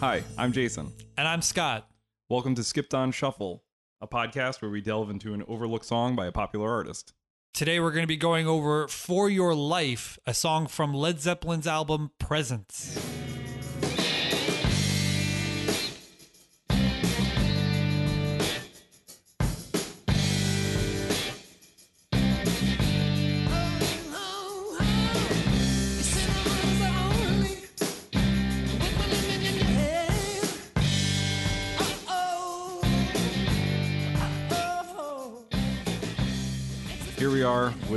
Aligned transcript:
Hi, 0.00 0.22
I'm 0.36 0.52
Jason. 0.52 0.92
And 1.16 1.26
I'm 1.26 1.42
Scott. 1.42 1.90
Welcome 2.28 2.54
to 2.54 2.62
Skipped 2.62 2.94
on 2.94 3.10
Shuffle, 3.10 3.64
a 4.00 4.06
podcast 4.06 4.62
where 4.62 4.70
we 4.70 4.80
delve 4.80 5.10
into 5.10 5.34
an 5.34 5.42
overlooked 5.48 5.86
song 5.86 6.14
by 6.14 6.26
a 6.26 6.32
popular 6.32 6.70
artist. 6.70 7.14
Today 7.52 7.80
we're 7.80 7.90
going 7.90 8.04
to 8.04 8.06
be 8.06 8.16
going 8.16 8.46
over 8.46 8.86
For 8.86 9.28
Your 9.28 9.56
Life, 9.56 10.16
a 10.24 10.34
song 10.34 10.68
from 10.68 10.94
Led 10.94 11.20
Zeppelin's 11.20 11.66
album 11.66 12.12
Presence. 12.20 13.27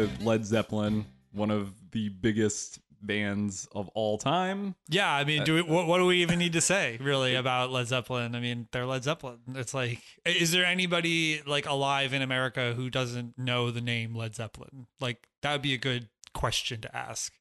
With 0.01 0.21
Led 0.21 0.45
Zeppelin, 0.45 1.05
one 1.31 1.51
of 1.51 1.73
the 1.91 2.09
biggest 2.09 2.79
bands 3.03 3.67
of 3.73 3.87
all 3.89 4.17
time. 4.17 4.75
Yeah, 4.89 5.11
I 5.11 5.23
mean, 5.23 5.43
do 5.43 5.55
we, 5.55 5.61
what, 5.61 5.85
what 5.85 5.99
do 5.99 6.05
we 6.05 6.21
even 6.21 6.39
need 6.39 6.53
to 6.53 6.61
say 6.61 6.97
really 6.99 7.35
about 7.43 7.71
Led 7.71 7.87
Zeppelin? 7.87 8.33
I 8.35 8.39
mean, 8.39 8.67
they're 8.71 8.85
Led 8.85 9.03
Zeppelin. 9.03 9.39
It's 9.53 9.73
like, 9.73 10.01
is 10.25 10.51
there 10.51 10.65
anybody 10.65 11.41
like 11.45 11.67
alive 11.67 12.13
in 12.13 12.23
America 12.23 12.73
who 12.73 12.89
doesn't 12.89 13.37
know 13.37 13.69
the 13.69 13.81
name 13.81 14.15
Led 14.15 14.35
Zeppelin? 14.35 14.87
Like, 14.99 15.27
that 15.43 15.51
would 15.51 15.61
be 15.61 15.73
a 15.73 15.79
good 15.79 16.09
question 16.33 16.81
to 16.81 16.95
ask. 16.95 17.33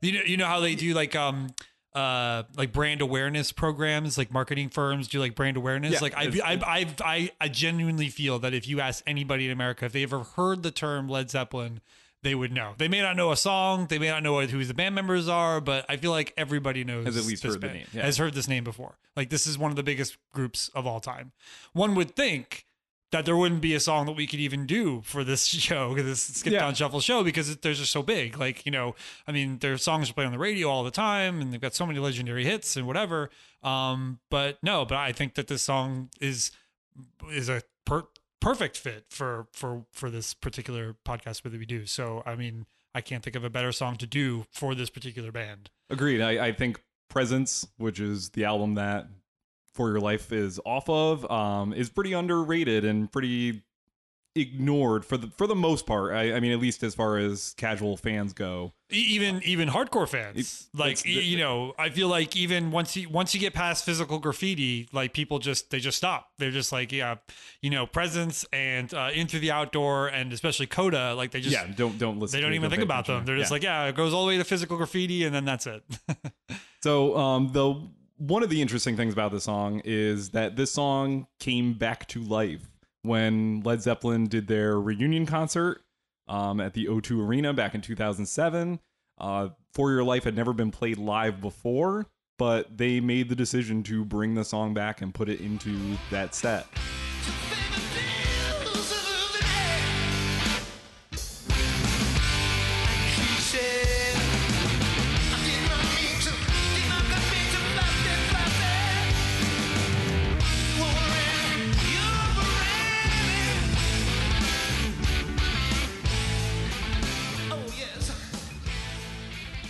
You 0.00 0.12
know, 0.12 0.20
you 0.24 0.36
know 0.36 0.46
how 0.46 0.60
they 0.60 0.76
do 0.76 0.94
like 0.94 1.14
um 1.14 1.48
uh 1.94 2.44
like 2.56 2.72
brand 2.72 3.00
awareness 3.00 3.50
programs 3.50 4.16
like 4.16 4.32
marketing 4.32 4.68
firms 4.68 5.08
do 5.08 5.18
like 5.18 5.34
brand 5.34 5.56
awareness. 5.56 5.94
Yeah, 5.94 5.98
like 6.00 6.14
I, 6.16 6.30
I 6.44 6.86
I 7.04 7.30
I 7.40 7.48
genuinely 7.48 8.08
feel 8.08 8.38
that 8.40 8.54
if 8.54 8.68
you 8.68 8.80
ask 8.80 9.02
anybody 9.06 9.46
in 9.46 9.50
America 9.50 9.86
if 9.86 9.92
they 9.92 10.04
ever 10.04 10.20
heard 10.20 10.62
the 10.62 10.70
term 10.70 11.08
Led 11.08 11.30
Zeppelin 11.30 11.80
they 12.22 12.34
would 12.34 12.52
know. 12.52 12.74
They 12.76 12.86
may 12.86 13.00
not 13.00 13.16
know 13.16 13.32
a 13.32 13.36
song 13.36 13.86
they 13.88 13.98
may 13.98 14.08
not 14.08 14.22
know 14.22 14.40
who 14.40 14.64
the 14.64 14.74
band 14.74 14.94
members 14.94 15.28
are 15.28 15.60
but 15.60 15.84
I 15.88 15.96
feel 15.96 16.12
like 16.12 16.32
everybody 16.36 16.84
knows 16.84 17.06
Has 17.06 17.16
at 17.16 17.24
least 17.24 17.42
heard 17.42 17.60
the 17.60 17.68
name, 17.68 17.86
yeah. 17.92 18.04
has 18.04 18.18
heard 18.18 18.34
this 18.34 18.46
name 18.46 18.62
before. 18.62 18.94
Like 19.16 19.30
this 19.30 19.48
is 19.48 19.58
one 19.58 19.72
of 19.72 19.76
the 19.76 19.82
biggest 19.82 20.16
groups 20.32 20.70
of 20.74 20.86
all 20.86 21.00
time. 21.00 21.32
One 21.72 21.96
would 21.96 22.14
think 22.14 22.66
that 23.12 23.24
there 23.24 23.36
wouldn't 23.36 23.60
be 23.60 23.74
a 23.74 23.80
song 23.80 24.06
that 24.06 24.12
we 24.12 24.26
could 24.26 24.38
even 24.40 24.66
do 24.66 25.00
for 25.02 25.24
this 25.24 25.46
show, 25.48 25.94
this 25.94 26.22
Skip 26.22 26.52
Yeah. 26.52 26.66
on 26.66 26.74
shuffle 26.74 27.00
show, 27.00 27.24
because 27.24 27.48
it- 27.50 27.62
they're 27.62 27.74
just 27.74 27.90
so 27.92 28.02
big. 28.02 28.38
Like, 28.38 28.64
you 28.64 28.70
know, 28.72 28.94
I 29.26 29.32
mean, 29.32 29.58
their 29.58 29.76
songs 29.78 30.10
are 30.10 30.12
played 30.14 30.26
on 30.26 30.32
the 30.32 30.38
radio 30.38 30.68
all 30.68 30.84
the 30.84 30.90
time 30.90 31.40
and 31.40 31.52
they've 31.52 31.60
got 31.60 31.74
so 31.74 31.84
many 31.86 31.98
legendary 31.98 32.44
hits 32.44 32.76
and 32.76 32.86
whatever. 32.86 33.30
Um, 33.62 34.20
but 34.30 34.58
no, 34.62 34.84
but 34.84 34.96
I 34.98 35.12
think 35.12 35.34
that 35.34 35.48
this 35.48 35.62
song 35.62 36.10
is, 36.20 36.52
is 37.30 37.48
a 37.48 37.62
per- 37.84 38.06
perfect 38.40 38.76
fit 38.78 39.06
for, 39.10 39.48
for, 39.52 39.84
for 39.92 40.08
this 40.08 40.32
particular 40.34 40.94
podcast 41.04 41.42
that 41.42 41.52
we 41.52 41.66
do. 41.66 41.86
So, 41.86 42.22
I 42.24 42.36
mean, 42.36 42.66
I 42.94 43.00
can't 43.00 43.22
think 43.22 43.36
of 43.36 43.44
a 43.44 43.50
better 43.50 43.72
song 43.72 43.96
to 43.96 44.06
do 44.06 44.46
for 44.50 44.74
this 44.74 44.88
particular 44.88 45.30
band. 45.32 45.70
Agreed. 45.90 46.20
I, 46.20 46.46
I 46.46 46.52
think 46.52 46.80
Presence, 47.08 47.66
which 47.76 47.98
is 48.00 48.30
the 48.30 48.44
album 48.44 48.74
that 48.76 49.06
For 49.74 49.88
Your 49.90 50.00
Life 50.00 50.32
is 50.32 50.60
off 50.64 50.88
of, 50.88 51.30
um, 51.30 51.72
is 51.72 51.88
pretty 51.90 52.12
underrated 52.12 52.84
and 52.84 53.10
pretty 53.10 53.62
ignored 54.36 55.04
for 55.04 55.16
the 55.16 55.26
for 55.36 55.46
the 55.48 55.56
most 55.56 55.86
part. 55.86 56.12
I, 56.12 56.34
I 56.34 56.40
mean, 56.40 56.52
at 56.52 56.60
least 56.60 56.82
as 56.84 56.94
far 56.94 57.18
as 57.18 57.52
casual 57.56 57.96
fans 57.96 58.32
go. 58.32 58.72
Even 58.90 59.42
even 59.44 59.68
hardcore 59.68 60.08
fans 60.08 60.68
like 60.74 60.92
it's 60.92 61.04
y- 61.04 61.12
the- 61.14 61.22
you 61.24 61.38
know 61.38 61.74
i 61.78 61.90
feel 61.90 62.08
like 62.08 62.34
even 62.36 62.72
once 62.72 62.96
you 62.96 63.08
once 63.08 63.32
you 63.32 63.38
get 63.40 63.54
past 63.54 63.84
physical 63.84 64.18
graffiti 64.18 64.88
like 64.92 65.12
people 65.12 65.38
just 65.38 65.70
they 65.70 65.78
just 65.78 65.96
stop 65.96 66.30
they're 66.38 66.50
just 66.50 66.72
like 66.72 66.90
yeah 66.90 67.14
you 67.62 67.70
know 67.70 67.86
presence 67.86 68.44
and 68.52 68.92
uh 68.92 69.08
into 69.14 69.38
the 69.38 69.52
outdoor 69.52 70.08
and 70.08 70.32
especially 70.32 70.66
coda 70.66 71.14
like 71.14 71.30
they 71.30 71.40
just 71.40 71.52
yeah, 71.54 71.72
don't 71.76 71.98
don't 72.00 72.18
listen. 72.18 72.36
they 72.36 72.42
don't 72.44 72.54
even 72.54 72.68
think 72.68 72.82
about 72.82 73.06
them 73.06 73.24
they're 73.24 73.36
just 73.36 73.50
Yeah. 73.52 73.54
like 73.54 73.62
yeah 73.62 73.84
it 73.84 73.94
goes 73.94 74.12
all 74.12 74.22
the 74.24 74.28
way 74.28 74.38
to 74.38 74.44
physical 74.44 74.76
graffiti 74.76 75.22
and 75.24 75.32
then 75.32 75.44
that's 75.44 75.68
it 75.68 75.84
So, 76.82 77.16
um, 77.16 77.52
the 77.52 77.74
one 78.20 78.42
of 78.42 78.50
the 78.50 78.60
interesting 78.60 78.98
things 78.98 79.14
about 79.14 79.32
this 79.32 79.44
song 79.44 79.80
is 79.82 80.30
that 80.30 80.54
this 80.54 80.70
song 80.70 81.26
came 81.38 81.72
back 81.72 82.06
to 82.08 82.20
life 82.20 82.68
when 83.00 83.62
Led 83.62 83.80
Zeppelin 83.80 84.26
did 84.26 84.46
their 84.46 84.78
reunion 84.78 85.24
concert 85.24 85.80
um, 86.28 86.60
at 86.60 86.74
the 86.74 86.84
O2 86.84 87.26
Arena 87.26 87.54
back 87.54 87.74
in 87.74 87.80
2007. 87.80 88.78
Uh, 89.16 89.48
For 89.72 89.90
Your 89.90 90.04
Life 90.04 90.24
had 90.24 90.36
never 90.36 90.52
been 90.52 90.70
played 90.70 90.98
live 90.98 91.40
before, 91.40 92.08
but 92.38 92.76
they 92.76 93.00
made 93.00 93.30
the 93.30 93.34
decision 93.34 93.82
to 93.84 94.04
bring 94.04 94.34
the 94.34 94.44
song 94.44 94.74
back 94.74 95.00
and 95.00 95.14
put 95.14 95.30
it 95.30 95.40
into 95.40 95.96
that 96.10 96.34
set. 96.34 96.66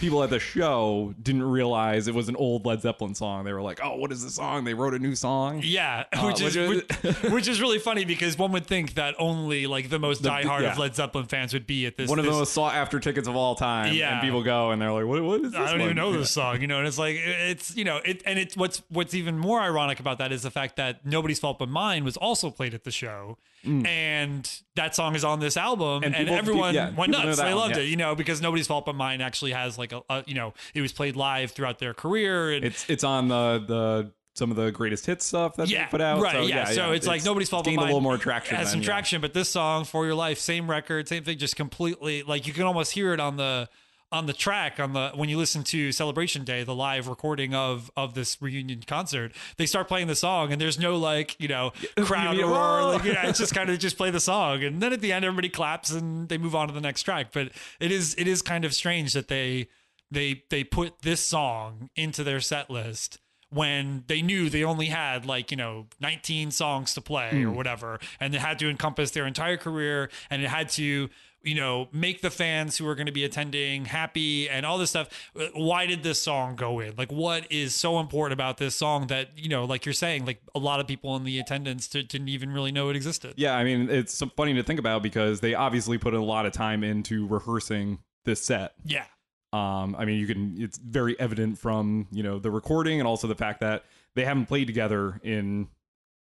People 0.01 0.23
at 0.25 0.31
the 0.31 0.41
show 0.41 1.15
didn't 1.23 1.43
realize 1.43 2.09
it 2.09 2.15
was 2.15 2.29
an 2.29 2.37
old 2.37 2.65
Led 2.65 2.81
Zeppelin 2.83 3.15
song. 3.15 3.45
They 3.45 3.53
were 3.53 3.63
like, 3.63 3.81
"Oh, 3.83 3.97
what 3.97 4.11
is 4.13 4.23
this 4.25 4.35
song? 4.35 4.65
They 4.65 4.75
wrote 4.75 4.95
a 4.95 4.99
new 4.99 5.15
song." 5.15 5.61
yeah 5.63 6.05
Uh, 6.13 6.23
which 6.27 6.41
is 6.41 6.57
which 6.57 6.69
which, 6.69 7.05
is- 7.05 7.23
which 7.33 7.49
is 7.49 7.61
really 7.61 7.79
funny 7.79 8.05
because 8.05 8.39
one 8.39 8.51
would 8.53 8.67
think 8.67 8.95
that 8.95 9.15
only 9.19 9.67
like 9.67 9.91
the 9.91 9.99
most 9.99 10.23
The- 10.23 10.31
diehard 10.31 10.63
yeah. 10.63 10.73
of 10.73 10.79
led 10.79 10.95
zeppelin 10.97 11.27
fans 11.27 11.53
would 11.53 11.67
be 11.67 11.87
at 11.87 11.97
this 11.97 12.09
One 12.09 12.19
of 12.19 12.25
this, 12.25 12.33
the 12.35 12.39
most 12.41 12.53
sought 12.55 12.75
after 12.75 12.99
tickets 12.99 13.29
of 13.29 13.37
all 13.37 13.55
time. 13.55 13.93
Yeah. 13.95 14.15
And 14.15 14.21
people 14.23 14.43
go 14.43 14.71
and 14.71 14.81
they're 14.81 14.93
like, 14.93 15.05
what, 15.07 15.23
what 15.23 15.41
is 15.43 15.53
this? 15.53 15.61
I 15.61 15.71
don't 15.73 15.83
even 15.83 15.97
know 15.97 16.13
Yeah. 16.13 16.19
this 16.19 16.31
song, 16.31 16.61
you 16.61 16.67
know, 16.67 16.79
and 16.79 16.87
it's 16.89 16.99
like 16.99 17.17
it's 17.17 17.77
you 17.77 17.85
know 17.85 17.99
it 18.05 18.23
and 18.25 18.39
it's 18.39 18.57
what's 18.57 18.83
what's 18.89 19.15
even 19.15 19.39
more 19.39 19.61
ironic 19.61 20.01
about 20.01 20.19
that 20.19 20.33
is 20.33 20.43
the 20.43 20.51
fact 20.51 20.77
that 20.77 21.05
nobody's 21.05 21.39
fault 21.39 21.59
but 21.59 21.69
mine 21.69 22.05
was 22.05 22.17
also 22.17 22.51
played 22.51 22.73
at 22.75 22.85
the 22.85 22.91
show, 22.91 23.37
and 23.65 24.51
that 24.77 24.95
song 24.95 25.15
is 25.15 25.25
on 25.25 25.41
this 25.41 25.57
album, 25.57 26.03
Mm. 26.03 26.07
And 26.07 26.15
and, 26.15 26.25
people- 26.27 26.39
everyone 26.39 26.75
yeah, 26.75 26.91
went 26.91 27.13
nuts. 27.13 27.39
They 27.39 27.45
one, 27.45 27.55
loved 27.57 27.77
yeah. 27.77 27.83
it, 27.83 27.89
you 27.89 27.97
know, 27.97 28.15
because 28.15 28.41
nobody's 28.41 28.67
fault 28.67 28.87
but 28.87 28.95
mine 28.95 29.21
actually 29.21 29.53
has 29.53 29.77
like 29.79 29.93
a, 29.93 30.03
a 30.09 30.25
you 30.27 30.35
know 30.35 30.55
it 30.75 30.81
was 30.81 30.93
played 30.93 31.17
live 31.17 31.51
throughout 31.53 31.79
their 31.79 31.95
career, 31.95 32.53
and 32.53 32.65
It's 32.65 32.89
it's 32.89 33.05
on 33.05 33.29
the 33.29 33.65
the 33.67 34.13
some 34.35 34.51
of 34.51 34.57
the 34.57 34.71
greatest 34.71 35.07
hits 35.07 35.25
stuff 35.27 35.57
that 35.57 35.69
yeah, 35.69 35.85
they 35.87 35.91
put 35.91 36.01
out. 36.01 36.21
right, 36.23 36.33
So, 36.35 36.43
yeah. 36.43 36.65
So 36.67 36.93
it's, 36.93 37.07
like 37.07 37.25
nobody's 37.25 37.51
fault 37.51 37.65
but 37.65 37.71
gained 37.71 37.77
mine. 37.79 37.87
a 37.87 37.89
little 37.89 38.01
more 38.01 38.17
traction. 38.17 38.57
Has 38.57 38.69
then, 38.69 38.73
some 38.75 38.81
yeah. 38.83 38.87
traction, 38.87 39.21
but 39.21 39.35
this 39.35 39.49
song 39.49 39.85
for 39.85 40.07
your 40.07 40.15
life, 40.15 40.39
same 40.39 40.71
record, 40.71 41.09
same 41.09 41.25
thing, 41.25 41.37
just 41.37 41.57
completely 41.57 42.23
like 42.23 42.47
you 42.47 42.53
can 42.53 42.63
almost 42.63 42.93
hear 42.93 43.13
it 43.13 43.21
on 43.21 43.37
the 43.37 43.69
on 44.13 44.27
the 44.27 44.33
track 44.33 44.81
on 44.81 44.93
the 44.93 45.13
when 45.15 45.29
you 45.29 45.39
listen 45.39 45.63
to 45.65 45.93
Celebration 45.93 46.45
Day, 46.45 46.65
the 46.65 46.75
live 46.75 47.09
recording 47.09 47.55
of 47.55 47.91
of 47.97 48.15
this 48.15 48.41
reunion 48.41 48.83
concert. 48.87 49.33
They 49.57 49.67
start 49.67 49.89
playing 49.89 50.09
the 50.09 50.17
song, 50.17 50.53
and 50.53 50.61
there's 50.61 50.79
no 50.79 50.97
like 50.97 51.37
you 51.39 51.49
know 51.49 51.73
crowd 51.97 52.37
mean, 52.37 52.47
roar. 52.47 52.93
Like 52.93 53.05
yeah, 53.05 53.29
it's 53.29 53.39
just 53.39 53.55
kind 53.55 53.71
of 53.71 53.79
just 53.79 53.97
play 53.97 54.11
the 54.11 54.21
song, 54.21 54.63
and 54.65 54.83
then 54.83 54.93
at 54.93 55.01
the 55.01 55.13
end 55.13 55.25
everybody 55.25 55.49
claps 55.49 55.91
and 55.91 56.29
they 56.29 56.39
move 56.39 56.55
on 56.55 56.69
to 56.69 56.75
the 56.75 56.81
next 56.81 57.03
track. 57.03 57.29
But 57.33 57.53
it 57.79 57.93
is 57.93 58.15
it 58.19 58.27
is 58.27 58.43
kind 58.43 58.65
of 58.65 58.75
strange 58.75 59.13
that 59.13 59.29
they 59.29 59.69
they 60.11 60.43
they 60.51 60.65
put 60.65 61.03
this 61.03 61.21
song 61.21 61.91
into 61.95 62.25
their 62.25 62.41
set 62.41 62.71
list 62.71 63.19
when 63.51 64.05
they 64.07 64.23
knew 64.23 64.49
they 64.49 64.65
only 64.65 64.87
had 64.87 65.27
like 65.27 65.51
you 65.51 65.57
know 65.57 65.87
19 66.01 66.51
songs 66.51 66.95
to 66.95 67.01
play 67.01 67.31
Hmm. 67.31 67.49
or 67.49 67.51
whatever 67.53 67.99
and 68.21 68.35
it 68.35 68.41
had 68.41 68.59
to 68.61 68.69
encompass 68.71 69.11
their 69.11 69.27
entire 69.27 69.57
career 69.57 70.09
and 70.31 70.43
it 70.43 70.49
had 70.49 70.69
to 70.71 71.09
you 71.43 71.55
know 71.55 71.89
make 71.93 72.21
the 72.21 72.31
fans 72.31 72.77
who 72.77 72.87
are 72.87 72.95
going 72.95 73.07
to 73.07 73.13
be 73.13 73.25
attending 73.25 73.87
happy 73.87 74.49
and 74.49 74.67
all 74.67 74.77
this 74.79 74.91
stuff 74.91 75.09
why 75.55 75.87
did 75.87 76.03
this 76.03 76.23
song 76.23 76.55
go 76.55 76.81
in 76.81 76.95
like 76.97 77.11
what 77.11 77.51
is 77.51 77.75
so 77.75 77.99
important 77.99 78.35
about 78.35 78.59
this 78.59 78.75
song 78.75 79.07
that 79.09 79.31
you 79.37 79.49
know 79.49 79.65
like 79.65 79.85
you're 79.87 79.93
saying 79.95 80.25
like 80.27 80.41
a 80.55 80.59
lot 80.59 80.81
of 80.81 80.87
people 80.87 81.17
in 81.17 81.25
the 81.25 81.39
attendance 81.39 81.89
didn't 81.89 82.29
even 82.29 82.53
really 82.53 82.71
know 82.73 82.89
it 82.91 82.95
existed 82.97 83.33
Yeah, 83.37 83.57
I 83.57 83.65
mean 83.65 83.89
it's 83.91 84.23
funny 84.37 84.55
to 84.55 84.63
think 84.63 84.79
about 84.79 85.03
because 85.03 85.41
they 85.41 85.55
obviously 85.55 85.97
put 85.99 86.13
a 86.15 86.23
lot 86.23 86.45
of 86.47 86.53
time 86.53 86.85
into 86.85 87.27
rehearsing 87.27 88.01
this 88.27 88.43
set. 88.43 88.75
yeah 88.85 89.05
Um, 89.53 89.97
I 89.99 90.05
mean, 90.05 90.19
you 90.21 90.27
can. 90.27 90.57
It's 90.59 90.79
very 90.79 91.19
evident 91.19 91.59
from 91.59 92.07
you 92.13 92.23
know 92.23 92.39
the 92.39 92.51
recording 92.51 93.01
and 93.01 93.09
also 93.09 93.27
the 93.27 93.35
fact 93.35 93.61
that 93.61 93.85
they 94.15 94.25
haven't 94.25 94.47
played 94.47 94.67
together 94.67 95.21
in 95.25 95.69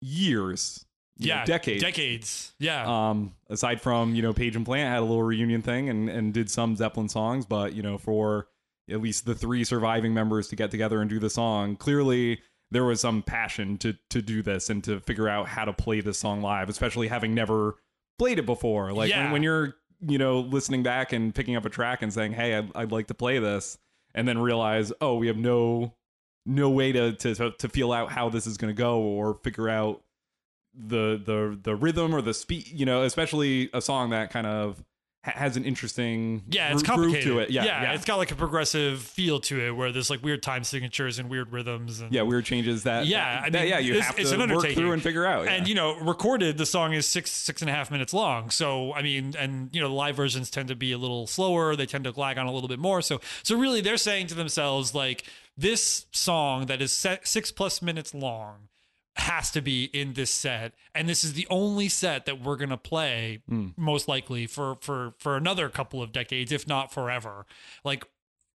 years, 0.01 0.85
you 1.17 1.29
know, 1.29 1.35
yeah 1.35 1.45
decades. 1.45 1.81
decades 1.83 2.53
yeah 2.59 3.09
Um, 3.09 3.33
aside 3.49 3.81
from 3.81 4.15
you 4.15 4.21
know 4.21 4.33
Page 4.33 4.55
and 4.55 4.65
Plant 4.65 4.89
had 4.89 4.99
a 4.99 5.05
little 5.05 5.23
reunion 5.23 5.61
thing 5.61 5.89
and 5.89 6.09
and 6.09 6.33
did 6.33 6.49
some 6.49 6.75
Zeppelin 6.75 7.09
songs, 7.09 7.45
but 7.45 7.73
you 7.73 7.81
know 7.81 7.97
for 7.97 8.47
at 8.89 9.01
least 9.01 9.25
the 9.25 9.35
three 9.35 9.63
surviving 9.63 10.13
members 10.13 10.49
to 10.49 10.55
get 10.55 10.71
together 10.71 10.99
and 10.99 11.09
do 11.09 11.19
the 11.19 11.29
song, 11.29 11.75
clearly 11.77 12.41
there 12.71 12.83
was 12.83 12.99
some 12.99 13.21
passion 13.23 13.77
to 13.77 13.93
to 14.09 14.21
do 14.21 14.41
this 14.41 14.69
and 14.69 14.83
to 14.83 14.99
figure 14.99 15.29
out 15.29 15.47
how 15.47 15.63
to 15.65 15.73
play 15.73 16.01
this 16.01 16.19
song 16.19 16.41
live, 16.41 16.67
especially 16.69 17.07
having 17.07 17.33
never 17.33 17.75
played 18.19 18.39
it 18.39 18.45
before. 18.45 18.91
Like 18.91 19.09
Yeah. 19.09 19.23
when, 19.23 19.31
when 19.33 19.43
you're 19.43 19.75
you 20.07 20.17
know 20.17 20.39
listening 20.39 20.83
back 20.83 21.13
and 21.13 21.33
picking 21.33 21.55
up 21.55 21.65
a 21.65 21.69
track 21.69 22.01
and 22.01 22.13
saying, 22.13 22.33
"Hey, 22.33 22.55
I'd, 22.55 22.71
I'd 22.75 22.91
like 22.91 23.07
to 23.07 23.13
play 23.13 23.39
this," 23.39 23.77
and 24.13 24.27
then 24.27 24.37
realize, 24.37 24.91
"Oh, 25.01 25.15
we 25.15 25.27
have 25.27 25.37
no." 25.37 25.93
no 26.45 26.69
way 26.69 26.91
to 26.91 27.13
to 27.13 27.51
to 27.51 27.69
feel 27.69 27.93
out 27.93 28.11
how 28.11 28.29
this 28.29 28.45
is 28.45 28.57
going 28.57 28.73
to 28.73 28.77
go 28.77 28.99
or 28.99 29.35
figure 29.43 29.69
out 29.69 30.03
the 30.73 31.21
the 31.23 31.57
the 31.61 31.75
rhythm 31.75 32.13
or 32.13 32.21
the 32.21 32.33
speed. 32.33 32.67
You 32.67 32.85
know, 32.85 33.03
especially 33.03 33.69
a 33.73 33.81
song 33.81 34.09
that 34.09 34.31
kind 34.31 34.47
of 34.47 34.83
has 35.23 35.55
an 35.55 35.63
interesting 35.63 36.43
Yeah, 36.49 36.73
it's 36.73 36.83
complicated. 36.83 37.23
to 37.23 37.39
it. 37.39 37.49
Yeah, 37.49 37.63
yeah, 37.63 37.93
it's 37.93 38.03
got 38.05 38.17
like 38.17 38.31
a 38.31 38.35
progressive 38.35 39.01
feel 39.01 39.39
to 39.41 39.59
it 39.61 39.71
where 39.71 39.91
there's 39.93 40.09
like 40.09 40.21
weird 40.21 40.43
time 40.43 40.63
signatures 40.65 41.17
and 41.17 41.29
weird 41.29 41.51
rhythms 41.53 42.01
and 42.01 42.11
yeah, 42.13 42.23
weird 42.23 42.43
changes 42.45 42.83
that 42.83 43.05
Yeah, 43.07 43.43
I 43.45 43.49
that, 43.49 43.67
yeah 43.67 43.79
you 43.79 43.93
it's- 43.93 44.05
have 44.07 44.19
it's 44.19 44.31
to 44.31 44.41
an 44.41 44.53
work 44.53 44.67
through 44.67 44.91
and 44.91 45.01
figure 45.01 45.25
out. 45.25 45.47
And 45.47 45.65
you 45.67 45.75
know, 45.75 45.97
recorded 45.99 46.57
the 46.57 46.65
song 46.65 46.91
is 46.93 47.05
six 47.07 47.31
six 47.31 47.61
and 47.61 47.69
a 47.69 47.73
half 47.73 47.89
minutes 47.89 48.13
long. 48.13 48.49
So 48.49 48.93
I 48.93 49.01
mean, 49.01 49.33
and 49.39 49.69
you 49.73 49.81
know, 49.81 49.87
the 49.87 49.93
live 49.95 50.15
versions 50.17 50.49
tend 50.49 50.67
to 50.67 50.75
be 50.75 50.91
a 50.91 50.97
little 50.97 51.25
slower. 51.25 51.75
They 51.75 51.85
tend 51.85 52.03
to 52.03 52.11
lag 52.11 52.37
on 52.37 52.45
a 52.45 52.51
little 52.51 52.67
bit 52.69 52.79
more. 52.79 53.01
So 53.01 53.21
so 53.43 53.55
really, 53.57 53.79
they're 53.79 53.95
saying 53.97 54.27
to 54.27 54.35
themselves 54.35 54.93
like 54.93 55.23
this 55.57 56.05
song 56.11 56.65
that 56.65 56.81
is 56.81 56.91
set 56.91 57.27
six 57.27 57.49
plus 57.51 57.81
minutes 57.81 58.13
long 58.13 58.67
has 59.15 59.51
to 59.51 59.61
be 59.61 59.85
in 59.85 60.13
this 60.13 60.31
set 60.31 60.73
and 60.95 61.07
this 61.07 61.23
is 61.23 61.33
the 61.33 61.45
only 61.49 61.87
set 61.87 62.25
that 62.25 62.41
we're 62.41 62.55
going 62.55 62.69
to 62.69 62.77
play 62.77 63.41
Hmm. 63.47 63.67
most 63.77 64.07
likely 64.07 64.47
for 64.47 64.77
for 64.81 65.13
for 65.19 65.37
another 65.37 65.69
couple 65.69 66.01
of 66.01 66.11
decades 66.11 66.51
if 66.51 66.67
not 66.67 66.91
forever 66.91 67.45
like 67.83 68.03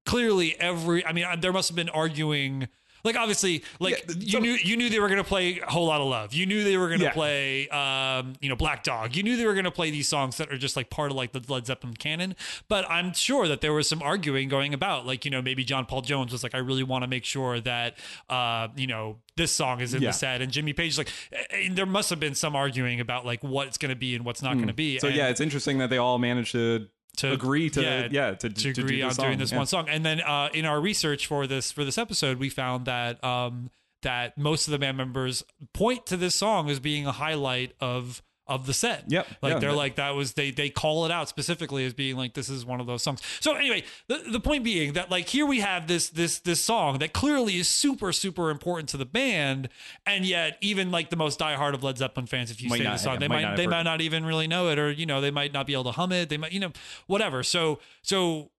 clearly 0.05 0.59
every 0.61 1.05
i 1.07 1.13
mean 1.13 1.27
there 1.41 1.53
must 1.53 1.69
have 1.69 1.77
been 1.77 1.89
arguing 1.91 2.67
like 3.05 3.17
obviously 3.17 3.63
like 3.81 4.05
Yeah, 4.09 4.15
you 4.19 4.31
so- 4.33 4.39
knew 4.41 4.53
you 4.53 4.77
knew 4.77 4.89
they 4.89 5.01
were 5.01 5.09
going 5.09 5.19
to 5.23 5.29
play 5.29 5.59
a 5.61 5.71
whole 5.71 5.87
lot 5.87 6.01
of 6.01 6.07
love. 6.09 6.33
You 6.35 6.47
knew 6.47 6.65
they 6.65 6.77
were 6.77 6.89
going 6.89 7.01
to 7.01 7.07
Yeah. 7.07 7.13
play 7.13 7.69
um 7.69 8.35
you 8.41 8.49
know 8.49 8.57
black 8.57 8.83
dog. 8.85 9.15
You 9.17 9.23
knew 9.23 9.37
they 9.37 9.47
were 9.47 9.55
going 9.55 9.65
to 9.65 9.71
play 9.71 9.91
these 9.91 10.09
songs 10.09 10.37
that 10.39 10.53
are 10.53 10.59
just 10.59 10.77
like 10.77 10.91
part 10.91 11.11
of 11.11 11.17
like 11.17 11.33
the 11.33 11.43
led 11.49 11.67
zeppelin 11.67 11.95
canon. 11.95 12.35
But 12.69 12.85
i'm 12.91 13.13
sure 13.15 13.49
that 13.49 13.61
there 13.61 13.73
was 13.73 13.89
some 13.89 14.03
arguing 14.03 14.49
going 14.49 14.75
about 14.75 15.07
like 15.07 15.25
you 15.25 15.31
know 15.31 15.43
maybe 15.43 15.65
john 15.65 15.87
paul 15.87 16.01
jones 16.03 16.33
was 16.33 16.43
like 16.43 16.55
i 16.55 16.59
really 16.59 16.83
want 16.83 17.03
to 17.05 17.09
make 17.09 17.25
sure 17.25 17.61
that 17.61 17.97
uh 18.29 18.69
you 18.77 18.87
know 18.87 19.17
this 19.37 19.53
song 19.53 19.81
is 19.81 19.95
in 19.95 20.03
Yeah. 20.03 20.09
the 20.11 20.13
set. 20.15 20.43
And 20.43 20.51
jimmy 20.53 20.73
page 20.73 20.99
like 20.99 21.11
and 21.53 21.77
there 21.77 21.87
must 21.87 22.11
have 22.11 22.19
been 22.21 22.35
some 22.35 22.57
arguing 22.57 22.99
about 23.01 23.25
like 23.25 23.43
what 23.43 23.69
it's 23.69 23.79
going 23.79 23.91
to 23.91 23.97
be 23.97 24.15
and 24.17 24.25
what's 24.25 24.43
not 24.43 24.55
going 24.55 24.67
to 24.67 24.73
be. 24.75 24.99
So 24.99 25.07
And 25.09 25.17
yeah, 25.17 25.29
it's 25.29 25.41
interesting 25.41 25.79
that 25.79 25.91
they 25.91 25.99
all 25.99 26.19
managed 26.19 26.53
to, 26.53 26.89
to 27.19 27.33
agree 27.33 27.71
to 27.71 27.83
yeah, 27.83 28.09
yeah, 28.11 28.31
to, 28.35 28.49
to 28.49 28.73
to 28.75 28.81
agree 28.83 28.97
do 28.97 29.03
on 29.05 29.09
this 29.11 29.17
doing 29.19 29.39
this 29.39 29.53
Yeah. 29.53 29.59
one 29.59 29.67
song. 29.67 29.89
And 29.89 30.05
then 30.05 30.21
uh, 30.21 30.49
in 30.53 30.65
our 30.65 30.81
research 30.81 31.27
for 31.27 31.47
this 31.47 31.71
for 31.71 31.85
this 31.85 31.99
episode, 31.99 32.39
we 32.39 32.49
found 32.49 32.87
that 32.87 33.23
um, 33.23 33.71
that 34.03 34.37
most 34.39 34.67
of 34.67 34.73
the 34.73 34.79
band 34.79 34.97
members 34.97 35.45
point 35.73 36.07
to 36.07 36.17
this 36.17 36.35
song 36.35 36.71
as 36.71 36.81
being 36.81 37.07
a 37.07 37.13
highlight 37.13 37.73
of 37.81 38.23
of 38.49 38.67
the 38.67 38.73
set. 38.73 39.05
Yep. 39.09 39.27
Like 39.43 39.53
Yeah. 39.55 39.59
they're 39.59 39.73
like 39.73 39.97
that 39.97 40.11
was 40.15 40.33
they 40.33 40.51
they 40.51 40.71
call 40.71 41.05
it 41.05 41.11
out 41.13 41.29
specifically 41.29 41.85
as 41.85 41.93
being 41.95 42.17
like 42.17 42.35
this 42.35 42.49
is 42.49 42.65
one 42.65 42.81
of 42.81 42.87
those 42.87 43.03
songs. 43.03 43.21
So 43.41 43.55
anyway, 43.55 43.85
the, 44.09 44.19
the 44.31 44.41
point 44.41 44.65
being 44.65 44.95
that 44.95 45.11
like 45.11 45.29
here 45.29 45.45
we 45.47 45.61
have 45.61 45.87
this 45.87 46.09
this 46.09 46.39
this 46.41 46.61
song 46.61 46.99
that 46.99 47.13
clearly 47.13 47.57
is 47.57 47.69
super 47.69 48.13
super 48.13 48.51
important 48.51 48.89
to 48.91 48.97
the 48.97 49.05
band, 49.07 49.69
and 50.07 50.25
yet 50.25 50.57
even 50.61 50.91
like 50.91 51.11
the 51.11 51.17
most 51.17 51.39
diehard 51.39 51.75
of 51.75 51.83
Led 51.85 51.99
Zeppelin 51.99 52.27
fans, 52.27 52.51
if 52.51 52.63
you 52.63 52.69
Might 52.71 52.79
say 52.79 52.85
not- 52.85 52.93
the 52.95 52.99
song, 52.99 53.13
yeah, 53.15 53.19
they 53.21 53.29
might 53.29 53.43
might 53.45 53.57
they 53.57 53.67
might 53.67 53.83
not 53.83 54.01
even 54.01 54.25
really 54.25 54.47
know 54.47 54.69
it, 54.69 54.79
or 54.79 54.91
you 54.91 55.07
know 55.07 55.21
they 55.21 55.31
might 55.31 55.53
not 55.53 55.67
be 55.67 55.73
able 55.75 55.85
to 55.85 55.93
hum 55.93 56.13
it. 56.13 56.29
They 56.29 56.37
might 56.39 56.53
you 56.53 56.61
know 56.61 56.73
whatever. 57.07 57.43
So 57.43 57.79
so 58.03 58.51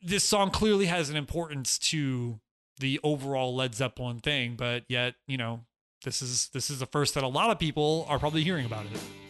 this 0.00 0.24
song 0.24 0.50
clearly 0.50 0.86
has 0.86 1.10
an 1.10 1.16
importance 1.16 1.78
to 1.78 2.38
the 2.78 3.00
overall 3.02 3.54
Led 3.54 3.74
Zeppelin 3.74 4.18
thing, 4.20 4.54
but 4.56 4.84
yet, 4.88 5.14
you 5.26 5.36
know, 5.36 5.64
this 6.02 6.22
is 6.22 6.48
this 6.48 6.70
is 6.70 6.78
the 6.78 6.86
first 6.86 7.14
that 7.14 7.24
a 7.24 7.28
lot 7.28 7.50
of 7.50 7.58
people 7.58 8.06
are 8.08 8.18
probably 8.18 8.42
hearing 8.42 8.66
about 8.66 8.86
it. 8.86 9.21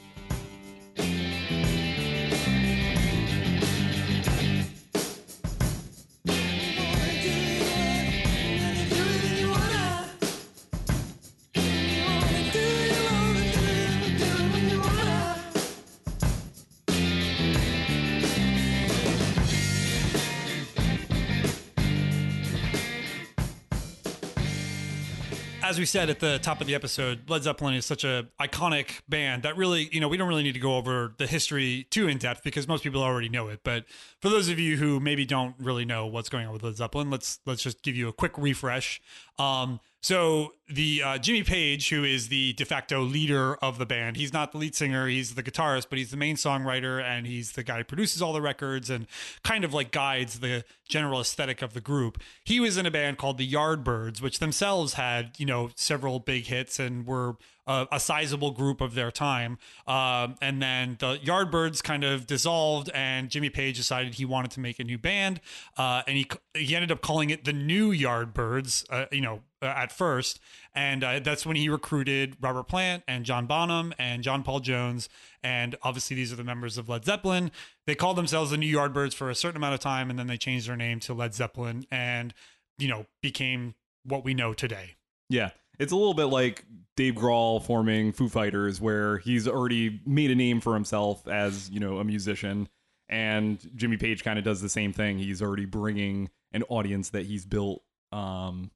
As 25.73 25.79
we 25.79 25.87
said 25.87 26.11
at 26.11 26.21
the 26.21 26.39
top 26.39 26.61
of 26.61 26.67
the 26.67 26.75
episode, 26.75 27.31
Led 27.31 27.45
Zeppelin 27.45 27.73
is 27.73 27.87
such 27.87 28.05
a 28.05 28.29
iconic 28.39 29.01
band 29.09 29.45
that 29.45 29.57
really, 29.57 29.89
you 29.91 30.01
know, 30.01 30.09
we 30.09 30.19
don't 30.19 30.29
really 30.29 30.43
need 30.43 30.53
to 30.53 30.61
go 30.61 30.77
over 30.77 31.15
the 31.17 31.27
history 31.27 31.87
too 31.89 32.09
in 32.09 32.19
depth 32.19 32.45
because 32.45 32.69
most 32.69 32.85
people 32.85 33.03
already 33.03 33.31
know 33.31 33.49
it. 33.49 33.61
But 33.65 33.87
for 34.21 34.29
those 34.29 34.51
of 34.51 34.59
you 34.59 34.77
who 34.77 35.01
maybe 35.01 35.25
don't 35.25 35.55
really 35.59 35.87
know 35.87 36.07
what's 36.07 36.29
going 36.29 36.47
on 36.47 36.53
with 36.53 36.63
Led 36.63 36.77
Zeppelin, 36.77 37.09
let's 37.09 37.41
let's 37.47 37.63
just 37.63 37.81
give 37.83 37.97
you 37.97 38.07
a 38.07 38.13
quick 38.13 38.37
refresh. 38.37 39.01
Um, 39.39 39.81
so 40.01 40.55
the 40.69 41.01
uh, 41.01 41.19
Jimmy 41.19 41.45
Page, 41.45 41.91
who 41.91 42.03
is 42.03 42.27
the 42.27 42.55
de 42.55 42.65
facto 42.65 43.03
leader 43.03 43.55
of 43.57 43.79
the 43.79 43.87
band, 43.87 44.17
he's 44.17 44.33
not 44.33 44.51
the 44.51 44.59
lead 44.59 44.75
singer, 44.75 45.07
he's 45.07 45.37
the 45.37 45.45
guitarist, 45.45 45.87
but 45.89 45.99
he's 45.99 46.11
the 46.11 46.17
main 46.17 46.35
songwriter 46.35 47.01
and 47.01 47.25
he's 47.25 47.53
the 47.53 47.63
guy 47.63 47.79
who 47.79 47.85
produces 47.85 48.21
all 48.21 48.33
the 48.33 48.43
records 48.43 48.91
and 48.91 49.07
kind 49.45 49.65
of 49.65 49.73
like 49.73 49.93
guides 49.93 50.41
the 50.41 50.65
general 50.89 51.21
aesthetic 51.21 51.63
of 51.63 51.73
the 51.73 51.81
group. 51.81 52.21
He 52.45 52.59
was 52.59 52.77
in 52.77 52.85
a 52.85 52.91
band 52.91 53.19
called 53.19 53.39
the 53.39 53.49
Yardbirds, 53.49 54.21
which 54.21 54.41
themselves 54.41 54.95
had 54.95 55.39
you 55.39 55.47
know 55.47 55.71
several 55.77 56.19
big 56.19 56.47
hits 56.47 56.81
and 56.81 57.07
were 57.07 57.37
a, 57.67 57.87
a 57.93 58.01
sizable 58.01 58.51
group 58.51 58.81
of 58.81 58.95
their 58.95 59.11
time. 59.11 59.59
Um, 59.87 60.37
and 60.41 60.61
then 60.61 60.97
the 60.99 61.19
Yardbirds 61.19 61.83
kind 61.83 62.05
of 62.05 62.27
dissolved, 62.27 62.91
and 62.95 63.31
Jimmy 63.31 63.51
Page 63.51 63.77
decided 63.77 64.15
he 64.15 64.25
wanted 64.25 64.51
to 64.53 64.61
make 64.61 64.79
a 64.79 64.85
new 64.85 64.99
band, 64.99 65.41
uh, 65.77 66.03
and 66.07 66.17
he 66.17 66.29
he 66.55 66.75
ended 66.75 66.91
up 66.91 67.01
calling 67.01 67.31
it 67.31 67.45
the 67.45 67.53
New 67.53 67.93
Yardbirds. 67.93 68.85
Uh, 68.91 69.07
you 69.13 69.21
know, 69.21 69.43
uh, 69.61 69.67
at 69.67 69.93
first, 69.93 70.41
and 70.75 71.05
uh, 71.05 71.21
that's 71.21 71.47
when 71.47 71.57
he 71.57 71.69
recruited 71.69 72.37
Robert 72.41 72.65
Plant 72.65 73.05
and 73.07 73.25
John 73.25 73.47
Bonham 73.47 73.95
and 73.99 74.23
John 74.23 74.43
Paul 74.43 74.61
Jones, 74.61 75.09
and 75.43 75.77
obviously 75.83 76.17
these 76.17 76.33
are 76.33 76.37
the 76.37 76.45
members 76.45 76.79
of 76.79 76.89
Led 76.89 77.05
Zeppelin. 77.05 77.53
They 77.87 77.95
called 77.95 78.17
themselves 78.17 78.51
the 78.51 78.57
New 78.57 78.77
Yardbirds 78.77 79.15
for 79.15 79.31
a 79.31 79.35
certain 79.35 79.57
amount 79.57 79.75
of 79.75 79.81
time, 79.81 80.11
and 80.11 80.19
then 80.19 80.27
they 80.27 80.37
changed 80.37 80.69
their 80.69 80.77
name 80.77 80.99
to 81.01 81.15
Led 81.15 81.35
Zeppelin, 81.35 81.87
and 81.91 82.35
you 82.79 82.89
know 82.89 83.07
became 83.23 83.75
what 84.05 84.25
we 84.25 84.35
know 84.35 84.53
today. 84.53 84.97
Yeah. 85.29 85.51
It's 85.79 85.93
a 85.93 85.97
little 85.97 86.15
bit 86.15 86.27
like 86.27 86.65
Dave 86.97 87.15
Grohl 87.15 87.63
forming 87.63 88.13
Foo 88.13 88.29
Fighters, 88.29 88.81
where 88.81 89.19
he's 89.19 89.49
already 89.49 90.01
made 90.07 90.31
a 90.31 90.35
name 90.35 90.61
for 90.61 90.75
himself 90.75 91.27
as, 91.27 91.71
you 91.71 91.81
know, 91.81 91.99
a 91.99 92.05
musician. 92.05 92.69
And 93.09 93.59
Jimmy 93.77 93.97
Page 93.97 94.25
kind 94.25 94.39
of 94.39 94.45
does 94.45 94.61
the 94.63 94.69
same 94.69 94.93
thing. 94.93 95.19
He's 95.19 95.43
already 95.43 95.65
bringing 95.67 96.31
an 96.53 96.63
audience 96.65 97.11
that 97.11 97.27
he's 97.27 97.45
built 97.45 97.83
um, 98.13 98.71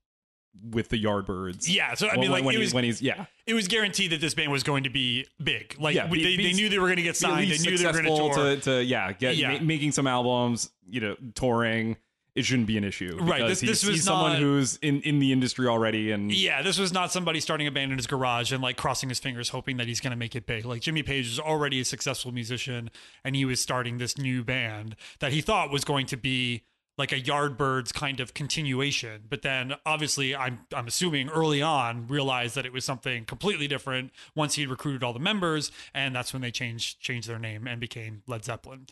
with 0.71 0.89
the 0.89 1.03
Yardbirds. 1.03 1.67
Yeah, 1.73 1.95
so 1.95 2.07
I 2.07 2.13
When- 2.13 2.21
mean, 2.21 2.31
like 2.31 2.45
when, 2.45 2.55
it 2.55 2.59
was 2.59 2.73
when 2.75 2.85
he's, 2.85 3.01
yeah. 3.03 3.27
it 3.47 3.55
was 3.55 3.69
guaranteed 3.69 4.13
that 4.13 4.21
this 4.21 4.35
band 4.35 4.51
was 4.51 4.63
going 4.63 4.85
to 4.85 4.91
be 4.91 5.27
big. 5.43 5.77
Like 5.79 5.95
Yeah, 5.95 6.07
be- 6.07 6.23
they, 6.23 6.37
be- 6.37 6.43
they 6.49 6.53
knew 6.55 6.69
they 6.69 6.79
were 6.79 6.87
going 6.87 6.97
to 6.97 7.03
get 7.03 7.17
signed. 7.17 7.51
They 7.51 7.59
knew 7.59 7.77
they 7.79 7.87
were 7.87 7.93
going 7.93 8.05
to 8.05 8.17
tour. 8.17 8.35
to, 8.35 8.57
to, 8.63 8.85
yeah, 8.85 9.13
get 9.13 9.37
Yeah. 9.37 9.53
ma- 9.59 9.61
making 9.65 9.93
some 9.93 10.07
albums, 10.07 10.71
you 10.89 11.01
know, 11.01 11.17
touring. 11.35 11.97
It 12.37 12.45
shouldn't 12.45 12.67
be 12.67 12.77
an 12.77 12.85
issue. 12.85 13.17
Right, 13.21 13.47
this- 13.49 13.61
this 13.61 13.81
he's, 13.81 13.91
was 13.91 14.05
someone 14.05 14.33
not- 14.35 14.41
who's 14.43 14.77
in, 14.77 15.01
in 15.01 15.19
the 15.19 15.33
industry 15.33 15.67
already. 15.67 16.11
And 16.13 16.31
Yeah, 16.31 16.63
this 16.63 16.79
was 16.79 16.93
not 16.93 17.11
somebody 17.11 17.41
starting 17.41 17.67
a 17.67 17.71
band 17.71 17.93
in 17.93 17.99
his 17.99 18.07
garage 18.07 18.53
and 18.53 18.63
like 18.63 18.77
crossing 18.77 19.09
his 19.09 19.19
fingers 19.19 19.49
hoping 19.49 19.79
that 19.79 19.87
he's 19.87 20.01
going 20.01 20.11
to 20.11 20.17
make 20.17 20.37
it 20.37 20.47
big. 20.47 20.67
Like 20.67 20.83
Jimmy 20.83 21.03
Page 21.03 21.27
was 21.29 21.41
already 21.41 21.81
a 21.81 21.85
successful 21.85 22.33
musician 22.33 22.91
and 23.25 23.35
he 23.35 23.45
was 23.47 23.59
starting 23.61 23.99
this 23.99 24.19
new 24.19 24.45
band 24.45 24.97
that 25.21 25.33
he 25.33 25.41
thought 25.41 25.71
was 25.71 25.85
going 25.85 26.07
to 26.07 26.17
be 26.17 26.63
like 26.99 27.13
a 27.13 27.21
Yardbirds 27.21 27.93
kind 27.93 28.21
of 28.21 28.33
continuation. 28.35 29.23
But 29.29 29.43
then 29.43 29.75
obviously 29.85 30.37
I'm 30.37 30.61
I'm 30.75 30.87
assuming 30.87 31.29
early 31.31 31.63
on 31.63 32.07
realized 32.07 32.55
that 32.55 32.67
it 32.67 32.73
was 32.73 32.85
something 32.85 33.25
completely 33.25 33.67
different 33.69 34.13
once 34.35 34.55
he'd 34.55 34.69
recruited 34.69 35.03
all 35.03 35.13
the 35.13 35.19
members 35.19 35.71
and 35.95 36.15
that's 36.15 36.33
when 36.33 36.43
they 36.43 36.51
changed 36.51 37.01
changed 37.01 37.29
their 37.29 37.39
name 37.39 37.67
and 37.67 37.81
became 37.81 38.23
Led 38.27 38.45
Zeppelin. 38.45 38.87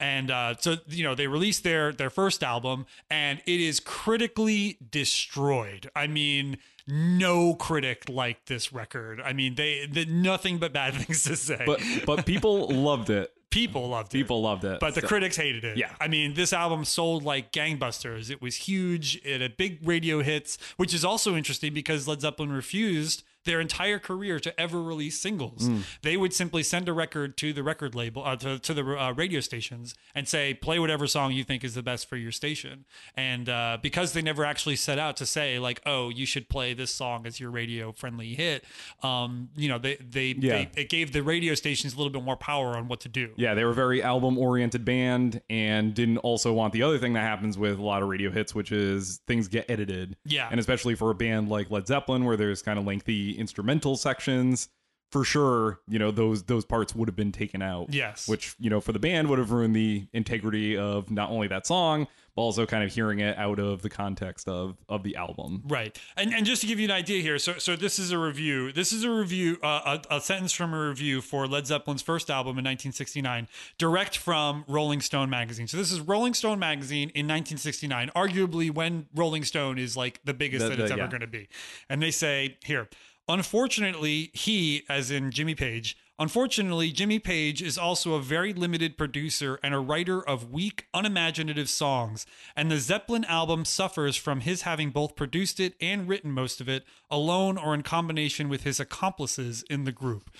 And 0.00 0.30
uh, 0.30 0.54
so 0.58 0.76
you 0.88 1.02
know 1.04 1.14
they 1.14 1.26
released 1.26 1.64
their 1.64 1.92
their 1.92 2.10
first 2.10 2.42
album, 2.44 2.86
and 3.10 3.40
it 3.46 3.60
is 3.60 3.80
critically 3.80 4.78
destroyed. 4.90 5.90
I 5.96 6.06
mean, 6.06 6.58
no 6.86 7.54
critic 7.54 8.04
liked 8.08 8.46
this 8.46 8.72
record. 8.72 9.20
I 9.20 9.32
mean, 9.32 9.56
they, 9.56 9.86
they 9.90 10.04
nothing 10.04 10.58
but 10.58 10.72
bad 10.72 10.94
things 11.02 11.24
to 11.24 11.36
say. 11.36 11.62
but 11.66 11.80
but 12.06 12.24
people 12.26 12.68
loved 12.88 13.10
it. 13.10 13.32
people 13.50 13.88
loved 13.88 14.14
it. 14.14 14.18
People 14.18 14.40
loved 14.42 14.64
it. 14.64 14.78
But 14.80 14.94
the 14.94 15.00
So- 15.00 15.08
critics 15.08 15.36
hated 15.36 15.64
it. 15.64 15.76
Yeah. 15.78 15.90
I 16.00 16.06
mean, 16.08 16.34
this 16.34 16.52
album 16.52 16.84
sold 16.84 17.24
like 17.24 17.50
gangbusters. 17.52 18.30
It 18.30 18.40
was 18.40 18.54
huge. 18.54 19.20
It 19.24 19.40
had 19.40 19.56
big 19.56 19.80
radio 19.86 20.22
hits, 20.22 20.58
which 20.76 20.94
is 20.94 21.04
also 21.04 21.34
interesting 21.36 21.74
because 21.74 22.06
Led 22.06 22.20
Zeppelin 22.20 22.52
refused. 22.52 23.24
Their 23.48 23.60
entire 23.60 23.98
career 23.98 24.38
to 24.38 24.60
ever 24.60 24.82
release 24.82 25.18
singles. 25.18 25.68
They 26.02 26.16
would 26.16 26.34
simply 26.34 26.62
send 26.62 26.88
a 26.88 26.92
record 26.92 27.36
to 27.38 27.52
the 27.52 27.62
record 27.62 27.94
label, 27.94 28.22
uh, 28.24 28.36
to, 28.36 28.58
to 28.58 28.74
the 28.74 28.84
uh, 28.84 29.12
radio 29.14 29.40
stations, 29.40 29.94
and 30.14 30.28
say, 30.28 30.52
play 30.54 30.78
whatever 30.78 31.06
song 31.06 31.32
you 31.32 31.44
think 31.44 31.64
is 31.64 31.74
the 31.74 31.82
best 31.82 32.08
for 32.08 32.16
your 32.16 32.30
station. 32.32 32.84
And 33.16 33.48
uh, 33.48 33.78
because 33.82 34.12
they 34.12 34.20
never 34.22 34.44
actually 34.44 34.76
set 34.76 34.98
out 34.98 35.16
to 35.16 35.26
say, 35.26 35.58
like, 35.58 35.80
oh, 35.86 36.10
you 36.10 36.26
should 36.26 36.48
play 36.50 36.74
this 36.74 36.90
song 36.92 37.26
as 37.26 37.40
your 37.40 37.50
radio 37.50 37.90
friendly 37.92 38.34
hit, 38.34 38.64
um, 39.02 39.48
you 39.56 39.68
know, 39.68 39.78
they, 39.78 39.96
they, 39.96 40.34
Yeah. 40.38 40.66
they, 40.74 40.82
it 40.82 40.88
gave 40.90 41.12
the 41.12 41.22
radio 41.22 41.54
stations 41.54 41.94
a 41.94 41.96
little 41.96 42.12
bit 42.12 42.22
more 42.22 42.36
power 42.36 42.76
on 42.76 42.88
what 42.88 43.00
to 43.00 43.08
do. 43.08 43.30
Yeah, 43.36 43.54
they 43.54 43.64
were 43.64 43.70
a 43.70 43.74
very 43.74 44.02
album 44.02 44.36
oriented 44.36 44.84
band 44.84 45.40
and 45.48 45.94
didn't 45.94 46.18
also 46.18 46.52
want 46.52 46.72
the 46.74 46.82
other 46.82 46.98
thing 46.98 47.14
that 47.14 47.20
happens 47.22 47.56
with 47.56 47.78
a 47.78 47.82
lot 47.82 48.02
of 48.02 48.08
radio 48.08 48.30
hits, 48.30 48.54
which 48.54 48.72
is 48.72 49.20
things 49.26 49.48
get 49.48 49.70
edited. 49.70 50.16
Yeah. 50.26 50.48
And 50.50 50.60
especially 50.60 50.94
for 50.94 51.10
a 51.10 51.14
band 51.14 51.48
like 51.48 51.70
Led 51.70 51.86
Zeppelin, 51.86 52.24
where 52.24 52.36
there's 52.36 52.60
kind 52.60 52.78
of 52.78 52.84
lengthy 52.84 53.37
instrumental 53.38 53.96
sections, 53.96 54.68
for 55.10 55.24
sure, 55.24 55.80
you 55.88 55.98
know, 55.98 56.10
those 56.10 56.42
those 56.44 56.64
parts 56.66 56.94
would 56.94 57.08
have 57.08 57.16
been 57.16 57.32
taken 57.32 57.62
out. 57.62 57.94
Yes. 57.94 58.28
Which, 58.28 58.54
you 58.58 58.68
know, 58.68 58.80
for 58.80 58.92
the 58.92 58.98
band 58.98 59.28
would 59.30 59.38
have 59.38 59.50
ruined 59.52 59.74
the 59.74 60.06
integrity 60.12 60.76
of 60.76 61.10
not 61.10 61.30
only 61.30 61.48
that 61.48 61.66
song, 61.66 62.06
but 62.36 62.42
also 62.42 62.66
kind 62.66 62.84
of 62.84 62.92
hearing 62.92 63.18
it 63.20 63.36
out 63.38 63.58
of 63.58 63.80
the 63.80 63.88
context 63.88 64.48
of 64.48 64.76
of 64.86 65.02
the 65.04 65.16
album. 65.16 65.62
Right, 65.66 65.98
and 66.16 66.34
and 66.34 66.44
just 66.44 66.60
to 66.60 66.66
give 66.68 66.78
you 66.78 66.84
an 66.84 66.90
idea 66.90 67.22
here, 67.22 67.38
so 67.38 67.56
so 67.56 67.74
this 67.74 67.98
is 67.98 68.12
a 68.12 68.18
review. 68.18 68.70
This 68.70 68.92
is 68.92 69.02
a 69.02 69.10
review, 69.10 69.56
uh, 69.62 69.96
a, 70.10 70.16
a 70.16 70.20
sentence 70.20 70.52
from 70.52 70.74
a 70.74 70.88
review 70.88 71.22
for 71.22 71.46
Led 71.48 71.66
Zeppelin's 71.66 72.02
first 72.02 72.28
album 72.28 72.50
in 72.58 72.64
1969, 72.66 73.48
direct 73.78 74.16
from 74.18 74.64
Rolling 74.68 75.00
Stone 75.00 75.30
magazine. 75.30 75.66
So 75.68 75.78
this 75.78 75.90
is 75.90 76.00
Rolling 76.02 76.34
Stone 76.34 76.58
magazine 76.58 77.08
in 77.14 77.26
1969, 77.26 78.10
arguably 78.14 78.70
when 78.70 79.06
Rolling 79.14 79.42
Stone 79.42 79.78
is 79.78 79.96
like 79.96 80.20
the 80.24 80.34
biggest 80.34 80.64
The- 80.64 80.68
that 80.68 80.76
the- 80.76 80.82
it's 80.84 80.92
ever 80.92 81.00
yeah. 81.00 81.08
going 81.08 81.22
to 81.22 81.26
be, 81.26 81.48
and 81.88 82.02
they 82.02 82.10
say 82.10 82.58
here. 82.62 82.88
Unfortunately, 83.28 84.30
he, 84.32 84.84
as 84.88 85.10
in 85.10 85.30
Jimmy 85.30 85.54
Page, 85.54 85.96
unfortunately, 86.18 86.90
Jimmy 86.90 87.18
Page 87.18 87.60
is 87.60 87.76
also 87.76 88.14
a 88.14 88.22
very 88.22 88.54
limited 88.54 88.96
producer 88.96 89.58
and 89.62 89.74
a 89.74 89.78
writer 89.78 90.26
of 90.26 90.50
weak, 90.50 90.86
unimaginative 90.94 91.68
songs, 91.68 92.24
and 92.56 92.70
the 92.70 92.78
Zeppelin 92.78 93.26
album 93.26 93.66
suffers 93.66 94.16
from 94.16 94.40
his 94.40 94.62
having 94.62 94.90
both 94.90 95.14
produced 95.14 95.60
it 95.60 95.74
and 95.78 96.08
written 96.08 96.32
most 96.32 96.60
of 96.60 96.70
it 96.70 96.84
alone 97.10 97.58
or 97.58 97.74
in 97.74 97.82
combination 97.82 98.48
with 98.48 98.62
his 98.62 98.80
accomplices 98.80 99.62
in 99.68 99.84
the 99.84 99.92
group. 99.92 100.30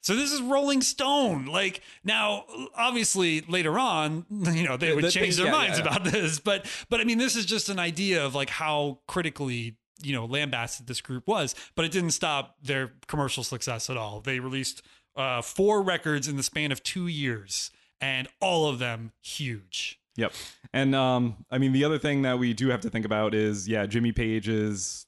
So 0.00 0.14
this 0.14 0.32
is 0.32 0.40
Rolling 0.40 0.80
Stone. 0.80 1.46
Like 1.46 1.82
now, 2.02 2.44
obviously 2.74 3.42
later 3.42 3.78
on, 3.78 4.24
you 4.30 4.62
know, 4.62 4.78
they 4.78 4.94
would 4.94 5.10
change 5.10 5.36
their 5.36 5.46
yeah, 5.46 5.52
minds 5.52 5.78
yeah. 5.78 5.84
about 5.84 6.04
this, 6.04 6.38
but 6.38 6.64
but 6.88 7.00
I 7.00 7.04
mean, 7.04 7.18
this 7.18 7.36
is 7.36 7.44
just 7.44 7.68
an 7.68 7.78
idea 7.78 8.24
of 8.24 8.34
like 8.34 8.48
how 8.48 9.00
critically 9.06 9.76
you 10.02 10.12
know 10.12 10.24
lambasted 10.24 10.86
this 10.86 11.00
group 11.00 11.26
was, 11.26 11.54
but 11.74 11.84
it 11.84 11.92
didn't 11.92 12.10
stop 12.10 12.56
their 12.62 12.92
commercial 13.06 13.42
success 13.42 13.90
at 13.90 13.96
all. 13.96 14.20
They 14.20 14.40
released 14.40 14.82
uh, 15.16 15.42
four 15.42 15.82
records 15.82 16.28
in 16.28 16.36
the 16.36 16.42
span 16.42 16.72
of 16.72 16.82
two 16.82 17.06
years, 17.06 17.70
and 18.00 18.28
all 18.40 18.68
of 18.68 18.78
them 18.78 19.12
huge. 19.20 20.00
Yep. 20.16 20.32
And 20.72 20.94
um, 20.94 21.44
I 21.50 21.58
mean, 21.58 21.72
the 21.72 21.84
other 21.84 21.98
thing 21.98 22.22
that 22.22 22.38
we 22.38 22.52
do 22.52 22.68
have 22.68 22.80
to 22.80 22.90
think 22.90 23.06
about 23.06 23.34
is, 23.34 23.68
yeah, 23.68 23.86
Jimmy 23.86 24.12
Page's 24.12 25.06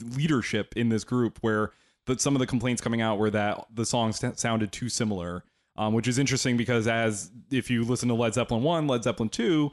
leadership 0.00 0.74
in 0.76 0.88
this 0.88 1.02
group, 1.02 1.38
where 1.40 1.72
the, 2.06 2.18
some 2.18 2.36
of 2.36 2.40
the 2.40 2.46
complaints 2.46 2.80
coming 2.80 3.00
out 3.00 3.18
were 3.18 3.30
that 3.30 3.66
the 3.74 3.84
songs 3.84 4.20
t- 4.20 4.30
sounded 4.36 4.70
too 4.70 4.88
similar, 4.88 5.42
um, 5.76 5.92
which 5.92 6.06
is 6.06 6.18
interesting 6.18 6.56
because 6.56 6.86
as 6.86 7.30
if 7.50 7.68
you 7.68 7.84
listen 7.84 8.08
to 8.08 8.14
Led 8.14 8.34
Zeppelin 8.34 8.62
one, 8.62 8.86
Led 8.86 9.02
Zeppelin 9.02 9.28
two. 9.28 9.72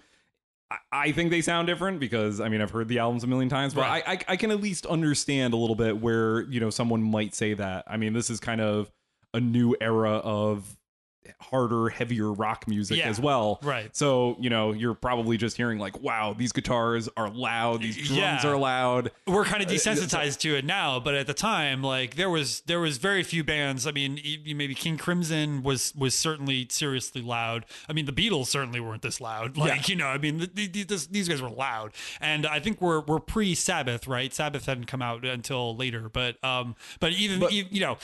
I- 0.91 1.11
think 1.11 1.29
they 1.31 1.41
sound 1.41 1.67
different 1.67 1.99
because 1.99 2.39
I 2.41 2.49
mean 2.49 2.61
I've 2.61 2.71
heard 2.71 2.87
the 2.87 2.99
albums 2.99 3.23
a 3.23 3.27
million 3.27 3.49
times, 3.49 3.73
but 3.73 3.81
Right. 3.81 4.03
I, 4.05 4.11
I 4.13 4.19
I 4.29 4.35
can 4.35 4.51
at 4.51 4.61
least 4.61 4.85
understand 4.85 5.53
a 5.53 5.57
little 5.57 5.75
bit 5.75 5.99
where 6.01 6.41
you 6.43 6.59
know 6.59 6.69
someone 6.69 7.03
might 7.03 7.35
say 7.35 7.53
that. 7.53 7.83
I 7.87 7.97
mean 7.97 8.13
this 8.13 8.29
is 8.29 8.39
kind 8.39 8.61
of 8.61 8.91
a 9.33 9.39
new 9.39 9.75
era 9.79 10.13
of 10.17 10.77
harder, 11.41 11.89
heavier 11.89 12.31
rock 12.31 12.67
music 12.67 12.97
Yeah. 12.97 13.09
as 13.09 13.19
well. 13.19 13.59
Right. 13.61 13.95
So, 13.95 14.37
you 14.39 14.49
know, 14.49 14.71
you're 14.73 14.93
probably 14.93 15.37
just 15.37 15.57
hearing 15.57 15.79
like, 15.79 15.99
wow, 16.01 16.33
these 16.37 16.51
guitars 16.51 17.09
are 17.17 17.29
loud, 17.29 17.81
these 17.81 17.95
drums 17.97 18.43
Yeah. 18.43 18.47
are 18.47 18.57
loud. 18.57 19.11
we're 19.27 19.45
kind 19.45 19.61
of 19.61 19.69
desensitized 19.69 20.39
to 20.39 20.55
it 20.55 20.65
now 20.65 20.99
but 20.99 21.13
at 21.15 21.27
the 21.27 21.33
time 21.33 21.81
like 21.81 22.15
there 22.15 22.29
was 22.29 22.61
there 22.61 22.79
was 22.79 22.97
very 22.97 23.23
few 23.23 23.43
bands 23.43 23.85
i 23.87 23.91
mean 23.91 24.19
maybe 24.45 24.73
king 24.75 24.97
crimson 24.97 25.61
was 25.63 25.93
was 25.95 26.13
certainly 26.13 26.67
seriously 26.69 27.21
loud 27.21 27.65
i 27.89 27.93
mean 27.93 28.05
the 28.05 28.11
beatles 28.13 28.47
certainly 28.47 28.79
weren't 28.79 29.01
this 29.01 29.19
loud 29.19 29.57
like 29.57 29.89
you 29.89 29.95
know 29.95 30.07
i 30.07 30.17
mean 30.17 30.39
th- 30.53 30.73
th- 30.73 30.87
this, 30.87 31.07
these 31.07 31.27
guys 31.27 31.41
were 31.41 31.49
loud 31.49 31.91
and 32.21 32.45
i 32.45 32.59
think 32.59 32.79
we're 32.81 33.01
we're 33.01 33.19
pre 33.19 33.53
sabbath 33.55 34.07
right 34.07 34.33
sabbath 34.33 34.65
hadn't 34.65 34.85
come 34.85 35.01
out 35.01 35.25
until 35.25 35.75
later 35.75 36.07
but 36.09 36.41
um 36.43 36.75
but 36.99 37.11
even 37.13 37.39
But- 37.39 37.51
you, 37.53 37.65
know 37.79 37.97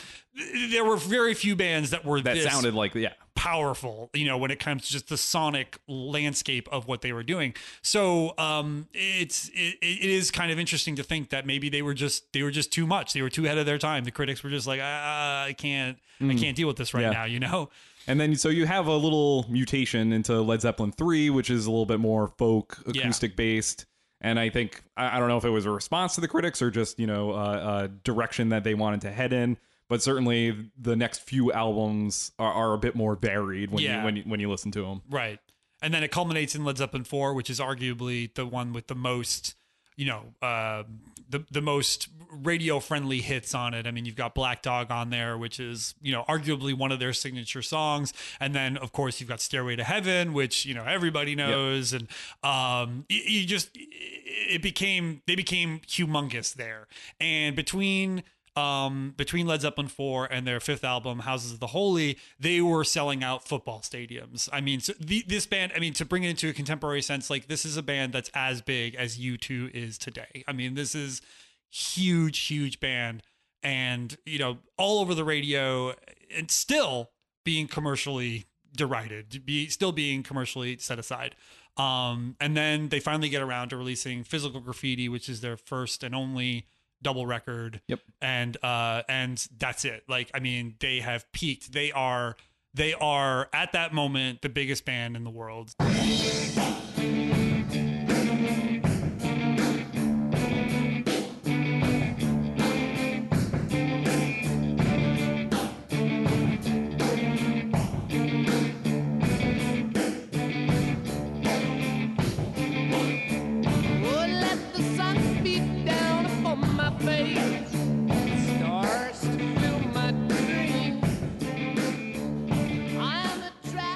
there 0.71 0.85
were 0.85 0.95
very 0.97 1.33
few 1.33 1.55
bands 1.55 1.89
that 1.89 2.05
were 2.05 2.21
That 2.21 2.37
sounded 2.37 2.73
like, 2.73 2.95
yeah. 2.95 3.13
powerful 3.35 4.09
you 4.13 4.25
know 4.25 4.37
when 4.37 4.51
it 4.51 4.59
comes 4.59 4.85
to 4.85 4.91
just 4.93 5.09
the 5.09 5.17
sonic 5.17 5.77
landscape 5.87 6.69
of 6.71 6.87
what 6.87 7.01
they 7.01 7.11
were 7.11 7.23
doing 7.23 7.53
so 7.81 8.33
um 8.37 8.87
it's 8.93 9.49
it, 9.53 9.77
it 9.81 10.09
is 10.09 10.29
kind 10.31 10.51
of 10.51 10.59
interesting 10.59 10.95
to 10.95 11.03
think 11.03 11.29
that 11.31 11.45
maybe 11.45 11.67
they 11.69 11.81
were 11.81 11.93
just 11.93 12.31
they 12.33 12.43
were 12.43 12.51
just 12.51 12.71
too 12.71 12.85
much 12.85 13.13
they 13.13 13.21
were 13.21 13.29
too 13.31 13.45
ahead 13.45 13.57
of 13.57 13.65
their 13.65 13.77
time 13.79 14.03
the 14.03 14.11
critics 14.11 14.43
were 14.43 14.49
just 14.49 14.67
like 14.67 14.79
ah, 14.81 15.43
i 15.43 15.53
can't 15.53 15.97
i 16.21 16.35
can't 16.35 16.55
deal 16.55 16.67
with 16.67 16.77
this 16.77 16.93
right 16.93 17.01
Yeah. 17.01 17.09
now 17.11 17.25
you 17.25 17.39
know 17.39 17.69
And 18.07 18.19
then 18.19 18.35
so 18.35 18.49
you 18.49 18.65
have 18.67 18.87
a 18.87 18.95
little 18.95 19.45
mutation 19.49 20.11
into 20.13 20.41
Led 20.41 20.61
Zeppelin 20.61 20.91
3, 20.91 21.29
which 21.29 21.49
is 21.51 21.65
a 21.67 21.71
little 21.71 21.85
bit 21.85 21.99
more 21.99 22.29
folk, 22.39 22.81
Yeah. 22.87 23.01
acoustic 23.01 23.35
based. 23.35 23.85
And 24.21 24.39
I 24.39 24.49
think, 24.49 24.81
I 24.97 25.19
don't 25.19 25.27
know 25.29 25.37
if 25.37 25.45
it 25.45 25.51
was 25.51 25.65
a 25.67 25.71
response 25.71 26.15
to 26.15 26.21
the 26.21 26.27
critics 26.27 26.63
or 26.63 26.71
just, 26.71 26.99
you 26.99 27.05
know, 27.05 27.31
a, 27.31 27.83
a 27.83 27.87
direction 28.03 28.49
that 28.49 28.63
they 28.63 28.73
wanted 28.73 29.01
to 29.01 29.11
head 29.11 29.33
in. 29.33 29.55
But 29.91 30.01
certainly 30.01 30.71
the 30.79 30.95
next 30.95 31.19
few 31.19 31.51
albums 31.51 32.31
are, 32.39 32.53
are 32.53 32.73
a 32.73 32.77
bit 32.77 32.95
more 32.95 33.17
varied 33.17 33.71
when, 33.71 33.83
Yeah. 33.83 33.99
you, 33.99 34.05
when, 34.05 34.15
you, 34.15 34.23
when 34.23 34.39
you 34.39 34.49
listen 34.49 34.71
to 34.71 34.81
them. 34.83 35.01
right 35.09 35.39
and 35.83 35.93
then 35.93 36.01
it 36.03 36.11
culminates 36.11 36.55
in 36.55 36.63
led 36.63 36.77
zeppelin 36.77 37.03
4 37.03 37.33
which 37.33 37.49
is 37.49 37.59
arguably 37.59 38.33
the 38.35 38.45
one 38.45 38.71
with 38.71 38.87
the 38.87 38.95
most 38.95 39.55
you 39.97 40.05
know 40.05 40.21
uh, 40.41 40.83
the 41.29 41.43
the 41.51 41.61
most 41.61 42.07
radio 42.31 42.79
friendly 42.79 43.19
hits 43.19 43.53
on 43.53 43.73
it. 43.73 43.85
I 43.85 43.91
mean, 43.91 44.05
you've 44.05 44.15
got 44.15 44.33
Black 44.33 44.61
Dog 44.61 44.89
on 44.89 45.09
there, 45.09 45.37
which 45.37 45.59
is 45.59 45.95
you 46.01 46.11
know 46.11 46.23
arguably 46.29 46.73
one 46.73 46.91
of 46.91 46.99
their 46.99 47.13
signature 47.13 47.61
songs, 47.61 48.13
and 48.39 48.55
then 48.55 48.77
of 48.77 48.91
course 48.93 49.19
you've 49.19 49.29
got 49.29 49.41
Stairway 49.41 49.75
to 49.75 49.83
Heaven, 49.83 50.33
which 50.33 50.65
you 50.65 50.73
know 50.73 50.85
everybody 50.85 51.35
knows, 51.35 51.93
and 51.93 52.07
um, 52.41 53.05
you, 53.09 53.21
you 53.25 53.45
just 53.45 53.69
it 53.75 54.61
became 54.61 55.21
they 55.27 55.35
became 55.35 55.79
humongous 55.81 56.53
there, 56.53 56.87
and 57.19 57.55
between 57.55 58.23
um 58.55 59.13
between 59.15 59.47
Led 59.47 59.61
Zeppelin 59.61 59.87
4 59.87 60.25
and 60.25 60.45
their 60.45 60.59
fifth 60.59 60.83
album 60.83 61.19
Houses 61.19 61.53
of 61.53 61.59
the 61.59 61.67
Holy 61.67 62.17
they 62.39 62.59
were 62.59 62.83
selling 62.83 63.23
out 63.23 63.47
football 63.47 63.79
stadiums. 63.79 64.49
I 64.51 64.59
mean 64.59 64.81
so 64.81 64.93
the, 64.99 65.23
this 65.25 65.45
band 65.45 65.71
i 65.75 65.79
mean 65.79 65.93
to 65.93 66.05
bring 66.05 66.23
it 66.23 66.29
into 66.29 66.49
a 66.49 66.53
contemporary 66.53 67.01
sense 67.01 67.29
like 67.29 67.47
this 67.47 67.65
is 67.65 67.77
a 67.77 67.83
band 67.83 68.11
that's 68.11 68.29
as 68.33 68.61
big 68.61 68.95
as 68.95 69.17
U2 69.17 69.73
is 69.73 69.97
today. 69.97 70.43
I 70.47 70.53
mean 70.53 70.73
this 70.73 70.95
is 70.95 71.21
huge 71.69 72.39
huge 72.39 72.79
band. 72.79 73.23
And 73.63 74.17
you 74.25 74.39
know 74.39 74.57
all 74.77 74.99
over 74.99 75.15
the 75.15 75.23
radio 75.23 75.95
and 76.35 76.51
still 76.51 77.11
being 77.45 77.67
commercially 77.67 78.45
derided 78.75 79.45
be 79.45 79.67
still 79.67 79.93
being 79.93 80.23
commercially 80.23 80.77
set 80.77 80.99
aside. 80.99 81.37
Um 81.77 82.35
and 82.41 82.57
then 82.57 82.89
they 82.89 82.99
finally 82.99 83.29
get 83.29 83.41
around 83.41 83.69
to 83.69 83.77
releasing 83.77 84.25
physical 84.25 84.59
graffiti 84.59 85.07
which 85.07 85.29
is 85.29 85.39
their 85.39 85.55
first 85.55 86.03
and 86.03 86.13
only 86.13 86.67
double 87.01 87.25
record. 87.25 87.81
Yep. 87.87 87.99
and 88.21 88.57
uh 88.63 89.03
and 89.09 89.45
that's 89.57 89.85
it. 89.85 90.03
Like 90.07 90.31
i 90.33 90.39
mean 90.39 90.75
they 90.79 90.99
have 90.99 91.31
peaked. 91.31 91.71
They 91.73 91.91
are 91.91 92.35
they 92.73 92.93
are 92.93 93.49
at 93.53 93.73
that 93.73 93.93
moment 93.93 94.41
the 94.41 94.49
biggest 94.49 94.85
band 94.85 95.15
in 95.15 95.23
the 95.23 95.29
world 95.29 95.73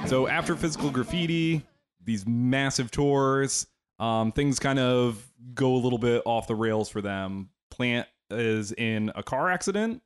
So 0.07 0.27
after 0.27 0.55
physical 0.55 0.91
graffiti, 0.91 1.65
these 2.03 2.27
massive 2.27 2.91
tours, 2.91 3.65
um, 3.99 4.31
things 4.31 4.59
kind 4.59 4.77
of 4.77 5.31
go 5.53 5.75
a 5.75 5.77
little 5.77 5.97
bit 5.97 6.21
off 6.25 6.47
the 6.47 6.55
rails 6.55 6.89
for 6.89 7.01
them. 7.01 7.49
Plant 7.71 8.07
is 8.29 8.71
in 8.73 9.11
a 9.15 9.23
car 9.23 9.49
accident. 9.49 10.01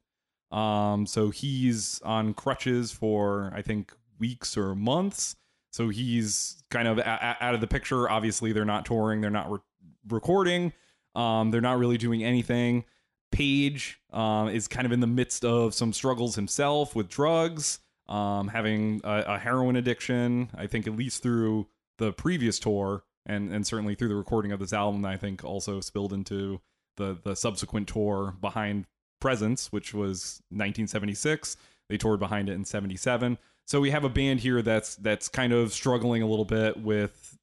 Um, 0.51 1.05
so 1.05 1.29
he's 1.29 2.01
on 2.03 2.33
crutches 2.33 2.91
for 2.91 3.51
I 3.53 3.61
think 3.61 3.91
weeks 4.19 4.57
or 4.57 4.73
months. 4.73 5.35
So 5.71 5.89
he's 5.89 6.63
kind 6.71 6.87
of 6.87 6.97
a- 6.97 7.37
out 7.43 7.53
of 7.53 7.61
the 7.61 7.67
picture. 7.67 8.09
Obviously, 8.09 8.53
they're 8.53 8.65
not 8.65 8.85
touring, 8.85 9.21
they're 9.21 9.29
not 9.29 9.51
re- 9.51 9.59
recording, 10.07 10.73
um, 11.13 11.51
they're 11.51 11.61
not 11.61 11.77
really 11.77 11.97
doing 11.97 12.23
anything. 12.23 12.85
Page 13.31 13.99
um, 14.11 14.47
is 14.47 14.67
kind 14.67 14.87
of 14.87 14.91
in 14.91 15.01
the 15.01 15.07
midst 15.07 15.45
of 15.45 15.75
some 15.75 15.93
struggles 15.93 16.35
himself 16.35 16.95
with 16.95 17.09
drugs, 17.09 17.79
um, 18.09 18.49
having 18.49 19.01
a, 19.03 19.23
a 19.27 19.37
heroin 19.37 19.75
addiction. 19.75 20.49
I 20.55 20.67
think 20.67 20.87
at 20.87 20.95
least 20.95 21.23
through 21.23 21.67
the 21.97 22.11
previous 22.11 22.59
tour, 22.59 23.03
and 23.25 23.53
and 23.53 23.65
certainly 23.65 23.95
through 23.95 24.09
the 24.09 24.15
recording 24.15 24.51
of 24.51 24.59
this 24.59 24.73
album, 24.73 25.05
I 25.05 25.15
think 25.15 25.43
also 25.43 25.79
spilled 25.79 26.11
into 26.11 26.59
the 26.97 27.17
the 27.23 27.35
subsequent 27.35 27.87
tour 27.87 28.35
behind 28.41 28.85
Presence, 29.21 29.71
which 29.71 29.93
was 29.93 30.41
1976. 30.49 31.57
They 31.89 31.97
toured 31.97 32.19
behind 32.19 32.49
it 32.49 32.53
in 32.53 32.63
77. 32.63 33.37
So 33.65 33.81
we 33.81 33.91
have 33.91 34.03
a 34.03 34.09
band 34.09 34.39
here 34.39 34.61
that's 34.61 34.95
that's 34.95 35.27
kind 35.27 35.53
of 35.53 35.73
struggling 35.73 36.21
a 36.21 36.27
little 36.27 36.45
bit 36.45 36.77
with 36.77 37.37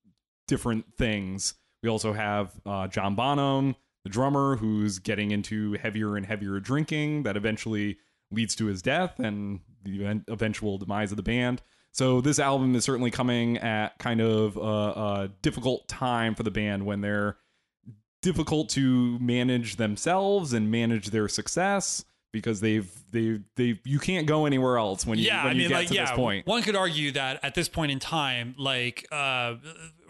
different 0.48 0.94
things. 0.96 1.54
We 1.82 1.88
also 1.88 2.12
have 2.12 2.52
uh, 2.64 2.88
John 2.88 3.14
Bonham, 3.14 3.76
the 4.04 4.10
drummer, 4.10 4.56
who's 4.56 4.98
getting 4.98 5.30
into 5.30 5.74
heavier 5.74 6.16
and 6.16 6.26
heavier 6.26 6.58
drinking 6.60 7.24
that 7.24 7.36
eventually 7.36 7.98
leads 8.30 8.54
to 8.56 8.66
his 8.66 8.82
death 8.82 9.18
and 9.18 9.60
the 9.84 10.22
eventual 10.28 10.78
demise 10.78 11.10
of 11.10 11.16
the 11.16 11.22
band. 11.22 11.62
So 11.92 12.20
this 12.20 12.38
album 12.38 12.74
is 12.74 12.84
certainly 12.84 13.10
coming 13.10 13.56
at 13.58 13.98
kind 13.98 14.20
of 14.20 14.56
a, 14.56 14.60
a 14.60 15.30
difficult 15.42 15.88
time 15.88 16.34
for 16.34 16.42
the 16.42 16.50
band 16.50 16.84
when 16.84 17.00
they're 17.00 17.38
difficult 18.20 18.68
to 18.70 19.18
manage 19.18 19.76
themselves 19.76 20.52
and 20.52 20.70
manage 20.70 21.10
their 21.10 21.28
success 21.28 22.04
because 22.32 22.60
they've 22.60 22.90
they 23.12 23.40
they 23.56 23.80
you 23.84 23.98
can't 23.98 24.26
go 24.26 24.44
anywhere 24.44 24.76
else 24.76 25.06
when 25.06 25.18
you 25.18 25.24
yeah, 25.24 25.44
when 25.44 25.52
I 25.52 25.54
you 25.54 25.58
mean, 25.60 25.68
get 25.68 25.74
like, 25.74 25.88
to 25.88 25.94
yeah, 25.94 26.04
this 26.06 26.16
point. 26.16 26.46
one 26.46 26.62
could 26.62 26.76
argue 26.76 27.12
that 27.12 27.42
at 27.42 27.54
this 27.54 27.68
point 27.68 27.92
in 27.92 27.98
time, 27.98 28.54
like, 28.58 29.06
uh, 29.10 29.54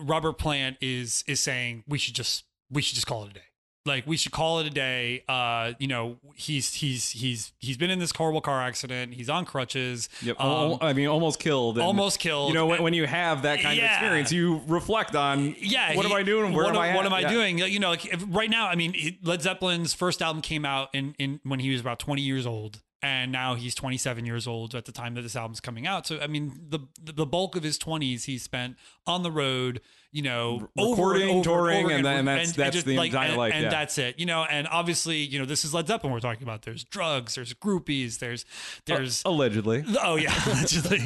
Robert 0.00 0.34
Plant 0.38 0.76
is 0.80 1.22
is 1.28 1.40
saying 1.40 1.84
we 1.86 1.98
should 1.98 2.14
just 2.14 2.44
we 2.68 2.82
should 2.82 2.96
just 2.96 3.06
call 3.06 3.24
it 3.24 3.30
a 3.30 3.34
day. 3.34 3.45
Like, 3.86 4.06
we 4.06 4.16
should 4.16 4.32
call 4.32 4.58
it 4.60 4.66
a 4.66 4.70
day. 4.70 5.22
Uh, 5.28 5.72
you 5.78 5.86
know, 5.86 6.16
he's 6.34 6.74
he's 6.74 7.10
he's 7.10 7.52
he's 7.58 7.76
been 7.76 7.90
in 7.90 7.98
this 7.98 8.12
horrible 8.14 8.40
car 8.40 8.60
accident. 8.60 9.14
He's 9.14 9.30
on 9.30 9.44
crutches. 9.44 10.08
Yep. 10.22 10.40
Um, 10.40 10.78
I 10.80 10.92
mean, 10.92 11.06
almost 11.06 11.38
killed. 11.38 11.78
and, 11.78 11.86
almost 11.86 12.18
killed. 12.18 12.48
You 12.48 12.54
know, 12.54 12.66
when, 12.66 12.82
when 12.82 12.94
you 12.94 13.06
have 13.06 13.42
that 13.42 13.60
kind 13.60 13.76
Yeah. 13.78 13.86
of 13.86 13.90
experience, 13.92 14.32
you 14.32 14.60
reflect 14.66 15.14
on, 15.14 15.54
yeah 15.60 15.94
what 15.96 16.04
he- 16.04 16.12
am 16.12 16.16
I 16.18 16.22
doing? 16.22 16.52
Where 16.52 16.64
what, 16.64 16.74
am 16.74 16.80
I? 16.80 16.94
what 16.96 17.06
am 17.06 17.12
i 17.12 17.20
Yeah. 17.20 17.28
doing 17.30 17.58
you 17.58 17.78
know 17.78 17.90
like 17.90 18.04
if, 18.06 18.24
right 18.28 18.50
now 18.50 18.68
i 18.68 18.74
mean 18.74 19.16
led 19.22 19.42
zeppelin's 19.42 19.94
first 19.94 20.20
album 20.22 20.42
came 20.42 20.64
out 20.64 20.88
in, 20.94 21.14
in 21.18 21.40
when 21.44 21.60
he 21.60 21.70
was 21.70 21.80
about 21.80 21.98
20 21.98 22.22
years 22.22 22.46
old 22.46 22.80
and 23.02 23.30
now 23.30 23.54
he's 23.54 23.74
27 23.74 24.24
years 24.24 24.46
old 24.46 24.74
at 24.74 24.86
the 24.86 24.92
time 24.92 25.14
that 25.14 25.22
this 25.22 25.36
album's 25.36 25.60
coming 25.60 25.86
out 25.86 26.06
so 26.06 26.18
i 26.20 26.26
mean 26.26 26.52
the 26.70 26.78
the 27.02 27.26
bulk 27.26 27.54
of 27.54 27.62
his 27.62 27.78
20s 27.78 28.24
he 28.24 28.38
spent 28.38 28.74
on 29.06 29.22
the 29.22 29.30
road 29.30 29.80
you 30.12 30.22
know 30.22 30.66
over 30.78 31.12
and 31.14 31.22
recording, 31.22 31.30
over 31.36 31.44
touring, 31.44 31.84
over 31.84 31.90
and 31.94 32.00
again, 32.06 32.24
then 32.24 32.24
that's- 32.24 32.52
that's 32.56 32.82
the 32.84 32.96
entire 32.98 33.28
and, 33.28 33.36
life, 33.36 33.52
and 33.54 33.64
yeah. 33.64 33.68
that's 33.70 33.98
it 33.98 34.18
you 34.18 34.24
know 34.24 34.44
and 34.44 34.66
obviously 34.68 35.18
you 35.18 35.38
know 35.38 35.44
this 35.44 35.64
is 35.64 35.74
led 35.74 35.86
zeppelin 35.86 36.12
we're 36.12 36.20
talking 36.20 36.42
about 36.42 36.62
there's 36.62 36.84
drugs 36.84 37.34
there's 37.34 37.52
groupies 37.54 38.18
there's 38.18 38.44
there's 38.86 39.22
allegedly. 39.26 39.84
oh 40.02 40.16
yeah 40.16 40.32
allegedly 40.46 41.00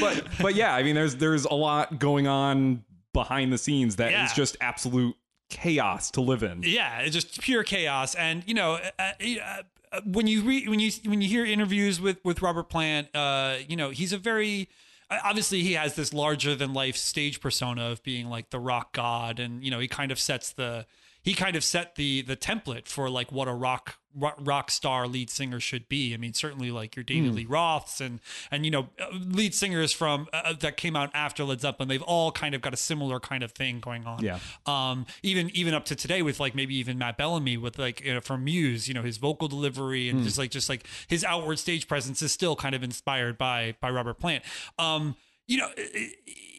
but 0.00 0.26
but 0.40 0.54
yeah, 0.54 0.74
I 0.74 0.82
mean, 0.82 0.94
there's 0.94 1.16
there's 1.16 1.44
a 1.44 1.54
lot 1.54 1.98
going 1.98 2.26
on 2.26 2.84
behind 3.12 3.52
the 3.52 3.58
scenes 3.58 3.96
that 3.96 4.08
is 4.08 4.12
Yeah. 4.12 4.28
just 4.34 4.56
absolute 4.62 5.14
chaos 5.50 6.10
to 6.12 6.22
live 6.22 6.42
in. 6.42 6.62
yeah 6.62 7.00
it's 7.00 7.12
just 7.14 7.38
pure 7.42 7.62
chaos 7.62 8.14
and 8.14 8.42
you 8.46 8.54
know 8.54 8.74
uh, 8.76 8.90
uh, 8.98 9.12
uh, 9.44 9.62
when 10.04 10.26
you 10.26 10.42
read 10.42 10.68
when 10.68 10.80
you 10.80 10.90
when 11.04 11.20
you 11.20 11.28
hear 11.28 11.44
interviews 11.44 12.00
with 12.00 12.18
with 12.24 12.40
robert 12.40 12.68
plant 12.68 13.08
uh 13.14 13.56
you 13.68 13.76
know 13.76 13.90
he's 13.90 14.12
a 14.12 14.18
very 14.18 14.68
obviously 15.10 15.62
he 15.62 15.74
has 15.74 15.94
this 15.94 16.14
larger 16.14 16.54
than 16.54 16.72
life 16.72 16.96
stage 16.96 17.40
persona 17.40 17.90
of 17.90 18.02
being 18.02 18.28
like 18.28 18.50
the 18.50 18.58
rock 18.58 18.92
god 18.92 19.38
and 19.38 19.62
you 19.62 19.70
know 19.70 19.78
he 19.78 19.88
kind 19.88 20.10
of 20.10 20.18
sets 20.18 20.52
the 20.52 20.86
he 21.22 21.34
kind 21.34 21.56
of 21.56 21.64
set 21.64 21.94
the 21.94 22.22
the 22.22 22.36
template 22.36 22.88
for 22.88 23.08
like 23.08 23.30
what 23.32 23.48
a 23.48 23.54
rock 23.54 23.96
rock, 24.14 24.70
star 24.70 25.06
lead 25.06 25.30
singer 25.30 25.60
should 25.60 25.88
be. 25.88 26.14
I 26.14 26.16
mean, 26.16 26.34
certainly 26.34 26.70
like 26.70 26.96
your. 26.96 27.02
David 27.02 27.34
Lee 27.34 27.46
Roths 27.46 28.00
and 28.00 28.20
and 28.50 28.64
you 28.64 28.70
know 28.70 28.88
uh, 29.00 29.06
lead 29.12 29.54
singers 29.54 29.92
from 29.92 30.28
uh, 30.32 30.54
that 30.60 30.76
came 30.76 30.96
out 30.96 31.10
after 31.14 31.44
Led 31.44 31.60
Zeppelin. 31.60 31.88
They've 31.88 32.02
all 32.02 32.32
kind 32.32 32.54
of 32.54 32.60
got 32.60 32.72
a 32.72 32.76
similar 32.76 33.20
kind 33.20 33.42
of 33.42 33.52
thing 33.52 33.80
going 33.80 34.04
on. 34.04 34.22
Yeah. 34.22 34.38
Um. 34.66 35.06
Even 35.22 35.50
even 35.50 35.74
up 35.74 35.84
to 35.86 35.96
today 35.96 36.22
with 36.22 36.40
like 36.40 36.54
maybe 36.54 36.76
even 36.76 36.98
Matt 36.98 37.16
Bellamy 37.16 37.56
with 37.56 37.78
like 37.78 38.04
you 38.04 38.14
know, 38.14 38.20
from 38.20 38.44
Muse. 38.44 38.88
You 38.88 38.94
know 38.94 39.02
his 39.02 39.18
vocal 39.18 39.48
delivery 39.48 40.08
and 40.08 40.22
just 40.24 40.38
like 40.38 40.50
just 40.50 40.68
like 40.68 40.86
his 41.08 41.24
outward 41.24 41.58
stage 41.58 41.88
presence 41.88 42.22
is 42.22 42.32
still 42.32 42.56
kind 42.56 42.74
of 42.74 42.82
inspired 42.82 43.38
by 43.38 43.74
by 43.80 43.90
Robert 43.90 44.18
Plant. 44.18 44.44
Um. 44.78 45.16
You 45.52 45.58
know, 45.58 45.68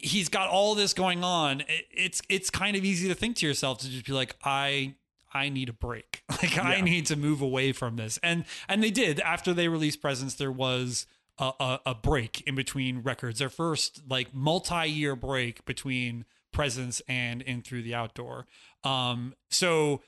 he's 0.03 0.29
got 0.29 0.49
all 0.49 0.75
this 0.75 0.93
going 0.93 1.23
on. 1.23 1.63
It's 1.89 2.21
it's 2.29 2.51
kind 2.51 2.75
of 2.75 2.85
easy 2.85 3.07
to 3.07 3.15
think 3.15 3.37
to 3.37 3.47
yourself 3.47 3.79
to 3.79 3.89
just 3.89 4.05
be 4.05 4.13
like, 4.13 4.35
I 4.43 4.95
I 5.33 5.49
need 5.49 5.69
a 5.69 5.73
break. 5.73 6.21
Like 6.43 6.57
I 6.57 6.81
need 6.81 7.05
to 7.05 7.15
move 7.15 7.41
away 7.41 7.71
from 7.71 7.95
this. 7.95 8.19
And 8.21 8.43
and 8.67 8.83
they 8.83 8.91
did 8.91 9.19
after 9.21 9.53
they 9.53 9.67
released 9.67 10.01
Presence. 10.01 10.35
There 10.35 10.51
was 10.51 11.07
a, 11.39 11.51
a, 11.59 11.79
a 11.87 11.95
break 11.95 12.41
in 12.41 12.53
between 12.53 12.99
records. 12.99 13.39
Their 13.39 13.49
first 13.49 14.01
like 14.09 14.35
multi-year 14.35 15.15
break 15.15 15.63
between 15.65 16.25
Presence 16.51 17.01
and 17.07 17.41
In 17.41 17.61
Through 17.61 17.83
the 17.83 17.95
Outdoor. 17.95 18.45
Um, 18.83 19.33
so 19.49 20.01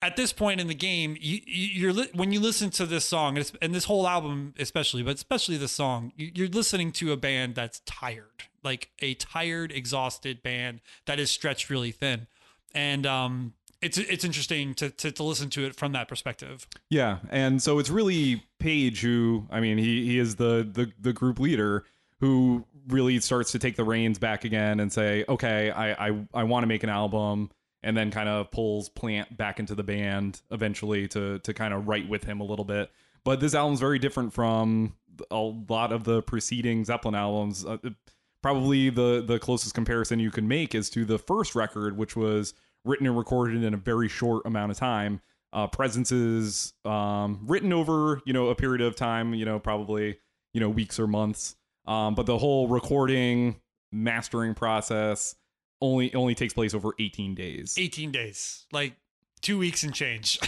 at 0.00 0.16
this 0.16 0.32
point 0.32 0.60
in 0.60 0.68
the 0.68 0.74
game, 0.74 1.16
you, 1.20 1.92
li- 1.92 2.08
when 2.14 2.32
you 2.32 2.38
listen 2.40 2.70
to 2.70 2.86
this 2.86 3.04
song 3.04 3.36
and, 3.36 3.50
and 3.60 3.74
this 3.74 3.84
whole 3.84 4.06
album, 4.06 4.54
especially, 4.58 5.02
but 5.02 5.16
especially 5.16 5.56
the 5.56 5.66
song, 5.68 6.12
you- 6.16 6.30
you're 6.34 6.48
listening 6.48 6.92
to 6.92 7.12
a 7.12 7.16
band 7.16 7.54
that's 7.56 7.80
tired, 7.80 8.44
like 8.62 8.90
a 9.00 9.14
tired, 9.14 9.72
exhausted 9.72 10.42
band 10.42 10.80
that 11.06 11.18
is 11.18 11.30
stretched 11.30 11.68
really 11.68 11.90
thin, 11.90 12.26
and 12.74 13.06
um, 13.06 13.54
it's 13.82 13.98
it's 13.98 14.24
interesting 14.24 14.74
to, 14.74 14.90
to 14.90 15.10
to 15.12 15.22
listen 15.22 15.50
to 15.50 15.64
it 15.66 15.74
from 15.74 15.92
that 15.92 16.06
perspective. 16.08 16.66
Yeah, 16.90 17.18
and 17.30 17.62
so 17.62 17.78
it's 17.78 17.90
really 17.90 18.44
Page 18.58 19.00
who, 19.02 19.46
I 19.50 19.60
mean, 19.60 19.78
he 19.78 20.04
he 20.04 20.18
is 20.18 20.34
the 20.36 20.68
the 20.70 20.92
the 21.00 21.12
group 21.12 21.38
leader 21.38 21.84
who 22.20 22.64
really 22.88 23.20
starts 23.20 23.52
to 23.52 23.58
take 23.60 23.76
the 23.76 23.84
reins 23.84 24.18
back 24.18 24.44
again 24.44 24.80
and 24.80 24.92
say, 24.92 25.24
okay, 25.28 25.70
I 25.70 26.08
I, 26.08 26.26
I 26.34 26.42
want 26.44 26.64
to 26.64 26.66
make 26.66 26.82
an 26.82 26.88
album, 26.90 27.50
and 27.82 27.96
then 27.96 28.10
kind 28.10 28.28
of 28.28 28.50
pulls 28.50 28.88
Plant 28.88 29.36
back 29.36 29.58
into 29.60 29.74
the 29.74 29.82
band 29.82 30.42
eventually 30.50 31.08
to 31.08 31.38
to 31.40 31.54
kind 31.54 31.72
of 31.74 31.86
write 31.88 32.08
with 32.08 32.24
him 32.24 32.40
a 32.40 32.44
little 32.44 32.64
bit. 32.64 32.90
But 33.24 33.40
this 33.40 33.54
album's 33.54 33.80
very 33.80 33.98
different 33.98 34.32
from 34.32 34.94
a 35.30 35.38
lot 35.38 35.92
of 35.92 36.04
the 36.04 36.22
preceding 36.22 36.84
Zeppelin 36.84 37.14
albums. 37.14 37.64
Uh, 37.64 37.78
probably 38.42 38.90
the 38.90 39.22
the 39.26 39.38
closest 39.38 39.74
comparison 39.74 40.18
you 40.18 40.30
can 40.30 40.48
make 40.48 40.74
is 40.74 40.90
to 40.90 41.04
the 41.04 41.18
first 41.18 41.54
record, 41.54 41.96
which 41.96 42.16
was 42.16 42.54
written 42.84 43.06
and 43.06 43.16
recorded 43.16 43.62
in 43.62 43.74
a 43.74 43.78
very 43.78 44.08
short 44.08 44.46
amount 44.46 44.72
of 44.72 44.78
time. 44.78 45.20
Uh, 45.52 45.66
Presence 45.66 46.12
is 46.12 46.74
um, 46.84 47.40
written 47.46 47.72
over 47.72 48.20
you 48.24 48.32
know 48.32 48.48
a 48.48 48.54
period 48.54 48.80
of 48.80 48.96
time, 48.96 49.34
you 49.34 49.44
know 49.44 49.58
probably 49.58 50.18
you 50.52 50.60
know 50.60 50.68
weeks 50.68 50.98
or 50.98 51.06
months. 51.06 51.56
Um, 51.86 52.14
but 52.14 52.26
the 52.26 52.38
whole 52.38 52.68
recording 52.68 53.60
mastering 53.90 54.54
process 54.54 55.34
only 55.80 56.14
only 56.14 56.34
takes 56.34 56.52
place 56.54 56.74
over 56.74 56.92
18 56.98 57.34
days. 57.34 57.76
18 57.78 58.10
days, 58.12 58.66
like 58.72 58.94
two 59.40 59.56
weeks 59.58 59.84
and 59.84 59.94
change, 59.94 60.40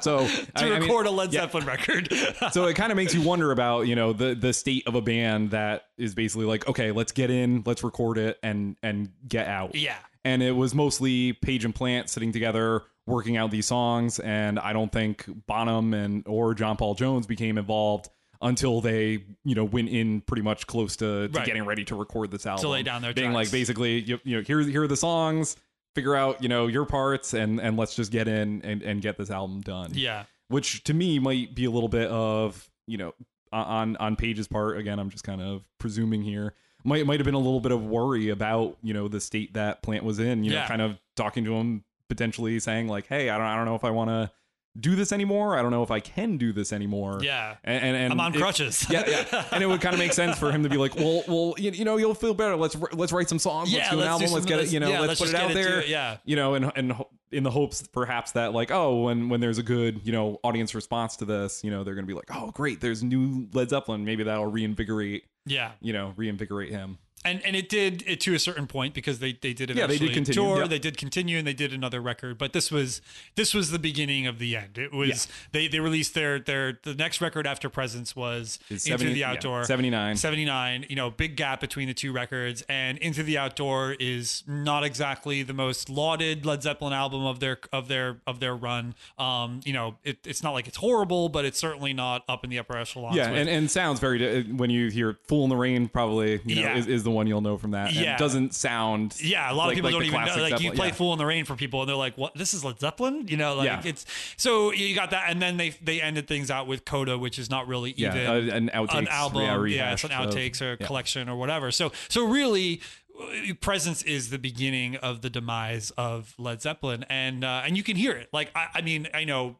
So 0.00 0.26
to 0.26 0.46
I- 0.56 0.60
I 0.64 0.70
mean, 0.78 0.82
record 0.82 1.06
a 1.06 1.10
Led 1.10 1.32
yeah. 1.34 1.42
Zeppelin 1.42 1.66
record. 1.66 2.08
so 2.52 2.64
it 2.66 2.74
kind 2.74 2.90
of 2.90 2.96
makes 2.96 3.14
you 3.14 3.20
wonder 3.28 3.52
about 3.52 3.86
you 3.86 3.94
know 3.94 4.12
the 4.14 4.34
the 4.34 4.52
state 4.54 4.86
of 4.86 4.94
a 4.94 5.02
band 5.02 5.50
that 5.50 5.82
is 5.98 6.14
basically 6.14 6.46
like 6.46 6.66
okay 6.66 6.92
let's 6.92 7.12
get 7.12 7.30
in 7.30 7.62
let's 7.66 7.84
record 7.84 8.16
it 8.18 8.38
and 8.42 8.76
and 8.82 9.10
get 9.28 9.46
out 9.48 9.74
yeah. 9.74 9.96
and 10.24 10.42
it 10.42 10.52
was 10.52 10.74
mostly 10.74 11.34
Page 11.34 11.64
and 11.66 11.74
Plant 11.74 12.08
sitting 12.08 12.32
together 12.32 12.82
working 13.06 13.36
out 13.36 13.50
these 13.50 13.66
songs 13.66 14.18
and 14.20 14.58
I 14.58 14.72
don't 14.72 14.90
think 14.92 15.26
Bonham 15.46 15.92
and 15.92 16.22
or 16.26 16.54
John 16.54 16.76
Paul 16.78 16.94
Jones 16.94 17.26
became 17.26 17.58
involved 17.58 18.08
until 18.42 18.80
they 18.80 19.24
you 19.44 19.54
know 19.54 19.64
went 19.64 19.88
in 19.88 20.20
pretty 20.22 20.42
much 20.42 20.66
close 20.66 20.96
to, 20.96 21.28
to 21.28 21.38
Right. 21.38 21.46
getting 21.46 21.64
ready 21.64 21.84
to 21.86 21.94
record 21.94 22.30
this 22.30 22.44
album 22.46 22.62
To 22.62 22.68
lay 22.68 22.82
down 22.82 23.00
their 23.02 23.14
being 23.14 23.30
tracks. 23.32 23.48
like 23.48 23.52
basically 23.52 24.00
you, 24.00 24.18
you 24.24 24.36
know 24.36 24.42
here 24.42 24.60
here 24.60 24.82
are 24.82 24.88
the 24.88 24.96
songs 24.96 25.56
figure 25.94 26.14
out 26.16 26.42
you 26.42 26.48
know 26.48 26.66
your 26.66 26.84
parts 26.84 27.34
and 27.34 27.60
and 27.60 27.76
let's 27.76 27.94
just 27.94 28.10
get 28.10 28.26
in 28.28 28.60
and 28.62 28.82
and 28.82 29.00
get 29.02 29.16
this 29.16 29.30
album 29.30 29.60
done 29.60 29.90
Yeah. 29.94 30.24
which 30.48 30.82
to 30.84 30.94
me 30.94 31.18
might 31.18 31.54
be 31.54 31.64
a 31.66 31.70
little 31.70 31.88
bit 31.88 32.10
of 32.10 32.68
you 32.86 32.98
know 32.98 33.14
on 33.52 33.96
on 33.98 34.16
Page's 34.16 34.48
part 34.48 34.78
again 34.78 34.98
I'm 34.98 35.10
just 35.10 35.24
kind 35.24 35.40
of 35.42 35.62
presuming 35.78 36.22
here 36.22 36.54
might 36.84 37.06
might 37.06 37.20
have 37.20 37.26
been 37.26 37.34
a 37.34 37.38
little 37.38 37.60
bit 37.60 37.70
of 37.72 37.84
worry 37.84 38.30
about 38.30 38.76
you 38.82 38.92
know 38.94 39.06
the 39.08 39.20
state 39.20 39.54
that 39.54 39.82
plant 39.82 40.02
was 40.04 40.18
in 40.18 40.42
you 40.42 40.50
know 40.52 40.64
kind 40.66 40.82
of 40.82 40.98
talking 41.16 41.44
to 41.44 41.54
him 41.54 41.84
potentially 42.08 42.58
saying 42.58 42.88
like 42.88 43.06
hey 43.06 43.30
I 43.30 43.38
don't 43.38 43.46
I 43.46 43.54
don't 43.56 43.66
know 43.66 43.74
if 43.76 43.84
I 43.84 43.90
want 43.90 44.10
to 44.10 44.30
do 44.78 44.96
this 44.96 45.12
anymore 45.12 45.58
I 45.58 45.62
don't 45.62 45.70
know 45.70 45.82
if 45.82 45.90
I 45.90 46.00
can 46.00 46.38
do 46.38 46.52
this 46.52 46.72
anymore 46.72 47.18
Yeah. 47.22 47.56
and 47.62 47.84
and, 47.84 47.96
and 47.96 48.12
I'm 48.12 48.20
on 48.20 48.34
it- 48.34 48.38
crutches. 48.38 48.86
yeah, 48.90 49.04
yeah, 49.06 49.44
and 49.52 49.62
it 49.62 49.66
would 49.66 49.80
kind 49.80 49.92
of 49.94 49.98
make 49.98 50.12
sense 50.12 50.38
for 50.38 50.50
him 50.50 50.62
to 50.62 50.68
be 50.68 50.76
like, 50.76 50.94
well, 50.96 51.22
well, 51.28 51.54
you, 51.58 51.70
you 51.72 51.84
know, 51.84 51.96
you'll 51.98 52.14
feel 52.14 52.34
better. 52.34 52.56
Let's 52.56 52.76
let's 52.92 53.12
write 53.12 53.28
some 53.28 53.38
songs. 53.38 53.72
Yeah, 53.72 53.78
let's 53.80 53.90
do 53.90 53.94
an 53.96 54.00
let's 54.00 54.10
album. 54.10 54.26
some- 54.28 54.34
let's 54.34 54.46
get 54.46 54.60
it. 54.60 54.72
You 54.72 54.80
know, 54.80 54.88
yeah, 54.90 55.00
let's, 55.00 55.20
let's 55.20 55.20
put 55.20 55.28
it 55.30 55.34
out 55.34 55.48
get 55.48 55.56
it 55.56 55.62
to 55.62 55.68
there. 55.70 55.80
it, 55.80 55.88
yeah. 55.88 56.16
you 56.24 56.36
know, 56.36 56.54
and 56.54 56.72
and 56.74 56.94
in 57.30 57.42
the 57.42 57.50
hopes 57.50 57.86
perhaps 57.86 58.32
that 58.32 58.52
like, 58.52 58.70
oh, 58.70 59.02
when 59.04 59.28
when 59.28 59.40
there's 59.40 59.58
a 59.58 59.62
good 59.62 60.00
you 60.04 60.12
know 60.12 60.38
audience 60.42 60.74
response 60.74 61.16
to 61.16 61.24
this, 61.24 61.62
you 61.64 61.70
know, 61.70 61.84
they're 61.84 61.94
gonna 61.94 62.06
be 62.06 62.14
like, 62.14 62.30
oh, 62.34 62.50
great, 62.52 62.80
there's 62.80 63.02
new 63.02 63.48
Led 63.52 63.70
Zeppelin. 63.70 64.04
Maybe 64.04 64.22
that'll 64.24 64.46
reinvigorate 64.46 65.24
yeah. 65.46 65.72
you 65.80 65.92
know 65.92 66.14
reinvigorate 66.16 66.70
him. 66.70 66.98
And 67.24 67.44
and 67.44 67.54
it 67.56 67.68
did 67.68 68.02
it 68.06 68.20
to 68.22 68.34
a 68.34 68.38
certain 68.38 68.66
point 68.66 68.94
because 68.94 69.18
they 69.18 69.32
they 69.32 69.52
did 69.52 69.70
Yeah, 69.70 69.86
they 69.86 69.98
did 69.98 70.10
eventually 70.10 70.14
continue, 70.14 70.42
tour, 70.42 70.60
yeah. 70.62 70.66
they 70.68 70.78
did 70.78 70.96
continue, 70.96 71.38
and 71.38 71.46
they 71.46 71.52
did 71.54 71.72
another 71.72 72.00
record. 72.00 72.38
But 72.38 72.52
this 72.52 72.70
was 72.70 73.00
this 73.36 73.54
was 73.54 73.70
the 73.70 73.78
beginning 73.78 74.26
of 74.26 74.38
the 74.38 74.56
end. 74.56 74.78
It 74.78 74.92
was 74.92 75.28
they 75.52 75.68
they 75.68 75.80
released 75.80 76.14
their 76.14 76.38
their 76.38 76.78
the 76.82 76.94
next 76.94 77.20
record 77.20 77.46
after 77.46 77.68
Presence 77.68 78.14
was 78.16 78.58
Into 78.68 78.80
70 78.80 79.12
the 79.14 79.20
yeah, 79.20 79.30
Outdoor 79.32 79.64
79. 79.64 80.16
79 80.16 80.86
you 80.88 80.96
know 80.96 81.10
big 81.10 81.36
gap 81.36 81.60
between 81.60 81.88
the 81.88 81.94
two 81.94 82.12
records 82.12 82.62
and 82.68 82.98
into 82.98 83.22
the 83.22 83.38
outdoor 83.38 83.92
is 83.98 84.42
not 84.46 84.84
exactly 84.84 85.42
the 85.42 85.52
most 85.52 85.88
lauded 85.88 86.44
led 86.46 86.62
zeppelin 86.62 86.92
album 86.92 87.24
of 87.24 87.40
their 87.40 87.58
of 87.72 87.88
their 87.88 88.18
of 88.26 88.40
their 88.40 88.54
run 88.54 88.94
um 89.18 89.60
you 89.64 89.72
know 89.72 89.96
it, 90.04 90.18
it's 90.26 90.42
not 90.42 90.52
like 90.52 90.66
it's 90.66 90.76
horrible 90.78 91.28
but 91.28 91.44
it's 91.44 91.58
certainly 91.58 91.92
not 91.92 92.24
up 92.28 92.44
in 92.44 92.50
the 92.50 92.58
upper 92.58 92.76
echelons 92.76 93.16
Yeah, 93.16 93.30
with- 93.30 93.40
and, 93.40 93.48
and 93.48 93.70
sounds 93.70 94.00
very 94.00 94.42
when 94.44 94.70
you 94.70 94.88
hear 94.88 95.18
"Fool 95.28 95.44
in 95.44 95.50
the 95.50 95.56
Rain." 95.56 95.88
Probably, 95.88 96.40
you 96.44 96.56
know, 96.56 96.60
Yeah. 96.62 96.76
is, 96.76 96.86
is 96.86 97.02
the 97.04 97.10
one 97.12 97.26
you'll 97.26 97.40
know 97.40 97.56
from 97.58 97.70
that. 97.72 97.88
And 97.88 97.96
Yeah. 97.96 98.14
it 98.14 98.18
doesn't 98.18 98.54
sound. 98.54 99.16
yeah, 99.22 99.50
a 99.50 99.54
lot 99.54 99.66
like- 99.66 99.72
of 99.72 99.74
people 99.76 99.90
like 99.90 100.10
don't 100.10 100.22
even 100.24 100.24
know. 100.36 100.42
Like 100.42 100.60
you 100.62 100.72
play 100.72 100.88
yeah. 100.88 100.92
"Fool 100.94 101.12
in 101.12 101.18
the 101.18 101.26
Rain" 101.26 101.44
for 101.44 101.54
people, 101.56 101.80
and 101.80 101.88
they're 101.88 101.96
like, 101.96 102.16
"What? 102.18 102.34
This 102.34 102.54
is 102.54 102.64
Led 102.64 102.78
Zeppelin?" 102.80 103.26
You 103.28 103.36
know, 103.36 103.54
like 103.54 103.66
Yeah. 103.66 103.82
it's 103.84 104.04
so 104.36 104.72
you 104.72 104.94
got 104.94 105.10
that, 105.10 105.24
and 105.28 105.40
then 105.40 105.56
they 105.56 105.70
they 105.82 106.00
ended 106.00 106.26
things 106.28 106.50
out 106.50 106.66
with 106.66 106.84
Coda, 106.84 107.16
which 107.18 107.38
is 107.38 107.50
not 107.50 107.68
really 107.68 107.94
Yeah, 107.96 108.14
even 108.38 108.50
uh, 108.50 108.54
an 108.56 108.70
outtakes, 108.74 108.98
an 108.98 109.08
album. 109.08 109.42
yeah, 109.42 109.46
Yeah, 109.76 109.92
it's 109.92 110.04
an 110.04 110.10
rehash 110.10 110.26
of- 110.26 110.34
outtakes 110.34 110.60
or 110.62 110.76
collection 110.76 111.28
or 111.28 111.36
whatever. 111.36 111.70
So 111.70 111.92
so 112.08 112.24
really. 112.24 112.80
uh, 113.20 113.52
Presence 113.60 114.02
is 114.02 114.30
the 114.30 114.38
beginning 114.38 114.96
of 114.96 115.20
the 115.20 115.28
demise 115.30 115.90
of 115.98 116.34
Led 116.38 116.62
Zeppelin, 116.62 117.04
and 117.10 117.44
uh, 117.44 117.62
and 117.64 117.76
you 117.76 117.82
can 117.82 117.94
hear 117.96 118.12
it. 118.12 118.28
Like 118.32 118.50
I, 118.56 118.68
I 118.76 118.80
mean, 118.80 119.06
I 119.12 119.24
know 119.24 119.56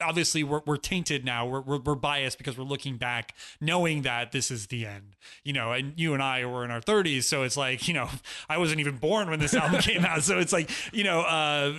obviously 0.00 0.44
we're, 0.44 0.60
we're 0.66 0.76
tainted 0.76 1.24
now. 1.24 1.46
We're, 1.46 1.60
we're 1.60 1.78
we're 1.78 1.94
biased 1.94 2.38
because 2.38 2.58
we're 2.58 2.64
looking 2.64 2.96
back, 2.96 3.34
knowing 3.60 4.02
that 4.02 4.32
this 4.32 4.50
is 4.50 4.68
the 4.68 4.86
end. 4.86 5.16
You 5.42 5.52
know, 5.52 5.72
and 5.72 5.92
you 5.96 6.14
and 6.14 6.22
I 6.22 6.44
were 6.44 6.64
in 6.64 6.70
our 6.70 6.80
30s, 6.80 7.24
so 7.24 7.42
it's 7.42 7.56
like 7.56 7.88
you 7.88 7.94
know, 7.94 8.08
I 8.48 8.58
wasn't 8.58 8.80
even 8.80 8.96
born 8.96 9.30
when 9.30 9.40
this 9.40 9.54
album 9.54 9.80
came 9.80 10.04
out, 10.04 10.22
so 10.22 10.38
it's 10.38 10.52
like 10.52 10.70
you 10.92 11.04
know, 11.04 11.20
uh, 11.20 11.72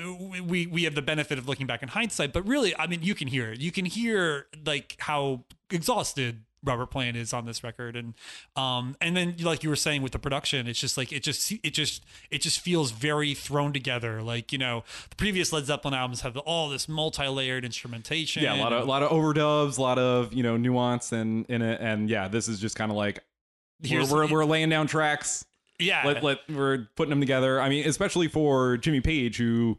we 0.43 0.67
we 0.67 0.83
have 0.83 0.95
the 0.95 1.01
benefit 1.01 1.37
of 1.37 1.47
looking 1.47 1.67
back 1.67 1.83
in 1.83 1.89
hindsight. 1.89 2.33
But 2.33 2.47
really, 2.47 2.75
I 2.77 2.87
mean, 2.87 3.01
you 3.03 3.15
can 3.15 3.27
hear 3.27 3.51
it. 3.51 3.59
You 3.59 3.71
can 3.71 3.85
hear 3.85 4.47
like 4.65 4.95
how 4.99 5.45
exhausted 5.69 6.43
Robert 6.65 6.87
Plant 6.87 7.15
is 7.15 7.33
on 7.33 7.45
this 7.45 7.63
record, 7.63 7.95
and 7.95 8.13
um, 8.55 8.95
and 8.99 9.15
then 9.15 9.35
like 9.41 9.63
you 9.63 9.69
were 9.69 9.75
saying 9.75 10.01
with 10.01 10.11
the 10.11 10.19
production, 10.19 10.67
it's 10.67 10.79
just 10.79 10.97
like 10.97 11.11
it 11.11 11.23
just 11.23 11.51
it 11.63 11.71
just 11.71 12.03
it 12.31 12.41
just 12.41 12.59
feels 12.59 12.91
very 12.91 13.33
thrown 13.33 13.71
together. 13.71 14.21
Like 14.21 14.51
you 14.51 14.57
know, 14.57 14.83
the 15.09 15.15
previous 15.15 15.53
Led 15.53 15.65
Zeppelin 15.65 15.93
albums 15.93 16.21
have 16.21 16.35
all 16.37 16.69
this 16.69 16.89
multi-layered 16.89 17.63
instrumentation. 17.63 18.43
Yeah, 18.43 18.55
a 18.55 18.61
lot 18.61 18.73
of 18.73 18.83
a 18.83 18.85
lot 18.85 19.03
of 19.03 19.11
overdubs, 19.11 19.77
a 19.77 19.81
lot 19.81 19.99
of 19.99 20.33
you 20.33 20.43
know 20.43 20.57
nuance 20.57 21.11
and 21.11 21.45
in 21.47 21.61
it, 21.61 21.79
and 21.81 22.09
yeah, 22.09 22.27
this 22.27 22.47
is 22.47 22.59
just 22.59 22.75
kind 22.75 22.91
of 22.91 22.97
like 22.97 23.19
we're, 23.89 24.05
we're 24.05 24.27
we're 24.27 24.45
laying 24.45 24.69
down 24.69 24.87
tracks. 24.87 25.45
yeah, 25.79 26.05
Let 26.05 26.23
let 26.23 26.39
we're 26.49 26.87
putting 26.95 27.09
them 27.09 27.19
together. 27.19 27.61
I 27.61 27.69
mean, 27.69 27.87
especially 27.87 28.27
for 28.27 28.77
Jimmy 28.77 29.01
Page, 29.01 29.37
who 29.37 29.77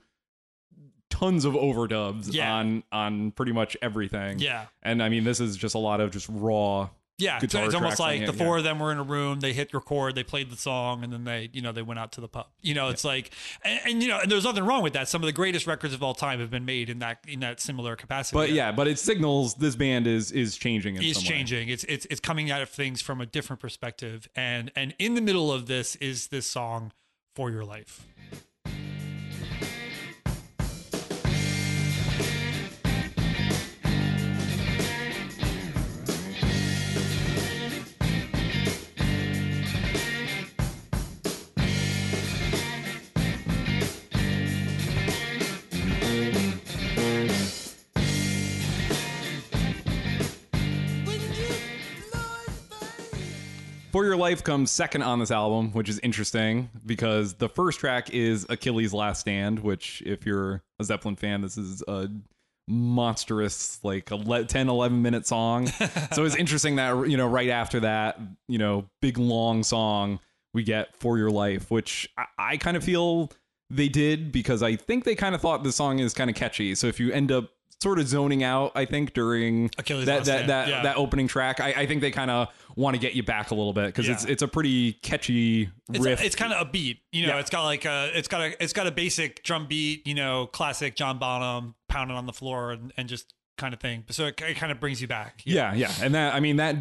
tons 1.19 1.45
of 1.45 1.55
overdubs 1.55 2.33
Yeah. 2.33 2.53
on 2.53 2.83
on 2.93 3.31
pretty 3.33 3.53
much 3.53 3.77
everything. 3.81 4.39
yeah. 4.39 4.67
and 4.83 5.03
I 5.03 5.09
mean, 5.09 5.25
this 5.25 5.41
is 5.41 5.57
just 5.57 5.75
a 5.75 5.79
lot 5.79 6.01
of 6.01 6.11
just 6.11 6.29
raw. 6.31 6.91
Yeah, 7.19 7.39
it's 7.43 7.55
almost 7.55 7.99
like 7.99 8.21
it, 8.21 8.27
the 8.27 8.35
four 8.35 8.57
yeah. 8.57 8.59
of 8.59 8.65
them 8.65 8.79
were 8.79 8.93
in 8.93 8.99
a 8.99 9.03
room. 9.03 9.41
They 9.41 9.55
hit 9.55 9.73
record, 9.73 10.15
they 10.15 10.23
played 10.23 10.51
the 10.51 10.57
song, 10.57 11.03
and 11.03 11.11
then 11.11 11.25
they, 11.25 11.49
you 11.51 11.63
know, 11.63 11.73
they 11.73 11.81
went 11.81 11.99
out 11.99 12.13
to 12.13 12.21
the 12.21 12.29
pub. 12.29 12.49
You 12.61 12.75
know, 12.75 12.91
it's 12.91 13.05
like, 13.05 13.31
and, 13.65 13.81
and 13.87 14.03
you 14.03 14.11
know, 14.11 14.21
and 14.21 14.31
there's 14.31 14.45
nothing 14.45 14.65
wrong 14.65 14.83
with 14.83 14.93
that. 14.93 15.09
Some 15.09 15.23
of 15.23 15.27
the 15.27 15.33
greatest 15.33 15.67
records 15.67 15.95
of 15.95 16.03
all 16.03 16.13
time 16.13 16.41
have 16.41 16.51
been 16.51 16.67
made 16.67 16.91
in 16.91 16.99
that 16.99 17.21
in 17.27 17.41
that 17.41 17.59
similar 17.59 17.97
capacity. 17.97 18.37
But 18.37 18.51
yeah, 18.53 18.71
but 18.71 18.87
it 18.87 18.99
signals 18.99 19.55
this 19.55 19.77
band 19.77 20.07
is 20.07 20.31
is 20.31 20.59
changing. 20.59 20.97
In 20.97 21.03
is 21.05 21.17
some 21.17 21.23
way. 21.25 21.29
changing. 21.31 21.69
It's 21.71 21.85
it's 21.85 22.07
it's 22.11 22.21
coming 22.21 22.51
out 22.51 22.61
of 22.61 22.69
things 22.69 23.01
from 23.01 23.23
a 23.23 23.27
different 23.27 23.61
perspective, 23.61 24.29
and 24.37 24.71
and 24.77 24.95
in 24.99 25.15
the 25.15 25.23
middle 25.23 25.51
of 25.51 25.69
this 25.69 25.97
is 25.97 26.27
this 26.27 26.47
song 26.47 26.93
for 27.35 27.51
your 27.51 27.65
life. 27.65 28.05
For 53.97 54.05
Your 54.05 54.19
Life 54.19 54.45
comes 54.45 54.71
second 54.71 55.01
on 55.01 55.21
this 55.21 55.31
album, 55.31 55.73
which 55.73 55.89
is 55.89 55.99
interesting 56.01 56.69
because 56.85 57.33
the 57.33 57.49
first 57.49 57.81
track 57.81 58.11
is 58.11 58.45
Achilles' 58.51 58.93
Last 58.93 59.21
Stand, 59.21 59.61
which, 59.61 60.03
if 60.05 60.27
you're 60.27 60.63
a 60.79 60.85
Zeppelin 60.85 61.17
fan, 61.17 61.41
this 61.41 61.57
is 61.57 61.83
a 61.89 62.11
monstrous, 62.69 63.83
like, 63.83 64.11
a 64.11 64.17
le- 64.17 64.45
10, 64.45 64.69
11 64.69 65.01
minute 65.01 65.27
song. 65.27 65.67
so 66.13 66.27
it's 66.27 66.37
interesting 66.37 66.77
that, 66.77 67.09
you 67.09 67.17
know, 67.17 67.27
right 67.27 67.49
after 67.49 67.81
that, 67.81 68.21
you 68.49 68.59
know, 68.59 68.87
big 69.01 69.17
long 69.17 69.63
song, 69.63 70.21
we 70.53 70.63
get 70.63 70.95
For 70.99 71.17
Your 71.17 71.31
Life, 71.31 71.71
which 71.71 72.07
I, 72.19 72.27
I 72.39 72.57
kind 72.59 72.77
of 72.77 72.85
feel 72.85 73.33
they 73.71 73.89
did 73.89 74.31
because 74.31 74.63
I 74.63 74.77
think 74.77 75.05
they 75.05 75.15
kind 75.15 75.35
of 75.35 75.41
thought 75.41 75.65
the 75.65 75.73
song 75.73 76.01
is 76.01 76.13
kind 76.13 76.29
of 76.29 76.37
catchy. 76.37 76.75
So 76.75 76.87
if 76.87 77.01
you 77.01 77.13
end 77.13 77.33
up 77.33 77.49
sort 77.83 77.99
of 77.99 78.09
zoning 78.09 78.43
out, 78.43 78.73
I 78.75 78.85
think, 78.87 79.13
during 79.13 79.71
Achilles' 79.79 80.07
that, 80.07 80.25
that, 80.25 80.47
that, 80.47 80.69
yeah. 80.69 80.83
that 80.83 80.97
opening 80.97 81.29
track, 81.29 81.61
I, 81.61 81.69
I 81.73 81.87
think 81.87 82.01
they 82.01 82.11
kind 82.11 82.31
of 82.31 82.49
want 82.75 82.95
to 82.95 83.01
get 83.01 83.15
you 83.15 83.23
back 83.23 83.51
a 83.51 83.55
little 83.55 83.73
bit 83.73 83.87
because 83.87 84.09
it's 84.09 84.25
Yeah. 84.25 84.33
it's 84.33 84.43
a 84.43 84.49
pretty 84.49 84.95
catchy 84.95 85.69
It's, 85.91 86.05
riff. 86.05 86.23
it's 86.23 86.35
kind 86.37 86.53
of 86.53 86.67
a 86.67 86.71
beat, 86.71 87.01
you 87.13 87.27
know. 87.27 87.35
Yeah. 87.35 87.41
It's 87.41 87.51
got 87.51 87.65
like 87.65 87.85
a, 87.85 88.11
it's 88.15 88.29
got 88.29 88.41
a, 88.41 88.63
it's 88.63 88.73
got 88.73 88.87
a 88.87 88.91
basic 88.91 89.43
drum 89.43 89.67
beat, 89.67 90.07
you 90.07 90.15
know, 90.15 90.47
classic 90.47 90.97
John 90.97 91.19
Bonham 91.19 91.75
pounding 91.89 92.17
on 92.17 92.27
the 92.27 92.33
floor 92.33 92.73
and, 92.73 92.93
and 92.97 93.09
just 93.09 93.33
kind 93.59 93.73
of 93.73 93.81
thing. 93.81 94.05
So 94.11 94.27
it, 94.27 94.41
it 94.43 94.57
kind 94.57 94.71
of 94.73 94.81
brings 94.81 95.01
you 95.01 95.09
back. 95.09 95.43
yeah, 95.47 95.73
yeah, 95.75 95.91
and 96.03 96.15
that 96.15 96.35
I 96.35 96.41
mean 96.41 96.57
that 96.57 96.77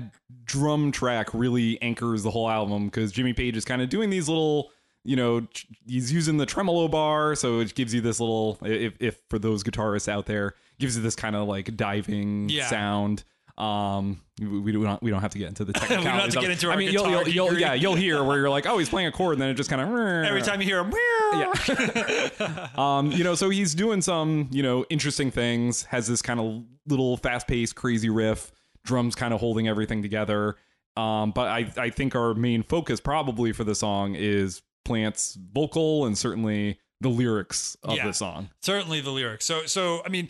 drum 0.45 0.91
track 0.91 1.33
really 1.33 1.81
anchors 1.81 2.23
the 2.23 2.31
whole 2.31 2.49
album 2.49 2.85
because 2.85 3.11
Jimmy 3.11 3.33
Page 3.33 3.55
is 3.57 3.65
kind 3.65 3.81
of 3.81 3.89
doing 3.89 4.09
these 4.09 4.27
little. 4.29 4.71
You 5.05 5.15
know, 5.15 5.47
he's 5.87 6.11
using 6.11 6.37
the 6.37 6.45
tremolo 6.45 6.87
bar, 6.87 7.35
so 7.35 7.59
it 7.59 7.75
gives 7.75 7.93
you 7.93 8.01
this 8.01 8.19
little. 8.19 8.57
If, 8.63 8.93
if 8.99 9.19
for 9.29 9.39
those 9.39 9.63
guitarists 9.63 10.07
out 10.09 10.25
there, 10.25 10.55
gives 10.79 10.97
you 10.97 11.03
this 11.03 11.15
kind 11.15 11.35
of 11.35 11.47
like 11.47 11.77
diving 11.77 12.49
Yeah. 12.49 12.67
sound. 12.67 13.23
Um, 13.57 14.19
we, 14.41 14.47
we 14.59 14.71
don't 14.73 15.01
we 15.01 15.11
don't 15.11 15.21
have 15.21 15.31
to 15.31 15.37
get 15.37 15.47
into 15.47 15.63
the 15.63 15.71
don't 15.73 15.87
technicalities. 15.87 16.33
have 16.33 16.33
to 16.33 16.41
get 16.41 16.51
into 16.51 16.67
our 16.67 16.73
I 16.73 16.75
mean, 16.75 16.91
you'll, 16.91 17.09
you'll, 17.09 17.27
you'll 17.29 17.57
yeah, 17.57 17.73
you'll 17.73 17.95
hear 17.95 18.21
where 18.21 18.37
you're 18.37 18.49
like, 18.49 18.65
oh, 18.65 18.77
he's 18.77 18.89
playing 18.89 19.07
a 19.07 19.11
chord, 19.13 19.33
and 19.33 19.41
then 19.41 19.49
it 19.49 19.53
just 19.53 19.69
kind 19.69 19.81
of 19.81 19.87
Every 19.89 20.41
time 20.41 20.59
you 20.59 20.67
hear 20.67 20.79
him, 20.83 20.91
yeah. 21.33 22.67
um, 22.77 23.11
you 23.11 23.23
know, 23.23 23.35
so 23.35 23.49
he's 23.49 23.73
doing 23.73 24.01
some, 24.01 24.49
you 24.51 24.61
know, 24.61 24.85
interesting 24.89 25.31
things, 25.31 25.83
has 25.83 26.07
this 26.07 26.21
kind 26.21 26.39
of 26.39 26.63
little 26.87 27.15
fast 27.15 27.47
paced, 27.47 27.75
crazy 27.75 28.09
riff, 28.09 28.51
drums 28.83 29.15
kind 29.15 29.33
of 29.33 29.39
holding 29.39 29.67
everything 29.69 30.01
together. 30.01 30.55
Um, 30.97 31.31
but 31.31 31.47
I, 31.47 31.71
I 31.77 31.89
think 31.89 32.15
our 32.15 32.33
main 32.33 32.63
focus 32.63 32.99
probably 32.99 33.51
for 33.53 33.63
the 33.63 33.75
song 33.75 34.15
is 34.15 34.61
Plant's 34.85 35.37
vocal 35.53 36.05
and 36.05 36.17
certainly 36.17 36.79
the 37.01 37.09
lyrics 37.09 37.75
of 37.83 37.97
Yeah. 37.97 38.07
the 38.07 38.13
song. 38.13 38.49
certainly 38.61 39.01
the 39.01 39.11
lyrics. 39.11 39.45
So 39.45 39.65
so 39.65 40.01
I 40.05 40.09
mean 40.09 40.29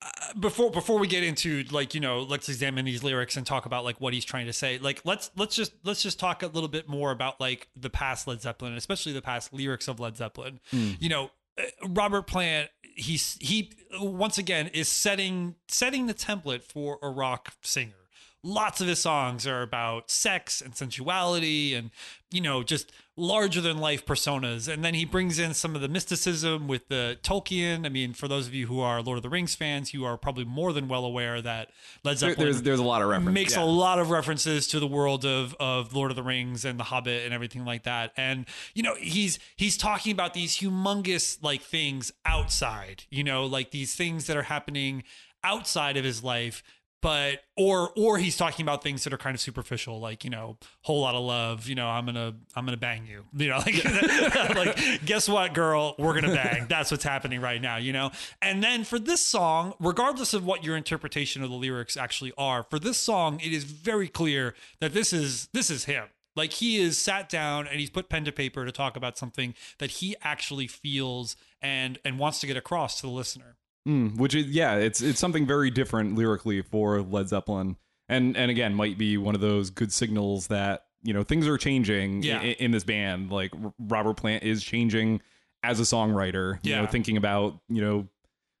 uh, 0.00 0.32
before 0.40 0.70
before 0.70 0.98
we 0.98 1.06
get 1.06 1.22
into 1.22 1.62
like 1.70 1.94
you 1.94 2.00
know 2.00 2.22
let's 2.22 2.48
examine 2.48 2.84
these 2.84 3.04
lyrics 3.04 3.36
and 3.36 3.46
talk 3.46 3.66
about 3.66 3.84
like 3.84 4.00
what 4.00 4.12
he's 4.14 4.24
trying 4.24 4.46
to 4.46 4.52
say 4.52 4.78
like 4.78 5.00
let's 5.04 5.30
let's 5.36 5.54
just 5.54 5.72
let's 5.84 6.02
just 6.02 6.18
talk 6.18 6.42
a 6.42 6.46
little 6.48 6.68
bit 6.68 6.88
more 6.88 7.10
about 7.12 7.40
like 7.40 7.68
the 7.76 7.90
past 7.90 8.26
Led 8.26 8.40
Zeppelin 8.42 8.72
especially 8.74 9.12
the 9.12 9.22
past 9.22 9.52
lyrics 9.52 9.86
of 9.88 10.00
Led 10.00 10.16
Zeppelin 10.16 10.58
you 10.72 11.08
know 11.08 11.30
uh, 11.58 11.62
Robert 11.88 12.26
Plant 12.26 12.70
he's 12.96 13.36
he 13.40 13.72
once 14.00 14.38
again 14.38 14.66
is 14.68 14.88
setting 14.88 15.54
setting 15.68 16.06
the 16.06 16.14
template 16.14 16.62
for 16.64 16.98
a 17.00 17.08
rock 17.08 17.52
singer 17.62 17.94
lots 18.44 18.80
of 18.80 18.88
his 18.88 18.98
songs 18.98 19.46
are 19.46 19.62
about 19.62 20.10
sex 20.10 20.60
and 20.60 20.74
sensuality 20.74 21.74
and 21.74 21.90
you 22.30 22.40
know 22.40 22.62
just 22.62 22.90
larger 23.16 23.60
than 23.60 23.78
life 23.78 24.04
personas 24.06 24.72
and 24.72 24.82
then 24.82 24.94
he 24.94 25.04
brings 25.04 25.38
in 25.38 25.52
some 25.54 25.76
of 25.76 25.80
the 25.82 25.88
mysticism 25.88 26.66
with 26.66 26.88
the 26.88 27.16
tolkien 27.22 27.86
i 27.86 27.88
mean 27.88 28.12
for 28.12 28.26
those 28.26 28.46
of 28.48 28.54
you 28.54 28.66
who 28.66 28.80
are 28.80 29.02
lord 29.02 29.16
of 29.16 29.22
the 29.22 29.28
rings 29.28 29.54
fans 29.54 29.94
you 29.94 30.04
are 30.04 30.16
probably 30.16 30.44
more 30.44 30.72
than 30.72 30.88
well 30.88 31.04
aware 31.04 31.40
that 31.40 31.70
led 32.02 32.16
There- 32.16 32.30
zeppelin 32.30 32.46
there's 32.46 32.62
there's 32.62 32.80
a 32.80 32.84
lot 32.84 33.02
of 33.02 33.08
reference. 33.08 33.34
makes 33.34 33.54
yeah. 33.54 33.62
a 33.62 33.66
lot 33.66 33.98
of 33.98 34.10
references 34.10 34.66
to 34.68 34.80
the 34.80 34.86
world 34.86 35.24
of 35.24 35.54
of 35.60 35.94
Lord 35.94 36.10
of 36.10 36.16
the 36.16 36.22
Rings 36.22 36.64
and 36.64 36.78
The 36.78 36.84
Hobbit 36.84 37.24
and 37.24 37.34
everything 37.34 37.64
like 37.64 37.84
that. 37.84 38.12
And 38.16 38.46
you 38.74 38.82
know, 38.82 38.94
he's 38.96 39.38
he's 39.56 39.76
talking 39.76 40.12
about 40.12 40.34
these 40.34 40.58
humongous 40.58 41.38
like 41.42 41.62
things 41.62 42.12
outside, 42.24 43.04
you 43.10 43.24
know, 43.24 43.44
like 43.44 43.70
these 43.70 43.94
things 43.94 44.26
that 44.26 44.36
are 44.36 44.42
happening 44.44 45.04
outside 45.44 45.96
of 45.96 46.04
his 46.04 46.22
life 46.22 46.62
but 47.02 47.40
or 47.56 47.90
or 47.96 48.16
he's 48.16 48.36
talking 48.36 48.64
about 48.64 48.82
things 48.82 49.04
that 49.04 49.12
are 49.12 49.18
kind 49.18 49.34
of 49.34 49.40
superficial 49.40 50.00
like 50.00 50.24
you 50.24 50.30
know 50.30 50.56
whole 50.82 51.00
lot 51.00 51.14
of 51.14 51.22
love 51.22 51.68
you 51.68 51.74
know 51.74 51.88
i'm 51.88 52.06
gonna 52.06 52.32
i'm 52.56 52.64
gonna 52.64 52.76
bang 52.76 53.04
you 53.06 53.24
you 53.36 53.48
know 53.48 53.58
like, 53.66 53.84
like 54.54 55.04
guess 55.04 55.28
what 55.28 55.52
girl? 55.52 55.94
We're 55.98 56.14
gonna 56.14 56.34
bang. 56.34 56.66
That's 56.68 56.90
what's 56.90 57.04
happening 57.04 57.40
right 57.40 57.60
now 57.60 57.76
you 57.76 57.92
know? 57.92 58.10
And 58.40 58.62
then 58.62 58.84
for 58.84 58.98
this 58.98 59.20
song 59.20 59.74
regardless 59.80 60.32
of 60.32 60.46
what 60.46 60.64
your 60.64 60.76
interpretation 60.76 61.42
of 61.42 61.50
the 61.50 61.56
lyrics 61.56 61.96
actually 61.96 62.32
are 62.38 62.62
for 62.62 62.78
this 62.78 62.98
song 62.98 63.40
it 63.40 63.52
is 63.52 63.64
very 63.64 64.08
clear 64.08 64.54
that 64.80 64.94
this 64.94 65.12
is 65.12 65.48
this 65.52 65.70
is 65.70 65.84
him. 65.84 66.04
Like 66.34 66.52
he 66.52 66.78
is 66.78 66.96
sat 66.96 67.28
down 67.28 67.66
and 67.66 67.78
he's 67.78 67.90
put 67.90 68.08
pen 68.08 68.24
to 68.24 68.32
paper 68.32 68.64
to 68.64 68.72
talk 68.72 68.96
about 68.96 69.18
something 69.18 69.54
that 69.78 69.90
he 69.90 70.16
actually 70.22 70.66
feels 70.66 71.36
and 71.60 71.98
and 72.04 72.18
wants 72.18 72.40
to 72.40 72.46
get 72.46 72.56
across 72.56 73.00
to 73.00 73.06
the 73.06 73.12
listener. 73.12 73.56
Mm, 73.88 74.16
which 74.16 74.34
is 74.34 74.46
yeah, 74.46 74.76
it's 74.76 75.00
it's 75.02 75.18
something 75.18 75.46
very 75.46 75.70
different 75.70 76.14
lyrically 76.14 76.62
for 76.62 77.02
Led 77.02 77.28
Zeppelin, 77.28 77.76
and 78.08 78.36
and 78.36 78.50
again 78.50 78.74
might 78.74 78.96
be 78.96 79.16
one 79.18 79.34
of 79.34 79.40
those 79.40 79.70
good 79.70 79.92
signals 79.92 80.46
that 80.48 80.84
you 81.02 81.12
know 81.12 81.24
things 81.24 81.48
are 81.48 81.58
changing 81.58 82.22
Yeah. 82.22 82.40
in, 82.42 82.52
in 82.54 82.70
this 82.70 82.84
band. 82.84 83.32
Like 83.32 83.50
Robert 83.80 84.14
Plant 84.14 84.44
is 84.44 84.62
changing 84.62 85.20
as 85.64 85.80
a 85.80 85.82
songwriter. 85.82 86.58
You 86.62 86.76
know, 86.76 86.86
thinking 86.86 87.16
about 87.16 87.58
you 87.68 87.80
know 87.82 88.08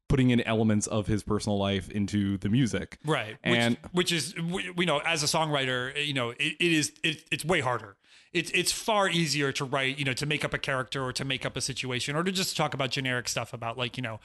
putting 0.08 0.30
in 0.30 0.40
elements 0.42 0.86
of 0.88 1.06
his 1.06 1.22
personal 1.22 1.56
life 1.56 1.88
into 1.90 2.36
the 2.38 2.48
music. 2.50 2.98
Right. 3.06 3.38
And- 3.42 3.78
which, 3.92 4.10
which 4.10 4.12
is 4.12 4.34
we, 4.36 4.68
we 4.70 4.84
know 4.84 4.98
as 4.98 5.22
a 5.22 5.26
songwriter, 5.26 6.04
you 6.04 6.12
know, 6.12 6.30
it, 6.30 6.38
it 6.60 6.72
is 6.72 6.92
it, 7.02 7.24
it's 7.30 7.44
way 7.46 7.60
harder. 7.60 7.96
It's 8.32 8.50
it's 8.52 8.72
far 8.72 9.10
easier 9.10 9.52
to 9.52 9.64
write, 9.64 9.98
you 9.98 10.06
know, 10.06 10.14
to 10.14 10.24
make 10.24 10.44
up 10.44 10.54
a 10.54 10.58
character 10.58 11.04
or 11.04 11.12
to 11.12 11.24
make 11.24 11.44
up 11.44 11.56
a 11.56 11.60
situation 11.60 12.16
or 12.16 12.22
to 12.24 12.32
just 12.32 12.56
talk 12.56 12.72
about 12.72 12.90
generic 12.90 13.28
stuff 13.28 13.52
about 13.52 13.76
like, 13.76 13.98
you 13.98 14.02
know, 14.02 14.20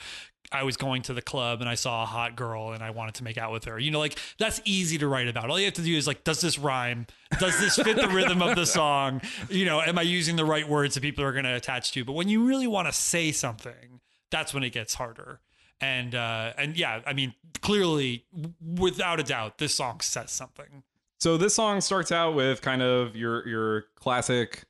I 0.51 0.63
was 0.63 0.77
going 0.77 1.01
to 1.03 1.13
the 1.13 1.21
club 1.21 1.59
and 1.59 1.69
I 1.69 1.75
saw 1.75 2.03
a 2.03 2.05
hot 2.05 2.37
girl 2.37 2.71
and 2.71 2.81
I 2.81 2.91
wanted 2.91 3.15
to 3.15 3.23
make 3.23 3.37
out 3.37 3.51
with 3.51 3.65
her. 3.65 3.77
You 3.77 3.91
know, 3.91 3.99
like 3.99 4.17
that's 4.37 4.61
easy 4.63 4.97
to 4.99 5.07
write 5.07 5.27
about. 5.27 5.49
All 5.49 5.59
you 5.59 5.65
have 5.65 5.73
to 5.73 5.81
do 5.81 5.95
is 5.95 6.07
like, 6.07 6.23
does 6.23 6.39
this 6.39 6.57
rhyme? 6.57 7.05
Does 7.39 7.59
this 7.59 7.75
fit 7.75 7.97
the 7.97 8.07
rhythm 8.07 8.41
of 8.41 8.55
the 8.55 8.65
song? 8.79 9.21
You 9.49 9.65
know, 9.65 9.81
am 9.81 9.99
I 9.99 10.03
using 10.03 10.37
the 10.37 10.45
right 10.45 10.67
words 10.67 10.95
that 10.95 11.01
people 11.01 11.25
are 11.25 11.33
going 11.33 11.45
to 11.45 11.55
attach 11.55 11.91
to? 11.91 12.05
But 12.05 12.13
when 12.13 12.29
you 12.29 12.45
really 12.45 12.67
want 12.67 12.87
to 12.87 12.93
say 12.93 13.33
something, 13.33 13.99
that's 14.31 14.53
when 14.53 14.63
it 14.63 14.71
gets 14.71 14.93
harder. 14.93 15.41
And 15.79 16.15
uh, 16.15 16.53
and 16.57 16.75
yeah, 16.75 17.01
I 17.05 17.13
mean, 17.13 17.35
clearly, 17.61 18.25
w- 18.33 18.53
without 18.79 19.19
a 19.19 19.23
doubt, 19.23 19.57
this 19.59 19.75
song 19.75 19.99
says 19.99 20.31
something. 20.31 20.83
So 21.19 21.37
this 21.37 21.55
song 21.55 21.81
starts 21.81 22.11
out 22.11 22.35
with 22.35 22.61
kind 22.61 22.81
of 22.81 23.15
your 23.15 23.47
your 23.47 23.85
classic, 23.95 24.63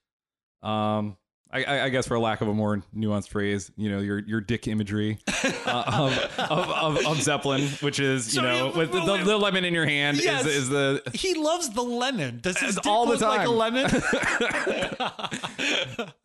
um, 0.63 1.17
I, 1.49 1.83
I 1.85 1.89
guess 1.89 2.05
for 2.07 2.19
lack 2.19 2.41
of 2.41 2.49
a 2.49 2.53
more 2.53 2.83
nuanced 2.95 3.29
phrase, 3.29 3.71
you 3.77 3.89
know, 3.89 3.99
your 3.99 4.19
your 4.19 4.41
dick 4.41 4.67
imagery 4.67 5.17
uh, 5.65 5.83
of, 5.87 6.35
of, 6.51 6.69
of 6.69 7.05
of 7.07 7.21
Zeppelin, 7.21 7.69
which 7.79 8.01
is 8.01 8.27
you 8.35 8.41
So, 8.41 8.43
know 8.47 8.67
yeah, 8.71 8.77
with 8.77 8.91
the, 8.91 8.99
the 9.23 9.37
lemon 9.37 9.63
in 9.63 9.73
your 9.73 9.85
hand 9.85 10.21
Yes. 10.21 10.45
is 10.45 10.55
is 10.55 10.69
the 10.69 11.01
He 11.13 11.35
loves 11.35 11.69
the 11.69 11.81
lemon. 11.83 12.39
Does 12.41 12.57
his 12.59 12.75
dick 12.75 12.85
all 12.85 13.05
the 13.05 13.13
look 13.13 13.21
like 13.21 13.47
a 13.47 13.49
lemon? 13.49 13.85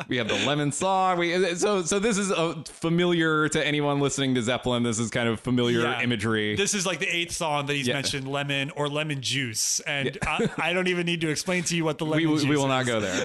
we 0.09 0.17
have 0.17 0.29
the 0.29 0.43
lemon 0.47 0.73
song. 0.73 1.19
We 1.19 1.55
so 1.55 1.83
so 1.83 1.99
this 1.99 2.19
is 2.19 2.31
uh, 2.33 2.63
familiar 2.67 3.49
to 3.51 3.67
anyone 3.67 4.01
listening 4.01 4.35
to 4.35 4.43
Zeppelin. 4.43 4.83
This 4.83 4.99
is 4.99 5.11
kind 5.11 5.29
of 5.29 5.41
familiar 5.41 5.81
Yeah. 5.83 6.03
imagery. 6.03 6.57
This 6.57 6.75
is 6.75 6.85
like 6.87 6.99
the 6.99 7.09
eighth 7.09 7.33
song 7.33 7.67
that 7.67 7.75
he's 7.75 7.87
Yeah. 7.87 7.95
mentioned 7.95 8.29
lemon 8.29 8.71
or 8.73 8.89
lemon 8.89 9.21
juice, 9.21 9.81
and 9.81 10.17
I, 10.27 10.49
I 10.59 10.73
don't 10.73 10.89
even 10.89 11.07
need 11.07 11.21
to 11.23 11.29
explain 11.29 11.63
to 11.65 11.77
you 11.77 11.85
what 11.85 11.99
the 11.99 12.05
we, 12.05 12.11
lemon 12.27 12.31
we 12.33 12.39
juice 12.41 12.59
will 12.59 12.69
not 12.69 12.87
go 12.87 13.01
there. 13.01 13.25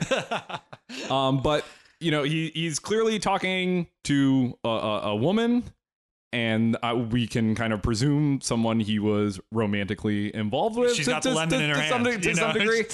um, 1.12 1.42
but 1.42 1.66
you 2.00 2.12
know, 2.12 2.24
he 2.24 2.52
he's 2.54 2.80
clearly 2.80 3.20
talking 3.20 3.88
to 4.06 4.58
a, 4.64 4.68
a, 4.70 5.00
a 5.12 5.16
woman, 5.16 5.64
and 6.34 6.78
uh, 6.84 6.96
we 7.10 7.28
can 7.28 7.56
kind 7.56 7.74
of 7.74 7.82
presume 7.82 8.40
someone 8.42 8.80
he 8.80 9.00
was 9.00 9.40
romantically 9.52 10.34
involved 10.36 10.78
with. 10.78 10.94
She's 10.94 11.06
to, 11.06 11.12
got 11.12 11.24
the 11.24 11.30
to- 11.30 11.36
lemon 11.36 11.60
to- 11.60 11.64
in 11.66 11.70
her 11.70 11.76
to 11.76 11.82
hand. 11.82 12.06
some, 12.06 12.22
to 12.22 12.36
some 12.36 12.54
degree. 12.54 12.86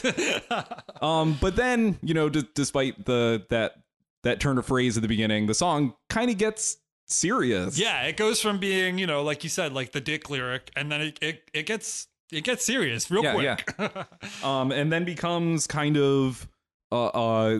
um, 1.02 1.38
but 1.42 1.56
then 1.56 1.98
you 2.02 2.13
know, 2.13 2.30
d- 2.30 2.48
despite 2.56 3.06
the 3.06 3.46
that 3.50 3.76
that 4.24 4.39
turn 4.39 4.58
of 4.58 4.66
phrase 4.66 4.96
at 4.98 5.02
the 5.02 5.08
beginning, 5.10 5.48
the 5.48 5.54
song 5.54 5.94
kind 6.10 6.30
of 6.32 6.38
gets 6.38 6.78
serious. 7.08 7.78
yeah, 7.78 8.04
it 8.04 8.16
goes 8.18 8.39
from 8.39 8.58
being 8.60 8.98
you 8.98 9.06
know, 9.08 9.22
like 9.24 9.44
you 9.44 9.50
said, 9.50 9.74
like 9.74 9.92
the 9.92 10.02
dick 10.02 10.30
lyric, 10.30 10.72
and 10.76 10.92
then 10.92 11.02
it 11.02 11.20
it, 11.22 11.50
it 11.54 11.66
gets 11.66 12.08
it 12.32 12.44
gets 12.44 12.66
serious 12.66 13.12
real 13.12 13.24
Yeah, 13.24 13.58
quick. 13.58 13.96
um, 14.44 14.72
and 14.72 14.92
then 14.92 15.04
becomes 15.04 15.68
kind 15.68 15.98
of 15.98 16.48
uh, 16.92 17.08
uh, 17.08 17.60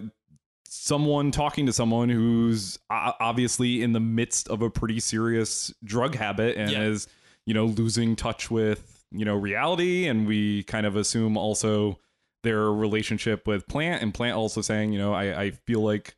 someone 0.76 1.30
talking 1.32 1.66
to 1.68 1.74
someone 1.74 2.10
who's 2.10 2.80
obviously 2.90 3.84
in 3.84 3.94
the 3.94 4.00
midst 4.00 4.48
of 4.50 4.62
a 4.62 4.70
pretty 4.70 5.00
serious 5.00 5.72
drug 5.84 6.16
habit 6.16 6.58
and 6.58 6.72
Yeah. 6.72 6.84
is 6.84 7.08
you 7.46 7.54
know 7.54 7.66
losing 7.66 8.16
touch 8.16 8.50
with 8.50 9.04
you 9.12 9.24
know 9.26 9.36
reality 9.36 10.08
and 10.08 10.26
we 10.28 10.64
kind 10.64 10.86
of 10.88 10.96
assume 10.96 11.38
also 11.38 12.00
their 12.42 12.72
relationship 12.74 13.46
with 13.48 13.68
plant 13.68 14.02
and 14.02 14.14
plant 14.14 14.36
also 14.36 14.62
saying 14.62 14.92
you 14.92 14.98
know 15.00 15.14
i, 15.14 15.44
I 15.44 15.52
feel 15.52 15.82
like 15.82 16.16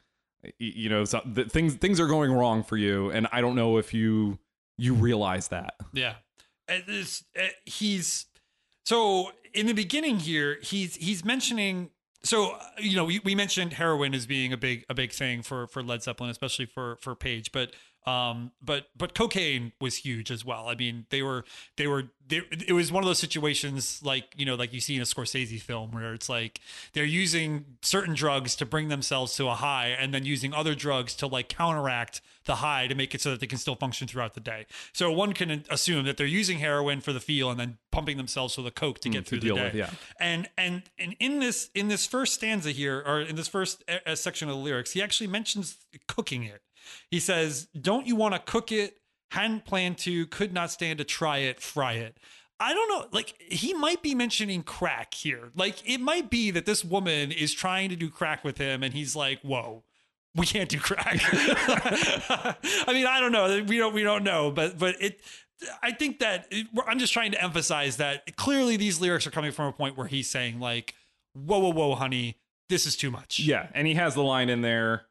you 0.59 0.89
know 0.89 1.03
so, 1.03 1.19
th- 1.35 1.49
things 1.49 1.75
things 1.75 1.99
are 1.99 2.07
going 2.07 2.31
wrong 2.31 2.63
for 2.63 2.77
you 2.77 3.09
and 3.11 3.27
i 3.33 3.41
don't 3.41 3.55
know 3.55 3.77
if 3.77 3.93
you 3.93 4.39
you 4.77 4.93
realize 4.93 5.49
that 5.49 5.75
Yeah. 5.93 6.13
This- 6.87 7.23
uh, 7.37 7.47
he's 7.65 8.25
so 8.85 9.31
in 9.53 9.65
the 9.67 9.73
beginning 9.73 10.19
here 10.19 10.59
he's 10.61 10.95
he's 10.95 11.25
mentioning 11.25 11.89
so 12.25 12.57
you 12.79 12.95
know 12.95 13.05
we, 13.05 13.19
we 13.19 13.35
mentioned 13.35 13.73
heroin 13.73 14.13
as 14.13 14.25
being 14.25 14.51
a 14.51 14.57
big 14.57 14.83
a 14.89 14.93
big 14.93 15.11
thing 15.11 15.41
for 15.41 15.67
for 15.67 15.81
Led 15.81 16.03
Zeppelin 16.03 16.29
especially 16.29 16.65
for 16.65 16.97
for 17.01 17.15
Page 17.15 17.51
but 17.51 17.73
um 18.07 18.51
but 18.61 18.87
but 18.97 19.13
cocaine 19.13 19.71
was 19.79 19.97
huge 19.97 20.31
as 20.31 20.45
well. 20.45 20.67
I 20.67 20.75
mean 20.75 21.05
they 21.09 21.21
were 21.21 21.45
they 21.77 21.87
were 21.87 22.09
they, 22.27 22.41
it 22.67 22.73
was 22.73 22.91
one 22.91 23.03
of 23.03 23.07
those 23.07 23.19
situations 23.19 24.01
like 24.03 24.25
you 24.35 24.45
know 24.45 24.55
like 24.55 24.73
you 24.73 24.79
see 24.79 24.95
in 24.95 25.01
a 25.01 25.05
scorsese 25.05 25.61
film 25.61 25.91
where 25.91 26.13
it's 26.13 26.29
like 26.29 26.59
they're 26.93 27.03
using 27.03 27.65
certain 27.81 28.15
drugs 28.15 28.55
to 28.55 28.65
bring 28.65 28.89
themselves 28.89 29.35
to 29.35 29.47
a 29.47 29.55
high 29.55 29.87
and 29.87 30.13
then 30.13 30.25
using 30.25 30.53
other 30.53 30.75
drugs 30.75 31.15
to 31.15 31.27
like 31.27 31.49
counteract 31.49 32.21
the 32.45 32.55
high 32.55 32.87
to 32.87 32.95
make 32.95 33.13
it 33.13 33.21
so 33.21 33.31
that 33.31 33.39
they 33.39 33.47
can 33.47 33.57
still 33.57 33.75
function 33.75 34.07
throughout 34.07 34.33
the 34.33 34.39
day. 34.39 34.65
So 34.93 35.11
one 35.11 35.33
can 35.33 35.63
assume 35.69 36.05
that 36.05 36.17
they're 36.17 36.25
using 36.25 36.59
heroin 36.59 37.01
for 37.01 37.11
the 37.11 37.19
feel 37.19 37.49
and 37.49 37.59
then 37.59 37.77
pumping 37.91 38.17
themselves 38.17 38.57
with 38.57 38.67
a 38.67 38.71
coke 38.71 38.99
to 38.99 39.09
get 39.09 39.25
to 39.25 39.29
through 39.29 39.39
the 39.39 39.45
deal 39.47 39.55
day. 39.55 39.63
with, 39.65 39.75
yeah. 39.75 39.89
and 40.19 40.49
and 40.57 40.83
and 40.99 41.15
in 41.19 41.39
this 41.39 41.69
in 41.73 41.87
this 41.87 42.05
first 42.05 42.33
stanza 42.33 42.71
here 42.71 43.03
or 43.05 43.21
in 43.21 43.35
this 43.35 43.47
first 43.47 43.83
uh, 43.87 43.97
uh, 44.05 44.15
section 44.15 44.49
of 44.49 44.55
the 44.55 44.61
lyrics 44.61 44.91
he 44.91 45.01
actually 45.01 45.27
mentions 45.27 45.77
cooking 46.07 46.43
it 46.43 46.61
he 47.11 47.19
says 47.19 47.67
don't 47.79 48.07
you 48.07 48.15
want 48.15 48.33
to 48.33 48.39
cook 48.39 48.71
it 48.71 48.97
hadn't 49.31 49.65
planned 49.65 49.97
to 49.97 50.25
could 50.27 50.53
not 50.53 50.71
stand 50.71 50.97
to 50.97 51.03
try 51.03 51.39
it 51.39 51.59
fry 51.59 51.93
it 51.93 52.17
I 52.59 52.73
don't 52.73 52.87
know. 52.87 53.07
Like 53.11 53.35
he 53.41 53.73
might 53.73 54.01
be 54.01 54.15
mentioning 54.15 54.63
crack 54.63 55.13
here. 55.13 55.51
Like 55.55 55.87
it 55.87 55.99
might 55.99 56.29
be 56.29 56.51
that 56.51 56.65
this 56.65 56.85
woman 56.85 57.31
is 57.31 57.53
trying 57.53 57.89
to 57.89 57.95
do 57.95 58.09
crack 58.09 58.43
with 58.43 58.57
him, 58.57 58.81
and 58.81 58.93
he's 58.93 59.15
like, 59.15 59.41
"Whoa, 59.41 59.83
we 60.35 60.45
can't 60.45 60.69
do 60.69 60.79
crack." 60.79 61.19
I 61.23 62.93
mean, 62.93 63.07
I 63.07 63.19
don't 63.19 63.33
know. 63.33 63.63
We 63.67 63.77
don't. 63.77 63.93
We 63.93 64.03
don't 64.03 64.23
know. 64.23 64.51
But 64.51 64.77
but 64.79 64.95
it. 65.01 65.19
I 65.81 65.91
think 65.91 66.19
that 66.19 66.47
it, 66.51 66.67
I'm 66.85 66.99
just 66.99 67.13
trying 67.13 67.31
to 67.31 67.41
emphasize 67.41 67.97
that 67.97 68.35
clearly 68.35 68.77
these 68.77 68.99
lyrics 68.99 69.25
are 69.25 69.31
coming 69.31 69.51
from 69.51 69.67
a 69.67 69.73
point 69.73 69.97
where 69.97 70.07
he's 70.07 70.29
saying 70.29 70.59
like, 70.59 70.95
"Whoa, 71.33 71.59
whoa, 71.59 71.71
whoa, 71.71 71.95
honey, 71.95 72.37
this 72.69 72.85
is 72.85 72.95
too 72.95 73.11
much." 73.11 73.39
yeah 73.39 73.67
and 73.73 73.87
he 73.87 73.95
has 73.95 74.15
the 74.15 74.23
line 74.23 74.49
in 74.49 74.61
there 74.61 75.05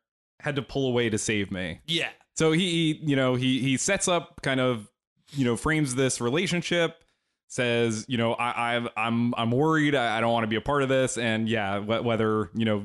had 0.45 0.57
to 0.57 0.63
pull 0.63 0.87
away 0.87 1.09
to 1.09 1.19
save 1.19 1.51
me 1.51 1.81
Yeah. 1.87 2.11
So 2.37 2.53
he, 2.53 3.01
you 3.03 3.17
know, 3.17 3.35
he 3.37 3.61
he 3.61 3.77
sets 3.77 4.09
up 4.09 4.43
kind 4.43 4.61
of, 4.61 4.89
you 5.31 5.45
know, 5.45 5.57
frames 5.57 5.95
this 5.95 6.21
relationship, 6.21 7.05
says, 7.47 8.05
you 8.09 8.19
know, 8.19 8.35
I, 8.35 8.77
I 8.77 8.89
I'm 8.97 9.35
I'm 9.37 9.51
worried, 9.53 9.95
I, 9.95 10.19
I 10.19 10.21
don't 10.21 10.33
want 10.33 10.43
to 10.43 10.49
be 10.49 10.57
a 10.57 10.61
part 10.61 10.83
of 10.83 10.89
this, 10.89 11.17
and 11.17 11.49
yeah, 11.49 11.79
wh- 11.81 12.05
whether 12.05 12.51
you 12.55 12.65
know 12.65 12.85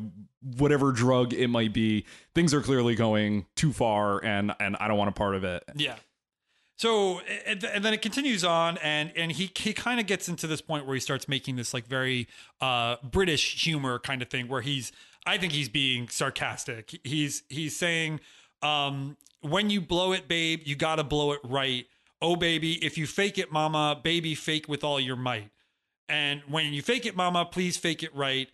whatever 0.58 0.91
drug 0.91 1.34
it 1.34 1.48
might 1.48 1.74
be, 1.74 2.06
things 2.36 2.54
are 2.54 2.62
clearly 2.62 2.95
going 2.95 3.48
too 3.56 3.74
far, 3.74 4.24
and 4.24 4.54
and 4.60 4.78
I 4.80 4.88
don't 4.88 4.98
want 4.98 5.10
a 5.10 5.13
part 5.13 5.36
of 5.36 5.43
it. 5.43 5.63
Yeah. 5.76 5.95
So 6.76 7.19
and, 7.45 7.63
and 7.63 7.84
then 7.84 7.93
it 7.93 8.02
continues 8.02 8.43
on, 8.45 8.78
and 8.78 9.12
and 9.15 9.32
he 9.32 9.52
he 9.56 9.74
kind 9.74 10.00
of 10.00 10.06
gets 10.06 10.30
into 10.30 10.48
this 10.48 10.62
point 10.62 10.86
where 10.86 10.93
he 10.93 11.02
starts 11.02 11.28
making 11.28 11.56
this 11.56 11.74
like 11.74 11.88
very 11.88 12.28
uh, 12.62 12.98
British 13.04 13.63
humor 13.63 14.00
kind 14.00 14.22
of 14.22 14.30
thing, 14.30 14.48
where 14.48 14.62
he's 14.62 14.91
I 15.25 15.38
think 15.38 15.53
he's 15.53 15.69
being 15.69 16.10
sarcastic. 16.10 16.99
He's 17.03 17.43
he's 17.49 17.75
saying, 17.75 18.19
um, 18.62 19.17
"When 19.41 19.69
you 19.69 19.82
blow 19.82 20.12
it, 20.13 20.27
babe, 20.27 20.62
you 20.65 20.75
gotta 20.75 21.03
blow 21.03 21.32
it 21.34 21.41
right. 21.43 21.86
Oh, 22.21 22.36
baby, 22.36 22.84
if 22.84 22.97
you 22.97 23.08
fake 23.08 23.38
it, 23.38 23.51
mama, 23.51 23.99
baby, 24.03 24.36
fake 24.36 24.67
with 24.67 24.84
all 24.84 24.99
your 24.99 25.15
might. 25.15 25.51
And 26.10 26.41
when 26.47 26.73
you 26.73 26.82
fake 26.82 27.05
it, 27.05 27.15
mama, 27.15 27.45
please 27.45 27.77
fake 27.77 28.03
it 28.03 28.13
right. 28.15 28.49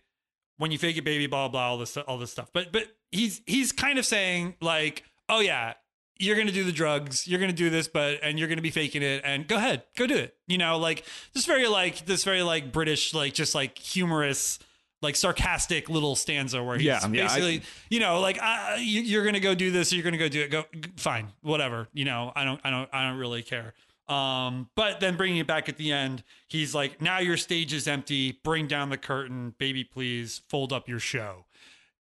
When 0.58 0.70
you 0.70 0.78
fake 0.78 0.96
it, 0.96 1.04
baby, 1.04 1.26
blah 1.26 1.48
blah, 1.48 1.68
all 1.70 1.78
this 1.78 1.96
all 1.96 2.18
this 2.18 2.30
stuff. 2.30 2.50
But 2.52 2.72
but 2.72 2.84
he's 3.10 3.40
he's 3.46 3.72
kind 3.72 3.98
of 3.98 4.06
saying 4.06 4.54
like, 4.60 5.04
oh 5.28 5.40
yeah, 5.40 5.74
you're 6.18 6.36
gonna 6.36 6.52
do 6.52 6.64
the 6.64 6.72
drugs, 6.72 7.26
you're 7.26 7.40
gonna 7.40 7.52
do 7.52 7.70
this, 7.70 7.88
but 7.88 8.20
and 8.22 8.38
you're 8.38 8.48
gonna 8.48 8.62
be 8.62 8.70
faking 8.70 9.02
it, 9.02 9.22
and 9.24 9.46
go 9.48 9.56
ahead, 9.56 9.82
go 9.96 10.06
do 10.06 10.16
it. 10.16 10.36
You 10.46 10.58
know, 10.58 10.78
like 10.78 11.04
this 11.32 11.44
very 11.44 11.66
like 11.66 12.06
this 12.06 12.24
very 12.24 12.42
like 12.42 12.72
British, 12.72 13.12
like 13.12 13.34
just 13.34 13.54
like 13.54 13.78
humorous, 13.78 14.58
like 15.06 15.16
sarcastic 15.16 15.88
little 15.88 16.16
stanza 16.16 16.62
where 16.62 16.76
he's 16.76 16.86
Yeah, 16.86 17.00
yeah, 17.00 17.06
I- 17.06 17.26
basically, 17.28 17.62
you 17.88 18.00
know, 18.00 18.20
like 18.20 18.38
uh, 18.42 18.76
you, 18.78 19.00
you're 19.02 19.24
gonna 19.24 19.40
go 19.40 19.54
do 19.54 19.70
this, 19.70 19.92
or 19.92 19.96
you're 19.96 20.04
gonna 20.04 20.18
go 20.18 20.28
do 20.28 20.42
it. 20.42 20.50
Go 20.50 20.64
fine, 20.96 21.28
whatever. 21.42 21.88
You 21.92 22.04
know, 22.04 22.32
I 22.34 22.44
don't, 22.44 22.60
I 22.64 22.70
don't, 22.70 22.88
I 22.92 23.08
don't 23.08 23.18
really 23.18 23.42
care. 23.42 23.72
Um, 24.08 24.68
but 24.76 25.00
then 25.00 25.16
bringing 25.16 25.38
it 25.38 25.46
back 25.48 25.68
at 25.68 25.76
the 25.78 25.90
end, 25.92 26.22
he's 26.48 26.74
like, 26.74 27.00
"Now 27.00 27.18
your 27.18 27.36
stage 27.36 27.72
is 27.72 27.88
empty. 27.88 28.38
Bring 28.44 28.66
down 28.68 28.90
the 28.90 28.96
curtain, 28.98 29.54
baby, 29.58 29.82
please. 29.84 30.42
Fold 30.48 30.72
up 30.72 30.88
your 30.88 31.00
show." 31.00 31.46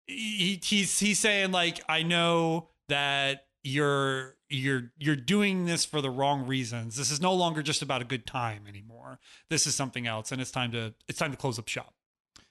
He, 0.07 0.61
he's 0.63 0.99
he's 0.99 1.19
saying 1.19 1.51
like, 1.53 1.81
"I 1.89 2.03
know 2.03 2.69
that 2.89 3.47
you're 3.63 4.37
you're 4.51 4.93
you're 4.99 5.17
doing 5.17 5.65
this 5.65 5.87
for 5.87 6.03
the 6.03 6.11
wrong 6.11 6.47
reasons. 6.47 6.97
This 6.97 7.11
is 7.11 7.23
no 7.23 7.33
longer 7.33 7.63
just 7.63 7.81
about 7.81 8.03
a 8.03 8.05
good 8.05 8.27
time 8.27 8.67
anymore. 8.69 9.19
This 9.49 9.67
is 9.67 9.75
something 9.75 10.07
else, 10.07 10.31
and 10.31 10.43
it's 10.43 10.51
time 10.51 10.73
to 10.73 10.93
it's 11.09 11.19
time 11.19 11.31
to 11.31 11.39
close 11.39 11.59
up 11.59 11.69
shop." 11.69 11.94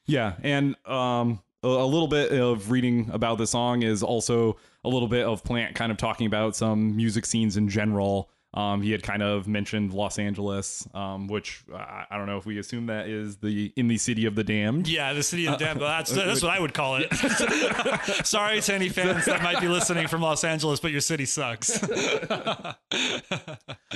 Yeah, 0.05 0.33
and 0.41 0.75
um, 0.85 1.41
a, 1.63 1.67
a 1.67 1.85
little 1.85 2.07
bit 2.07 2.31
of 2.31 2.71
reading 2.71 3.09
about 3.13 3.37
the 3.37 3.47
song 3.47 3.83
is 3.83 4.03
also 4.03 4.57
a 4.83 4.89
little 4.89 5.07
bit 5.07 5.25
of 5.25 5.43
Plant 5.43 5.75
kind 5.75 5.91
of 5.91 5.97
talking 5.97 6.27
about 6.27 6.55
some 6.55 6.95
music 6.95 7.25
scenes 7.25 7.57
in 7.57 7.69
general. 7.69 8.29
Um, 8.55 8.83
he 8.83 8.91
had 8.91 9.01
kind 9.01 9.23
of 9.23 9.47
mentioned 9.47 9.93
Los 9.93 10.19
Angeles, 10.19 10.87
um, 10.93 11.27
which 11.27 11.63
I, 11.73 12.05
I 12.11 12.17
don't 12.17 12.27
know 12.27 12.37
if 12.37 12.45
we 12.45 12.59
assume 12.59 12.85
that 12.85 13.07
is 13.07 13.37
the 13.37 13.73
in 13.75 13.87
the 13.87 13.97
city 13.97 14.27
of 14.27 14.35
the 14.35 14.43
damned. 14.43 14.87
Yeah, 14.87 15.11
the 15.13 15.23
city 15.23 15.47
of 15.47 15.57
the 15.57 15.65
damned. 15.65 15.81
That's 15.81 16.11
that's 16.11 16.43
what 16.43 16.51
I 16.51 16.59
would 16.59 16.75
call 16.75 16.97
it. 16.97 17.11
Sorry 18.27 18.61
to 18.61 18.73
any 18.75 18.89
fans 18.89 19.25
that 19.25 19.41
might 19.41 19.59
be 19.59 19.67
listening 19.67 20.07
from 20.07 20.21
Los 20.21 20.43
Angeles, 20.43 20.79
but 20.79 20.91
your 20.91 21.01
city 21.01 21.25
sucks. 21.25 21.79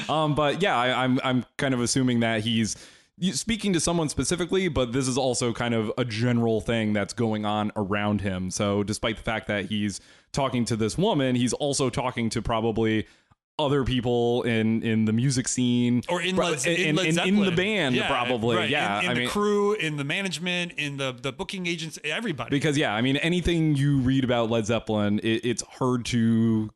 Um, 0.10 0.36
but 0.36 0.62
yeah, 0.62 0.78
I, 0.78 1.04
I'm 1.04 1.20
I'm 1.24 1.46
kind 1.58 1.74
of 1.74 1.82
assuming 1.82 2.22
that 2.22 2.42
he's 2.42 2.78
speaking 3.32 3.74
to 3.74 3.80
someone 3.80 4.10
specifically, 4.10 4.68
but 4.68 4.92
this 4.94 5.08
is 5.08 5.18
also 5.18 5.54
kind 5.54 5.74
of 5.74 5.92
a 5.98 6.06
general 6.06 6.62
thing 6.62 6.94
that's 6.94 7.14
going 7.14 7.46
on 7.46 7.72
around 7.76 8.22
him. 8.22 8.52
So 8.52 8.84
despite 8.84 9.18
the 9.18 9.24
fact 9.24 9.48
that 9.48 9.66
he's 9.66 10.00
talking 10.32 10.66
to 10.66 10.76
this 10.76 10.98
woman, 10.98 11.36
he's 11.36 11.54
also 11.54 11.90
talking 11.90 12.30
to 12.32 12.42
probably 12.42 13.08
other 13.60 13.84
people 13.84 14.44
in 14.44 14.84
in 14.84 15.06
the 15.06 15.14
music 15.14 15.48
scene 15.48 16.04
or 16.10 16.22
in 16.22 16.36
Pro- 16.36 16.50
Led, 16.52 16.64
in, 16.68 17.00
in, 17.00 17.18
in- 17.18 17.20
in 17.28 17.36
the 17.44 17.52
band 17.52 17.96
Yeah, 17.96 18.08
probably 18.08 18.56
right. 18.56 18.70
yeah 18.70 19.02
in, 19.02 19.08
the 19.16 19.20
mean 19.22 19.30
crew 19.30 19.74
in 19.74 19.98
the 19.98 20.04
management 20.04 20.74
in 20.74 20.98
the 20.98 21.12
the 21.20 21.32
booking 21.32 21.66
agents 21.66 21.98
everybody 22.04 22.52
because 22.52 22.78
yeah 22.78 22.94
i 22.94 23.02
mean 23.02 23.18
anything 23.18 23.76
you 23.76 23.98
read 23.98 24.24
about 24.24 24.52
led 24.52 24.68
zeppelin 24.68 25.18
it, 25.24 25.44
it's 25.44 25.64
hard 25.64 26.06
to 26.06 26.70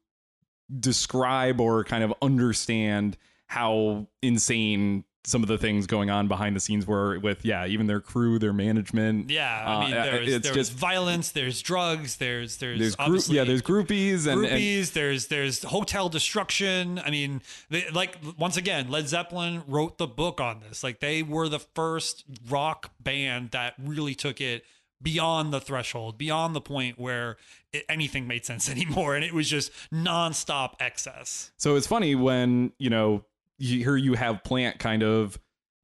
describe 0.80 1.62
or 1.62 1.84
kind 1.84 2.04
of 2.04 2.14
understand 2.20 3.16
how 3.46 4.08
insane 4.24 5.04
some 5.24 5.44
of 5.44 5.50
the 5.50 5.58
things 5.58 5.86
going 5.86 6.10
on 6.10 6.28
behind 6.28 6.56
the 6.56 6.60
scenes 6.60 6.88
were 6.88 7.20
with 7.20 7.46
yeah 7.46 7.66
even 7.68 7.86
their 7.88 8.00
crew 8.02 8.40
their 8.40 8.54
management. 8.54 9.30
Yeah 9.30 9.64
Uh, 9.66 9.70
i 9.70 9.86
mean 9.86 9.94
uh, 9.98 10.04
there's, 10.04 10.34
it's 10.34 10.44
there's 10.46 10.56
just- 10.56 10.74
violence 10.74 11.32
there's 11.32 11.62
drugs 11.62 12.16
there's 12.18 12.58
there's, 12.58 12.80
there's 12.80 12.96
group 12.96 13.08
obviously 13.08 13.36
yeah 13.36 13.44
there's 13.44 13.62
groupies 13.62 14.26
and, 14.26 14.44
and 14.46 14.50
groupies 14.60 14.94
there's 14.94 15.28
there's 15.28 15.64
hotel 15.64 16.10
destruction. 16.10 17.00
I 17.06 17.12
mean 17.12 17.42
they, 17.70 17.88
like 17.92 18.18
once 18.38 18.58
again 18.58 18.90
led 18.90 19.08
zeppelin 19.08 19.64
wrote 19.68 19.98
the 19.98 20.08
book 20.08 20.42
on 20.42 20.62
this. 20.68 20.84
Like 20.84 21.00
they 21.02 21.22
were 21.24 21.48
the 21.50 21.60
first 21.60 22.24
rock 22.50 22.92
band 23.00 23.52
that 23.52 23.76
really 23.78 24.16
took 24.16 24.42
it 24.42 24.64
beyond 25.02 25.52
the 25.52 25.60
threshold 25.60 26.18
beyond 26.18 26.56
the 26.56 26.62
point 26.62 27.00
where 27.00 27.38
it, 27.74 27.84
anything 27.90 28.28
made 28.28 28.46
sense 28.46 28.70
anymore 28.76 29.16
and 29.16 29.24
it 29.24 29.34
was 29.34 29.50
just 29.50 29.72
nonstop 29.94 30.74
excess. 30.80 31.52
So 31.58 31.76
it's 31.76 31.88
funny 31.88 32.16
when 32.16 32.72
you 32.80 32.90
know 32.90 33.24
here 33.62 33.96
you 33.98 34.14
have 34.16 34.44
Plant 34.44 34.80
kind 34.80 35.04
of. 35.04 35.40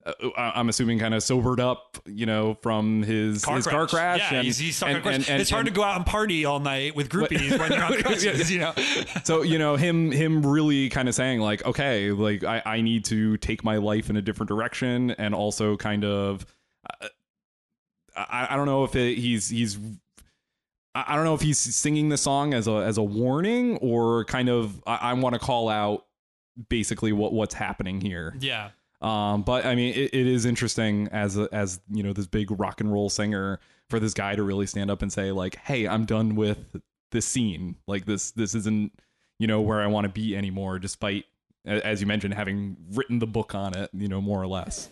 Uh, 0.05 0.29
I- 0.37 0.53
I'm 0.55 0.69
assuming 0.69 0.99
kind 0.99 1.13
of 1.13 1.21
sobered 1.21 1.59
up, 1.59 1.97
you 2.05 2.25
know, 2.25 2.57
from 2.61 3.03
his 3.03 3.43
his 3.43 3.67
car 3.67 3.87
crash. 3.87 4.19
Yeah, 4.19 4.35
and, 4.37 4.45
he's, 4.45 4.57
he's 4.57 4.81
and- 4.81 4.97
and- 5.05 5.29
and- 5.29 5.41
it's 5.41 5.49
hard 5.49 5.65
to 5.65 5.71
go 5.71 5.83
out 5.83 5.97
and 5.97 6.05
party 6.05 6.45
all 6.45 6.59
night 6.61 6.95
with 6.95 7.09
groupies 7.09 7.59
when 7.59 7.71
you're 7.73 7.83
on 7.83 7.93
crutches, 8.03 8.49
you 8.49 8.59
know. 8.59 8.73
so 9.25 9.41
you 9.41 9.57
know 9.59 9.75
him 9.75 10.11
him 10.11 10.45
really 10.45 10.87
kind 10.89 11.09
of 11.09 11.15
saying 11.15 11.41
like 11.41 11.65
okay 11.65 12.11
like 12.11 12.43
I, 12.45 12.61
I 12.65 12.81
need 12.81 13.03
to 13.05 13.35
take 13.37 13.65
my 13.65 13.77
life 13.77 14.09
in 14.09 14.15
a 14.15 14.21
different 14.21 14.47
direction 14.47 15.11
and 15.11 15.35
also 15.35 15.75
kind 15.75 16.05
of 16.05 16.45
uh, 17.01 17.07
I, 18.15 18.47
I 18.51 18.55
don't 18.55 18.65
know 18.65 18.83
if 18.85 18.95
it, 18.95 19.17
he's 19.17 19.49
he's 19.49 19.77
I 20.95 21.03
I 21.09 21.15
don't 21.15 21.25
know 21.25 21.33
if 21.35 21.41
he's 21.41 21.59
singing 21.59 22.09
the 22.09 22.17
song 22.17 22.53
as 22.53 22.67
a 22.67 22.75
as 22.77 22.97
a 22.97 23.03
warning 23.03 23.77
or 23.77 24.23
kind 24.25 24.47
of 24.49 24.81
I, 24.87 24.95
I 24.95 25.13
want 25.13 25.33
to 25.33 25.39
call 25.39 25.67
out 25.69 26.05
basically 26.69 27.11
what 27.11 27.33
what's 27.33 27.53
happening 27.53 28.01
here. 28.01 28.35
Yeah. 28.39 28.69
Um, 29.01 29.43
but 29.43 29.65
I 29.65 29.75
mean, 29.75 29.93
it, 29.93 30.13
it 30.13 30.27
is 30.27 30.45
interesting 30.45 31.07
as 31.11 31.37
a, 31.37 31.47
as 31.51 31.79
you 31.91 32.03
know 32.03 32.13
this 32.13 32.27
big 32.27 32.49
rock 32.59 32.81
and 32.81 32.91
roll 32.91 33.09
singer 33.09 33.59
for 33.89 33.99
this 33.99 34.13
guy 34.13 34.35
to 34.35 34.43
really 34.43 34.65
stand 34.65 34.89
up 34.89 35.01
and 35.01 35.11
say 35.11 35.31
like, 35.31 35.55
"Hey, 35.57 35.87
I'm 35.87 36.05
done 36.05 36.35
with 36.35 36.81
this 37.11 37.25
scene. 37.25 37.75
Like 37.87 38.05
this 38.05 38.31
this 38.31 38.55
isn't 38.55 38.91
you 39.39 39.47
know 39.47 39.61
where 39.61 39.81
I 39.81 39.87
want 39.87 40.05
to 40.05 40.09
be 40.09 40.35
anymore." 40.35 40.79
Despite 40.79 41.25
as 41.65 42.01
you 42.01 42.07
mentioned 42.07 42.33
having 42.33 42.77
written 42.91 43.19
the 43.19 43.27
book 43.27 43.53
on 43.53 43.77
it, 43.77 43.89
you 43.93 44.07
know 44.07 44.21
more 44.21 44.41
or 44.41 44.47
less. 44.47 44.89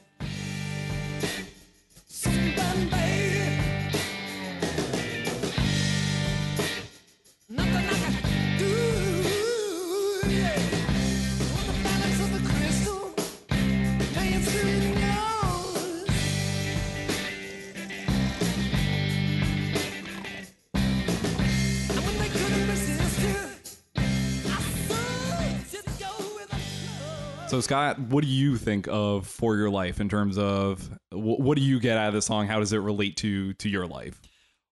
So 27.56 27.62
Scott, 27.62 27.98
what 28.00 28.22
do 28.22 28.30
you 28.30 28.58
think 28.58 28.86
of 28.92 29.26
for 29.26 29.56
your 29.56 29.70
life 29.70 30.02
in 30.02 30.10
terms 30.10 30.38
of 30.38 30.90
wh- 31.12 31.40
what 31.40 31.58
do 31.58 31.64
you 31.64 31.80
get 31.80 31.98
out 31.98 32.10
of 32.10 32.14
the 32.14 32.22
song? 32.22 32.48
How 32.48 32.60
does 32.60 32.74
it 32.74 32.80
relate 32.80 33.16
to 33.18 33.54
to 33.54 33.70
your 33.70 33.88
life? 33.88 34.22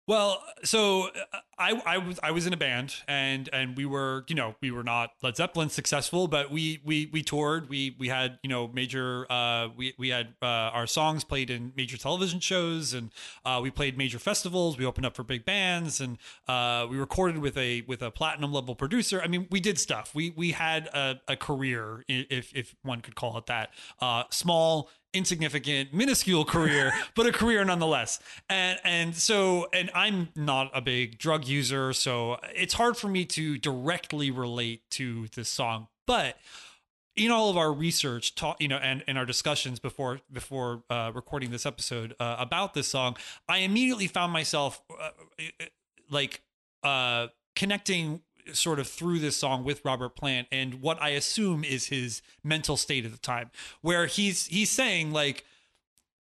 Well, 0.05 0.43
so 0.65 1.07
uh, 1.31 1.39
I, 1.57 1.81
I 1.85 1.97
was 1.97 2.19
I 2.23 2.31
was 2.31 2.47
in 2.47 2.53
a 2.53 2.57
band 2.57 2.95
and 3.07 3.49
and 3.53 3.77
we 3.77 3.85
were 3.85 4.25
you 4.27 4.35
know 4.35 4.55
we 4.61 4.71
were 4.71 4.83
not 4.83 5.11
Led 5.21 5.37
Zeppelin 5.37 5.69
successful 5.69 6.27
but 6.27 6.51
we 6.51 6.81
we 6.83 7.09
we 7.11 7.21
toured. 7.21 7.69
We 7.69 7.95
we 7.99 8.07
had 8.07 8.39
you 8.43 8.49
know 8.49 8.67
major 8.67 9.31
uh 9.31 9.69
we 9.75 9.93
we 9.97 10.09
had 10.09 10.33
uh, 10.41 10.45
our 10.45 10.87
songs 10.87 11.23
played 11.23 11.49
in 11.49 11.73
major 11.75 11.97
television 11.97 12.39
shows 12.39 12.93
and 12.93 13.11
uh, 13.45 13.59
we 13.61 13.71
played 13.71 13.97
major 13.97 14.19
festivals. 14.19 14.77
We 14.77 14.85
opened 14.85 15.05
up 15.05 15.15
for 15.15 15.23
big 15.23 15.45
bands 15.45 16.01
and 16.01 16.17
uh, 16.47 16.87
we 16.89 16.97
recorded 16.97 17.39
with 17.39 17.57
a 17.57 17.81
with 17.81 18.01
a 18.01 18.11
platinum 18.11 18.51
level 18.51 18.75
producer. 18.75 19.21
I 19.21 19.27
mean 19.27 19.47
we 19.51 19.59
did 19.59 19.79
stuff. 19.79 20.13
We 20.15 20.31
we 20.31 20.51
had 20.51 20.87
a, 20.87 21.21
a 21.27 21.35
career 21.35 22.03
if 22.07 22.53
if 22.55 22.75
one 22.83 23.01
could 23.01 23.15
call 23.15 23.37
it 23.37 23.45
that 23.47 23.71
uh, 24.01 24.23
small 24.29 24.89
insignificant, 25.13 25.93
minuscule 25.93 26.43
career, 26.43 26.91
but 27.15 27.25
a 27.27 27.31
career 27.31 27.63
nonetheless. 27.63 28.19
And 28.49 28.79
and 28.83 29.15
so 29.15 29.67
and 29.71 29.89
I'm 29.93 30.29
not 30.35 30.71
a 30.73 30.81
big 30.81 31.17
drug 31.17 31.42
user, 31.47 31.93
so 31.93 32.37
it's 32.55 32.73
hard 32.73 32.97
for 32.97 33.07
me 33.07 33.25
to 33.25 33.57
directly 33.57 34.31
relate 34.31 34.81
to 34.91 35.27
this 35.35 35.49
song. 35.49 35.87
But 36.05 36.37
in 37.15 37.31
all 37.31 37.49
of 37.49 37.57
our 37.57 37.71
research, 37.71 38.35
ta- 38.35 38.55
you 38.59 38.67
know, 38.67 38.77
and, 38.77 39.03
and 39.07 39.17
our 39.17 39.25
discussions 39.25 39.79
before 39.79 40.19
before 40.31 40.83
uh, 40.89 41.11
recording 41.13 41.51
this 41.51 41.65
episode 41.65 42.15
uh, 42.19 42.35
about 42.39 42.73
this 42.73 42.87
song, 42.87 43.17
I 43.47 43.59
immediately 43.59 44.07
found 44.07 44.33
myself 44.33 44.81
uh, 44.99 45.09
like 46.09 46.41
uh, 46.83 47.27
connecting 47.55 48.21
sort 48.51 48.79
of 48.79 48.87
through 48.87 49.19
this 49.19 49.37
song 49.37 49.63
with 49.63 49.83
Robert 49.85 50.15
Plant 50.15 50.47
and 50.51 50.81
what 50.81 51.01
I 51.01 51.09
assume 51.09 51.63
is 51.63 51.85
his 51.87 52.21
mental 52.43 52.75
state 52.75 53.05
at 53.05 53.11
the 53.11 53.17
time, 53.17 53.51
where 53.81 54.07
he's 54.07 54.47
he's 54.47 54.71
saying 54.71 55.13
like, 55.13 55.45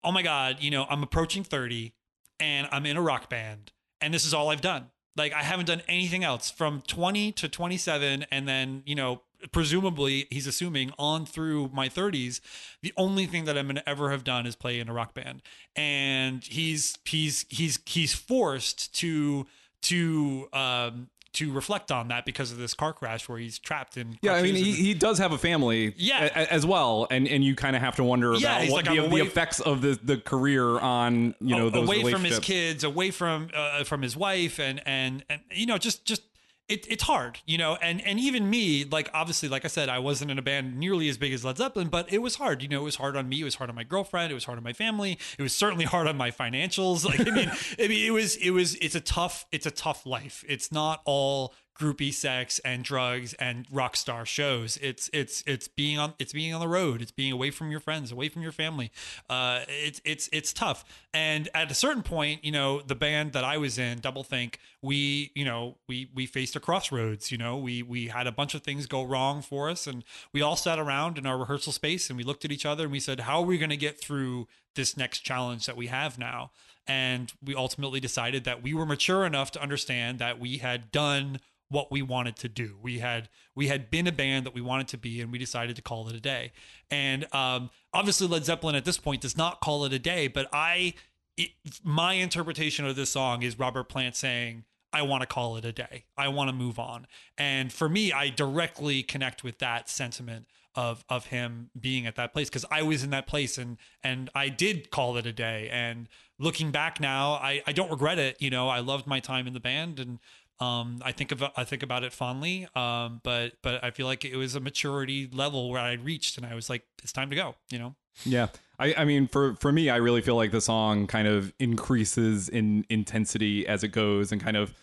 "Oh 0.03 0.11
my 0.11 0.21
God, 0.21 0.57
you 0.59 0.71
know, 0.71 0.85
I'm 0.89 1.03
approaching 1.03 1.43
30 1.43 1.93
and 2.39 2.67
I'm 2.71 2.85
in 2.85 2.97
a 2.97 3.01
rock 3.01 3.29
band, 3.29 3.71
and 4.01 4.13
this 4.13 4.25
is 4.25 4.33
all 4.33 4.49
I've 4.49 4.61
done. 4.61 4.87
Like, 5.15 5.33
I 5.33 5.43
haven't 5.43 5.65
done 5.65 5.81
anything 5.87 6.23
else 6.23 6.49
from 6.49 6.81
20 6.87 7.31
to 7.33 7.49
27, 7.49 8.25
and 8.31 8.47
then 8.47 8.83
you 8.85 8.95
know." 8.95 9.21
Presumably, 9.53 10.27
he's 10.29 10.47
assuming 10.47 10.91
on 10.99 11.25
through 11.25 11.69
my 11.71 11.87
30s, 11.87 12.41
the 12.81 12.91
only 12.97 13.25
thing 13.25 13.45
that 13.45 13.57
I'm 13.57 13.67
gonna 13.67 13.81
ever 13.87 14.11
have 14.11 14.25
done 14.25 14.45
is 14.45 14.53
play 14.57 14.81
in 14.81 14.89
a 14.89 14.93
rock 14.93 15.13
band, 15.13 15.41
and 15.77 16.43
he's 16.43 16.97
he's 17.05 17.45
he's 17.47 17.79
he's 17.85 18.13
forced 18.13 18.93
to 18.95 19.47
to 19.83 20.49
um 20.51 21.09
to 21.33 21.51
reflect 21.51 21.91
on 21.91 22.07
that 22.09 22.25
because 22.25 22.51
of 22.51 22.57
this 22.57 22.73
car 22.73 22.93
crash 22.93 23.29
where 23.29 23.37
he's 23.37 23.59
trapped 23.59 23.97
in 23.97 24.17
Yeah, 24.21 24.33
I 24.33 24.41
mean, 24.41 24.55
he, 24.55 24.71
he 24.73 24.93
does 24.93 25.17
have 25.19 25.31
a 25.31 25.37
family, 25.37 25.93
Yeah. 25.97 26.25
a- 26.25 26.51
as 26.53 26.65
well, 26.65 27.07
and 27.11 27.27
and 27.27 27.43
you 27.43 27.55
kind 27.55 27.75
of 27.75 27.81
have 27.81 27.95
to 27.97 28.03
wonder 28.03 28.33
Yeah, 28.35 28.57
about 28.59 28.71
what 28.71 28.85
like, 28.87 28.95
the, 28.95 29.03
I'm 29.03 29.09
the 29.11 29.21
effects 29.21 29.59
of 29.59 29.81
the 29.81 29.99
the 30.01 30.17
career 30.17 30.79
on 30.79 31.35
you 31.39 31.55
know 31.55 31.67
a- 31.67 31.71
those 31.71 31.87
away 31.87 32.11
from 32.11 32.23
his 32.23 32.39
kids, 32.39 32.83
away 32.83 33.11
from 33.11 33.49
uh, 33.53 33.83
from 33.83 34.01
his 34.01 34.17
wife, 34.17 34.59
and 34.59 34.81
and 34.85 35.23
and 35.29 35.41
you 35.51 35.65
know, 35.65 35.77
just 35.77 36.05
just 36.05 36.23
it, 36.69 36.85
it's 36.89 37.03
hard, 37.03 37.39
you 37.45 37.57
know, 37.57 37.77
and 37.81 37.99
and 38.05 38.19
even 38.19 38.49
me, 38.49 38.85
like 38.85 39.09
obviously, 39.13 39.49
like 39.49 39.65
I 39.65 39.67
said, 39.67 39.89
I 39.89 39.99
wasn't 39.99 40.29
in 40.31 40.37
a 40.37 40.41
band 40.41 40.77
nearly 40.77 41.09
as 41.09 41.17
big 41.17 41.33
as 41.33 41.43
Led 41.43 41.57
Zeppelin, 41.57 41.89
but 41.89 42.11
it 42.13 42.19
was 42.19 42.35
hard, 42.35 42.61
you 42.61 42.69
know, 42.69 42.81
it 42.81 42.83
was 42.83 42.95
hard 42.95 43.17
on 43.17 43.27
me, 43.27 43.41
it 43.41 43.43
was 43.43 43.55
hard 43.55 43.69
on 43.69 43.75
my 43.75 43.83
girlfriend, 43.83 44.31
it 44.31 44.35
was 44.35 44.45
hard 44.45 44.57
on 44.57 44.63
my 44.63 44.73
family, 44.73 45.17
it 45.37 45.41
was 45.41 45.53
certainly 45.53 45.85
hard 45.85 46.07
on 46.07 46.15
my 46.15 46.31
financials. 46.31 47.03
Like 47.03 47.21
I 47.21 47.31
mean, 47.31 47.51
I 47.79 47.87
mean, 47.87 48.05
it 48.05 48.11
was 48.11 48.35
it 48.37 48.51
was 48.51 48.75
it's 48.75 48.95
a 48.95 49.01
tough 49.01 49.45
it's 49.51 49.65
a 49.65 49.71
tough 49.71 50.05
life. 50.05 50.45
It's 50.47 50.71
not 50.71 51.01
all 51.05 51.53
groupie 51.79 52.13
sex 52.13 52.59
and 52.59 52.83
drugs 52.83 53.33
and 53.35 53.65
rock 53.71 53.95
star 53.95 54.25
shows. 54.25 54.77
It's 54.81 55.09
it's 55.13 55.43
it's 55.47 55.67
being 55.67 55.97
on 55.97 56.13
it's 56.19 56.33
being 56.33 56.53
on 56.53 56.59
the 56.59 56.67
road. 56.67 57.01
It's 57.01 57.11
being 57.11 57.31
away 57.31 57.51
from 57.51 57.71
your 57.71 57.79
friends, 57.79 58.11
away 58.11 58.29
from 58.29 58.41
your 58.41 58.51
family. 58.51 58.91
Uh, 59.29 59.61
it's 59.67 60.01
it's 60.03 60.29
it's 60.31 60.53
tough. 60.53 60.83
And 61.13 61.49
at 61.55 61.71
a 61.71 61.73
certain 61.73 62.03
point, 62.03 62.43
you 62.43 62.51
know, 62.51 62.81
the 62.81 62.95
band 62.95 63.33
that 63.33 63.43
I 63.43 63.57
was 63.57 63.79
in, 63.79 63.99
Double 63.99 64.23
Think, 64.23 64.59
we 64.81 65.31
you 65.35 65.45
know 65.45 65.77
we 65.87 66.09
we 66.13 66.25
faced 66.25 66.55
a 66.55 66.59
crossroads. 66.59 67.31
You 67.31 67.37
know, 67.37 67.57
we 67.57 67.81
we 67.81 68.07
had 68.07 68.27
a 68.27 68.31
bunch 68.31 68.53
of 68.53 68.61
things 68.61 68.85
go 68.85 69.03
wrong 69.03 69.41
for 69.41 69.69
us, 69.69 69.87
and 69.87 70.03
we 70.33 70.41
all 70.41 70.55
sat 70.55 70.77
around 70.77 71.17
in 71.17 71.25
our 71.25 71.37
rehearsal 71.37 71.71
space 71.71 72.09
and 72.09 72.17
we 72.17 72.23
looked 72.23 72.45
at 72.45 72.51
each 72.51 72.65
other 72.65 72.83
and 72.83 72.91
we 72.91 72.99
said, 72.99 73.21
how 73.21 73.39
are 73.39 73.45
we 73.45 73.57
going 73.57 73.69
to 73.69 73.77
get 73.77 73.99
through 73.99 74.47
this 74.75 74.97
next 74.97 75.19
challenge 75.19 75.65
that 75.65 75.77
we 75.77 75.87
have 75.87 76.17
now. 76.17 76.51
And 76.87 77.31
we 77.43 77.55
ultimately 77.55 77.99
decided 77.99 78.45
that 78.45 78.63
we 78.63 78.73
were 78.73 78.85
mature 78.85 79.25
enough 79.25 79.51
to 79.51 79.61
understand 79.61 80.19
that 80.19 80.39
we 80.39 80.57
had 80.57 80.91
done 80.91 81.39
what 81.69 81.91
we 81.91 82.01
wanted 82.01 82.35
to 82.37 82.49
do. 82.49 82.77
We 82.81 82.99
had 82.99 83.29
we 83.55 83.67
had 83.67 83.89
been 83.89 84.07
a 84.07 84.11
band 84.11 84.45
that 84.45 84.53
we 84.53 84.61
wanted 84.61 84.87
to 84.89 84.97
be, 84.97 85.21
and 85.21 85.31
we 85.31 85.37
decided 85.37 85.75
to 85.75 85.81
call 85.81 86.09
it 86.09 86.15
a 86.15 86.19
day. 86.19 86.51
And 86.89 87.31
um, 87.33 87.69
obviously, 87.93 88.27
Led 88.27 88.45
Zeppelin 88.45 88.75
at 88.75 88.85
this 88.85 88.97
point 88.97 89.21
does 89.21 89.37
not 89.37 89.61
call 89.61 89.85
it 89.85 89.93
a 89.93 89.99
day. 89.99 90.27
But 90.27 90.49
I, 90.51 90.95
it, 91.37 91.51
my 91.83 92.13
interpretation 92.13 92.85
of 92.85 92.95
this 92.95 93.11
song 93.11 93.43
is 93.43 93.59
Robert 93.59 93.85
Plant 93.85 94.15
saying, 94.15 94.65
"I 94.91 95.03
want 95.03 95.21
to 95.21 95.27
call 95.27 95.57
it 95.57 95.65
a 95.65 95.71
day. 95.71 96.05
I 96.17 96.27
want 96.29 96.49
to 96.49 96.55
move 96.55 96.79
on." 96.79 97.05
And 97.37 97.71
for 97.71 97.87
me, 97.87 98.11
I 98.11 98.29
directly 98.29 99.03
connect 99.03 99.43
with 99.43 99.59
that 99.59 99.89
sentiment 99.89 100.47
of 100.79 101.03
of 101.09 101.25
him 101.25 101.69
being 101.79 102.07
at 102.07 102.15
that 102.15 102.31
place 102.31 102.49
because 102.49 102.65
I 102.71 102.83
was 102.83 103.03
in 103.03 103.09
that 103.09 103.27
place 103.27 103.57
and 103.57 103.77
and 104.01 104.29
I 104.33 104.47
did 104.47 104.91
call 104.91 105.17
it 105.17 105.25
a 105.25 105.33
day. 105.33 105.69
And 105.71 106.07
looking 106.37 106.71
back 106.71 106.99
now, 107.01 107.33
I 107.33 107.61
I 107.67 107.73
don't 107.73 107.91
regret 107.91 108.17
it. 108.17 108.41
You 108.41 108.49
know, 108.49 108.69
I 108.69 108.79
loved 108.79 109.05
my 109.05 109.19
time 109.19 109.45
in 109.45 109.53
the 109.53 109.59
band 109.59 109.99
and 109.99 110.19
um, 110.61 110.99
I 111.03 111.11
think 111.11 111.31
of 111.31 111.43
I 111.55 111.63
think 111.63 111.83
about 111.83 112.03
it 112.03 112.13
fondly, 112.13 112.67
um, 112.75 113.21
but 113.23 113.53
but 113.61 113.83
I 113.83 113.91
feel 113.91 114.05
like 114.05 114.23
it 114.25 114.35
was 114.35 114.55
a 114.55 114.59
maturity 114.59 115.29
level 115.31 115.69
where 115.69 115.81
I 115.81 115.93
reached, 115.93 116.37
and 116.37 116.45
I 116.45 116.53
was 116.53 116.69
like, 116.69 116.83
it's 117.01 117.13
time 117.13 117.29
to 117.29 117.35
go. 117.35 117.55
You 117.69 117.79
know. 117.79 117.95
Yeah. 118.25 118.47
I, 118.77 118.93
I 118.97 119.05
mean, 119.05 119.27
for, 119.27 119.55
for 119.55 119.71
me, 119.71 119.89
I 119.89 119.97
really 119.97 120.21
feel 120.21 120.35
like 120.35 120.51
the 120.51 120.61
song 120.61 121.07
kind 121.07 121.27
of 121.27 121.53
increases 121.59 122.49
in 122.49 122.85
intensity 122.89 123.67
as 123.67 123.83
it 123.83 123.89
goes 123.89 124.31
and 124.31 124.41
kind 124.41 124.57
of 124.57 124.73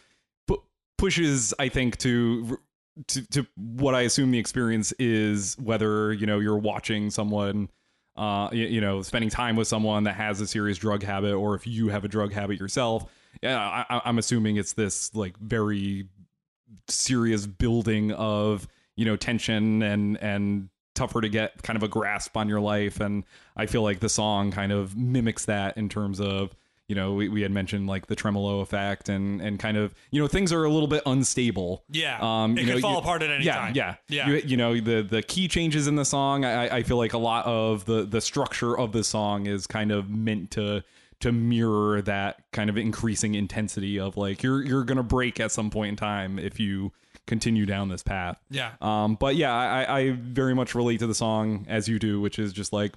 pu- 0.47 0.62
pushes, 0.99 1.53
I 1.59 1.68
think, 1.68 1.99
to, 1.99 2.59
to, 3.09 3.26
to 3.30 3.47
what 3.57 3.94
I 3.94 4.03
assume 4.03 4.30
the 4.30 4.38
experience 4.38 4.92
is, 4.99 5.57
whether, 5.59 6.12
you 6.12 6.26
know, 6.26 6.38
you're 6.38 6.59
watching 6.59 7.11
someone, 7.11 7.68
uh, 8.16 8.49
you, 8.53 8.66
you 8.66 8.80
know, 8.80 9.03
spending 9.03 9.30
time 9.30 9.57
with 9.57 9.68
someone 9.68 10.05
that 10.05 10.14
has 10.14 10.40
a 10.40 10.47
serious 10.47 10.78
drug 10.78 11.03
habit, 11.03 11.34
or 11.34 11.55
if 11.55 11.66
you 11.66 11.88
have 11.88 12.05
a 12.05 12.09
drug 12.09 12.32
habit 12.32 12.59
yourself. 12.59 13.05
Yeah, 13.42 13.59
I, 13.59 14.01
I'm 14.05 14.18
assuming 14.18 14.57
it's 14.57 14.72
this 14.72 15.14
like 15.14 15.36
very 15.38 16.09
serious 16.88 17.47
building 17.47 18.12
of 18.12 18.66
you 18.97 19.05
know 19.05 19.16
tension 19.16 19.82
and 19.82 20.16
and 20.22 20.68
tougher 20.94 21.20
to 21.20 21.28
get 21.28 21.62
kind 21.62 21.76
of 21.76 21.82
a 21.82 21.88
grasp 21.88 22.36
on 22.36 22.49
your 22.49 22.61
life 22.61 23.01
and 23.01 23.24
i 23.57 23.66
feel 23.66 23.82
like 23.82 24.01
the 24.01 24.09
song 24.09 24.51
kind 24.51 24.72
of 24.72 24.97
mimics 24.97 25.44
that 25.44 25.76
in 25.76 25.88
terms 25.88 26.20
of 26.20 26.55
you 26.89 26.95
know 26.95 27.14
we, 27.14 27.28
we 27.28 27.43
had 27.43 27.51
mentioned 27.51 27.87
like 27.89 28.07
the 28.07 28.14
tremolo 28.16 28.61
effect 28.61 29.09
and 29.09 29.41
and 29.41 29.59
kind 29.59 29.76
of 29.76 29.95
you 30.11 30.20
know 30.20 30.28
things 30.28 30.53
are 30.53 30.64
a 30.64 30.70
little 30.70 30.87
bit 30.89 31.03
unstable 31.07 31.82
Yeah. 31.91 32.18
um 32.20 32.57
It 32.57 32.61
you 32.62 32.66
could 32.66 32.74
know, 32.76 32.80
fall 32.80 32.93
you- 32.93 32.99
apart 32.99 33.22
at 33.22 33.30
any 33.30 33.45
yeah, 33.45 33.57
time. 33.57 33.72
yeah 33.74 33.95
Yeah. 34.09 34.28
you, 34.28 34.34
you 34.47 34.57
know 34.57 34.78
the 34.80 35.03
the 35.03 35.22
key 35.22 35.49
changes 35.49 35.87
in 35.89 35.97
the 35.97 36.05
song 36.05 36.45
I, 36.45 36.76
I 36.76 36.82
feel 36.84 36.97
like 36.97 37.12
a 37.12 37.18
lot 37.18 37.45
of 37.47 37.84
the 37.87 38.03
the 38.05 38.20
structure 38.20 38.78
of 38.78 38.93
the 38.93 39.03
song 39.03 39.47
is 39.47 39.66
kind 39.66 39.91
of 39.91 40.09
meant 40.09 40.51
to 40.53 40.84
to 41.20 41.32
mirror 41.32 42.03
that 42.03 42.43
kind 42.53 42.68
of 42.70 42.76
increasing 42.76 43.34
intensity 43.34 43.99
of 43.99 44.16
like 44.16 44.43
you're 44.43 44.62
you're 44.64 44.84
gonna 44.84 45.03
break 45.03 45.41
at 45.41 45.51
some 45.51 45.70
point 45.70 45.89
in 45.91 45.97
time 45.97 46.39
if 46.39 46.61
you 46.61 46.93
continue 47.26 47.66
down 47.66 47.89
this 47.89 48.05
path 48.05 48.39
Yeah. 48.51 48.72
um, 48.80 49.16
but 49.16 49.34
yeah, 49.34 49.53
I, 49.53 49.99
I 50.01 50.11
very 50.12 50.55
much 50.55 50.76
relate 50.76 50.99
to 51.01 51.09
the 51.09 51.14
song 51.14 51.66
as 51.68 51.89
you 51.89 51.99
do, 51.99 52.20
which 52.20 52.39
is 52.39 52.53
just 52.53 52.72
like 52.72 52.93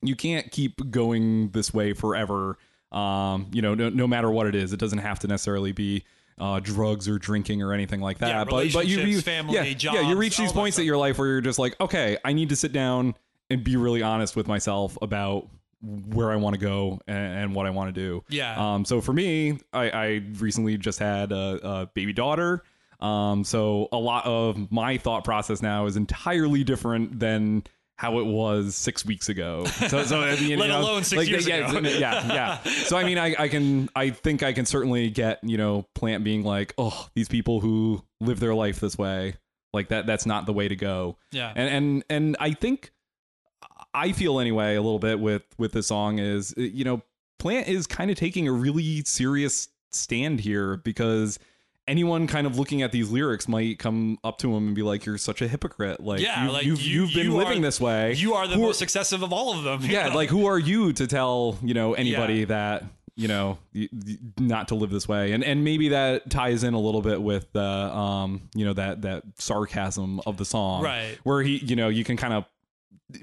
you 0.00 0.14
can't 0.14 0.50
keep 0.52 0.90
going 0.90 1.50
this 1.50 1.72
way 1.74 1.92
forever. 1.92 2.58
Um, 2.92 3.48
you 3.52 3.62
know, 3.62 3.74
no, 3.74 3.88
no 3.88 4.06
matter 4.06 4.30
what 4.30 4.46
it 4.46 4.54
is, 4.54 4.72
it 4.72 4.78
doesn't 4.78 4.98
have 4.98 5.18
to 5.20 5.26
necessarily 5.26 5.72
be 5.72 6.04
uh, 6.38 6.60
drugs 6.60 7.08
or 7.08 7.18
drinking 7.18 7.62
or 7.62 7.72
anything 7.72 8.00
like 8.00 8.18
that. 8.18 8.28
Yeah, 8.28 8.44
but 8.44 8.72
but 8.72 8.86
you, 8.86 9.00
you 9.00 9.20
family, 9.20 9.54
yeah, 9.54 9.62
yeah, 9.92 10.08
you 10.08 10.16
reach 10.16 10.36
these 10.36 10.52
points 10.52 10.78
in 10.78 10.84
your 10.84 10.98
life 10.98 11.18
where 11.18 11.28
you're 11.28 11.40
just 11.40 11.58
like, 11.58 11.80
okay, 11.80 12.18
I 12.24 12.32
need 12.32 12.50
to 12.50 12.56
sit 12.56 12.72
down 12.72 13.14
and 13.50 13.64
be 13.64 13.76
really 13.76 14.02
honest 14.02 14.36
with 14.36 14.46
myself 14.46 14.96
about 15.02 15.48
where 15.82 16.30
I 16.30 16.36
want 16.36 16.54
to 16.54 16.60
go 16.60 17.00
and, 17.06 17.38
and 17.38 17.54
what 17.54 17.66
I 17.66 17.70
want 17.70 17.94
to 17.94 18.00
do. 18.00 18.24
Yeah. 18.28 18.74
Um, 18.74 18.84
so 18.84 19.00
for 19.00 19.12
me, 19.12 19.58
I, 19.72 19.90
I 19.90 20.22
recently 20.38 20.78
just 20.78 20.98
had 20.98 21.32
a, 21.32 21.60
a 21.62 21.86
baby 21.86 22.12
daughter. 22.12 22.62
Um, 23.00 23.42
so 23.42 23.88
a 23.90 23.98
lot 23.98 24.24
of 24.24 24.70
my 24.70 24.96
thought 24.96 25.24
process 25.24 25.60
now 25.60 25.86
is 25.86 25.96
entirely 25.96 26.62
different 26.62 27.18
than 27.18 27.64
how 27.96 28.18
it 28.18 28.24
was 28.26 28.74
six 28.74 29.04
weeks 29.04 29.28
ago. 29.28 29.64
So, 29.88 30.02
so 30.04 30.20
I 30.20 30.34
mean, 30.36 30.44
you 30.50 30.56
Let 30.56 30.68
know, 30.68 30.80
alone 30.80 31.04
six 31.04 31.18
like, 31.18 31.28
years 31.28 31.46
yeah, 31.46 31.70
ago. 31.70 31.88
yeah, 31.88 32.26
yeah. 32.32 32.58
So 32.86 32.96
I 32.96 33.04
mean, 33.04 33.18
I, 33.18 33.34
I 33.38 33.48
can, 33.48 33.88
I 33.94 34.10
think 34.10 34.42
I 34.42 34.52
can 34.52 34.66
certainly 34.66 35.08
get, 35.10 35.38
you 35.42 35.56
know, 35.56 35.86
Plant 35.94 36.24
being 36.24 36.42
like, 36.42 36.74
oh, 36.78 37.08
these 37.14 37.28
people 37.28 37.60
who 37.60 38.02
live 38.20 38.40
their 38.40 38.54
life 38.54 38.80
this 38.80 38.98
way, 38.98 39.34
like 39.72 39.88
that, 39.88 40.06
that's 40.06 40.26
not 40.26 40.46
the 40.46 40.52
way 40.52 40.68
to 40.68 40.76
go 40.76 41.16
Yeah. 41.30 41.52
and 41.54 41.68
and 41.68 42.04
and 42.10 42.36
I 42.40 42.52
think 42.52 42.92
I 43.94 44.12
feel 44.12 44.40
anyway 44.40 44.74
a 44.74 44.82
little 44.82 44.98
bit 44.98 45.20
with 45.20 45.42
with 45.58 45.72
this 45.72 45.86
song 45.86 46.18
is 46.18 46.54
you 46.56 46.84
know 46.84 47.02
Plant 47.38 47.68
is 47.68 47.86
kind 47.86 48.10
of 48.10 48.16
taking 48.16 48.46
a 48.48 48.52
really 48.52 49.02
serious 49.04 49.68
stand 49.90 50.40
here 50.40 50.76
because 50.78 51.38
anyone 51.92 52.26
kind 52.26 52.46
of 52.46 52.58
looking 52.58 52.80
at 52.82 52.90
these 52.90 53.10
lyrics 53.10 53.46
might 53.46 53.78
come 53.78 54.18
up 54.24 54.38
to 54.38 54.48
him 54.54 54.66
and 54.68 54.74
be 54.74 54.82
like 54.82 55.04
you're 55.04 55.18
such 55.18 55.42
a 55.42 55.48
hypocrite 55.48 56.00
like 56.00 56.20
Yeah, 56.20 56.44
you've, 56.44 56.52
like, 56.52 56.64
you've, 56.64 56.80
you- 56.82 57.00
you've 57.02 57.14
been 57.14 57.26
you 57.26 57.36
living 57.36 57.58
are- 57.58 57.62
this 57.68 57.80
way 57.80 58.14
you 58.14 58.34
are 58.34 58.46
the 58.48 58.54
Who 58.56 58.62
most 58.62 58.80
excessive 58.82 59.22
of 59.22 59.32
all 59.32 59.56
of 59.56 59.62
them. 59.64 59.90
yeah 59.90 60.08
know? 60.08 60.14
like 60.14 60.28
who 60.30 60.46
are 60.46 60.58
you 60.58 60.92
to 60.94 61.06
tell 61.06 61.58
you 61.62 61.74
know 61.74 61.94
anybody 61.94 62.40
Yeah. 62.40 62.44
that 62.46 62.84
you 63.14 63.28
know 63.28 63.58
not 64.38 64.68
to 64.68 64.74
live 64.74 64.88
this 64.90 65.06
way 65.06 65.32
and 65.32 65.44
and 65.44 65.62
maybe 65.64 65.90
that 65.90 66.30
ties 66.30 66.64
in 66.64 66.72
a 66.74 66.80
little 66.80 67.02
bit 67.02 67.20
with 67.20 67.52
the 67.52 67.60
um 67.62 68.48
you 68.54 68.64
know 68.64 68.72
that 68.72 69.02
that 69.02 69.22
sarcasm 69.38 70.20
of 70.26 70.38
the 70.38 70.44
song 70.46 70.82
Right. 70.82 71.18
where 71.22 71.42
he 71.42 71.58
you 71.58 71.76
know 71.76 71.88
you 71.88 72.04
can 72.04 72.16
kind 72.16 72.32
of 72.32 72.46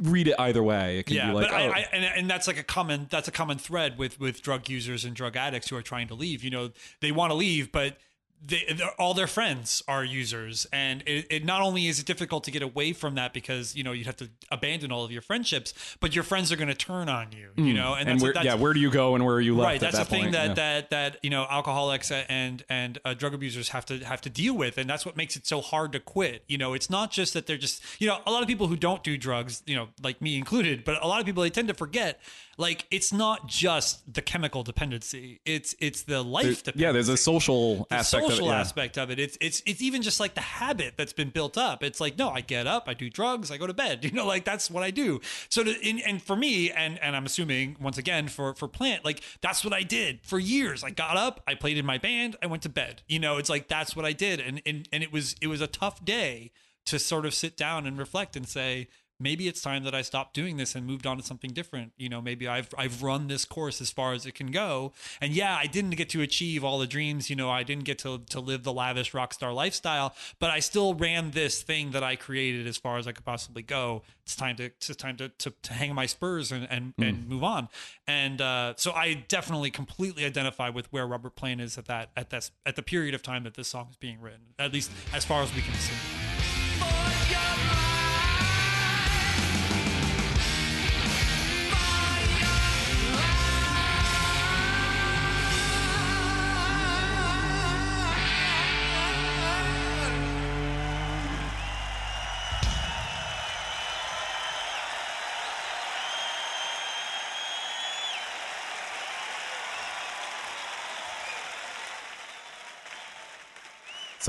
read 0.03 0.27
it 0.27 0.35
either 0.37 0.61
way 0.61 0.99
it 0.99 1.07
can 1.07 1.15
yeah, 1.15 1.29
be 1.29 1.33
like 1.33 1.47
but 1.49 1.55
I, 1.55 1.67
oh, 1.67 1.71
I, 1.71 1.85
and, 1.91 2.05
and 2.05 2.29
that's 2.29 2.45
like 2.45 2.59
a 2.59 2.63
common 2.63 3.07
that's 3.09 3.27
a 3.27 3.31
common 3.31 3.57
thread 3.57 3.97
with 3.97 4.19
with 4.19 4.43
drug 4.43 4.69
users 4.69 5.03
and 5.05 5.15
drug 5.15 5.35
addicts 5.35 5.69
who 5.69 5.75
are 5.75 5.81
trying 5.81 6.07
to 6.09 6.13
leave. 6.13 6.43
You 6.43 6.51
know, 6.51 6.69
they 7.01 7.11
want 7.11 7.31
to 7.31 7.35
leave, 7.35 7.71
but 7.71 7.97
they, 8.45 8.77
all 8.97 9.13
their 9.13 9.27
friends 9.27 9.83
are 9.87 10.03
users, 10.03 10.65
and 10.71 11.03
it, 11.05 11.27
it 11.29 11.45
not 11.45 11.61
only 11.61 11.87
is 11.87 11.99
it 11.99 12.05
difficult 12.05 12.43
to 12.45 12.51
get 12.51 12.61
away 12.61 12.93
from 12.93 13.15
that 13.15 13.33
because 13.33 13.75
you 13.75 13.83
know 13.83 13.91
you'd 13.91 14.05
have 14.05 14.15
to 14.17 14.29
abandon 14.51 14.91
all 14.91 15.03
of 15.03 15.11
your 15.11 15.21
friendships, 15.21 15.73
but 15.99 16.15
your 16.15 16.23
friends 16.23 16.51
are 16.51 16.55
going 16.55 16.69
to 16.69 16.73
turn 16.73 17.09
on 17.09 17.31
you. 17.31 17.49
You 17.57 17.73
know, 17.73 17.93
and, 17.93 18.07
and 18.07 18.17
that's, 18.17 18.23
where, 18.23 18.33
that's 18.33 18.45
yeah 18.45 18.55
where 18.55 18.73
do 18.73 18.79
you 18.79 18.89
go 18.89 19.15
and 19.15 19.25
where 19.25 19.35
are 19.35 19.41
you 19.41 19.55
left 19.55 19.65
right 19.65 19.75
at 19.75 19.81
that's 19.81 19.97
that 19.97 20.05
the 20.05 20.09
thing 20.09 20.21
point? 20.23 20.31
that 20.33 20.47
Yeah. 20.49 20.53
that 20.53 20.89
that 20.91 21.17
you 21.21 21.29
know 21.29 21.45
alcoholics 21.49 22.11
and 22.11 22.63
and 22.69 22.99
uh, 23.03 23.13
drug 23.13 23.33
abusers 23.33 23.69
have 23.69 23.85
to 23.87 23.99
have 23.99 24.21
to 24.21 24.29
deal 24.29 24.55
with 24.55 24.77
and 24.77 24.89
that's 24.89 25.05
what 25.05 25.17
makes 25.17 25.35
it 25.35 25.45
so 25.45 25.61
hard 25.61 25.91
to 25.91 25.99
quit 25.99 26.43
you 26.47 26.57
know 26.57 26.73
it's 26.73 26.89
not 26.89 27.11
just 27.11 27.33
that 27.33 27.45
they're 27.47 27.57
just 27.57 27.83
you 27.99 28.07
know 28.07 28.19
a 28.25 28.31
lot 28.31 28.41
of 28.41 28.47
people 28.47 28.67
who 28.67 28.75
don't 28.77 29.03
do 29.03 29.17
drugs 29.17 29.61
you 29.65 29.75
know 29.75 29.89
like 30.01 30.21
me 30.21 30.37
included 30.37 30.83
but 30.83 31.03
a 31.03 31.07
lot 31.07 31.19
of 31.19 31.25
people 31.25 31.43
they 31.43 31.49
tend 31.49 31.67
to 31.67 31.73
forget 31.73 32.19
like 32.59 32.85
it's 32.91 33.11
not 33.11 33.47
just 33.47 34.13
the 34.13 34.21
chemical 34.21 34.61
dependency 34.63 35.39
it's 35.45 35.73
it's 35.79 36.03
the 36.03 36.21
life 36.21 36.43
There- 36.43 36.53
dependency 36.53 36.83
yeah 36.83 36.91
there's 36.91 37.09
a 37.09 37.17
social 37.17 37.87
the 37.89 37.95
aspect 37.95 38.27
social 38.27 38.45
of 38.45 38.51
it 38.51 38.53
yeah. 38.53 38.59
aspect 38.59 38.97
of 38.97 39.09
it. 39.09 39.19
It's 39.19 39.37
it's 39.41 39.63
it's 39.65 39.81
even 39.81 40.01
just 40.01 40.19
like 40.19 40.35
the 40.35 40.41
habit 40.41 40.93
that's 40.97 41.13
been 41.13 41.29
built 41.29 41.57
up. 41.57 41.83
It's 41.83 41.99
like 41.99 42.17
no, 42.17 42.29
I 42.29 42.41
get 42.41 42.67
up, 42.67 42.83
I 42.87 42.93
do 42.93 43.09
drugs, 43.09 43.49
I 43.49 43.57
go 43.57 43.65
to 43.67 43.73
bed. 43.73 44.03
You 44.09 44.15
know, 44.15 44.25
like 44.25 44.43
that's 44.43 44.71
what 44.71 44.81
I 44.81 44.89
do. 44.89 45.21
So 45.49 45.63
to, 45.63 45.71
and, 45.87 46.01
and 46.01 46.21
for 46.21 46.35
me, 46.35 46.71
and 46.71 46.99
and 46.99 47.15
I'm 47.15 47.25
assuming 47.25 47.77
once 47.79 47.97
again 47.99 48.27
for 48.27 48.55
for 48.55 48.67
Plant, 48.67 49.05
like 49.05 49.21
that's 49.41 49.63
what 49.63 49.71
I 49.71 49.83
did 49.83 50.21
for 50.23 50.39
years. 50.39 50.83
I 50.83 50.89
got 50.89 51.15
up, 51.15 51.41
I 51.47 51.53
played 51.53 51.77
in 51.77 51.85
my 51.85 51.99
band, 51.99 52.35
I 52.41 52.47
went 52.47 52.63
to 52.63 52.69
bed. 52.69 53.03
You 53.07 53.19
know, 53.19 53.37
it's 53.37 53.49
like 53.49 53.67
that's 53.67 53.95
what 53.95 54.05
I 54.05 54.13
did, 54.13 54.39
and 54.39 54.61
and 54.65 54.89
and 54.91 55.03
it 55.03 55.13
was 55.13 55.35
it 55.41 55.47
was 55.47 55.61
a 55.61 55.67
tough 55.67 56.03
day 56.03 56.51
to 56.85 56.97
sort 56.97 57.25
of 57.25 57.35
sit 57.35 57.55
down 57.55 57.85
and 57.85 57.99
reflect 57.99 58.35
and 58.35 58.47
say 58.47 58.87
maybe 59.19 59.47
it's 59.47 59.61
time 59.61 59.83
that 59.83 59.93
I 59.93 60.01
stopped 60.01 60.33
doing 60.33 60.57
this 60.57 60.75
and 60.75 60.85
moved 60.85 61.05
on 61.05 61.17
to 61.17 61.23
something 61.23 61.51
different. 61.51 61.91
You 61.97 62.09
know, 62.09 62.21
maybe 62.21 62.47
I've 62.47 62.69
I've 62.77 63.03
run 63.03 63.27
this 63.27 63.45
course 63.45 63.81
as 63.81 63.91
far 63.91 64.13
as 64.13 64.25
it 64.25 64.33
can 64.33 64.51
go. 64.51 64.93
And 65.21 65.33
yeah, 65.33 65.55
I 65.55 65.67
didn't 65.67 65.91
get 65.91 66.09
to 66.09 66.21
achieve 66.21 66.63
all 66.63 66.79
the 66.79 66.87
dreams, 66.87 67.29
you 67.29 67.35
know, 67.35 67.49
I 67.49 67.63
didn't 67.63 67.85
get 67.85 67.99
to 67.99 68.19
to 68.29 68.39
live 68.39 68.63
the 68.63 68.73
lavish 68.73 69.13
rock 69.13 69.33
star 69.33 69.51
lifestyle, 69.53 70.15
but 70.39 70.49
I 70.49 70.59
still 70.59 70.93
ran 70.93 71.31
this 71.31 71.61
thing 71.61 71.91
that 71.91 72.03
I 72.03 72.15
created 72.15 72.67
as 72.67 72.77
far 72.77 72.97
as 72.97 73.07
I 73.07 73.11
could 73.11 73.25
possibly 73.25 73.61
go. 73.61 74.03
It's 74.23 74.35
time 74.35 74.55
to 74.57 74.65
it's 74.65 74.95
time 74.95 75.17
to 75.17 75.29
to, 75.29 75.53
to 75.63 75.73
hang 75.73 75.93
my 75.93 76.05
spurs 76.05 76.51
and 76.51 76.67
and, 76.69 76.93
and 76.97 77.27
move 77.27 77.43
on. 77.43 77.69
And 78.07 78.41
uh, 78.41 78.73
so 78.77 78.91
I 78.91 79.25
definitely 79.27 79.71
completely 79.71 80.25
identify 80.25 80.69
with 80.69 80.91
where 80.91 81.05
Robert 81.05 81.35
Plant 81.35 81.61
is 81.61 81.77
at 81.77 81.85
that 81.85 82.11
at 82.15 82.29
this 82.29 82.51
at 82.65 82.75
the 82.75 82.83
period 82.83 83.13
of 83.13 83.21
time 83.21 83.43
that 83.43 83.55
this 83.55 83.67
song 83.67 83.87
is 83.89 83.97
being 83.97 84.21
written. 84.21 84.53
At 84.57 84.73
least 84.73 84.91
as 85.13 85.25
far 85.25 85.43
as 85.43 85.53
we 85.53 85.61
can 85.61 85.73
see. 85.73 86.18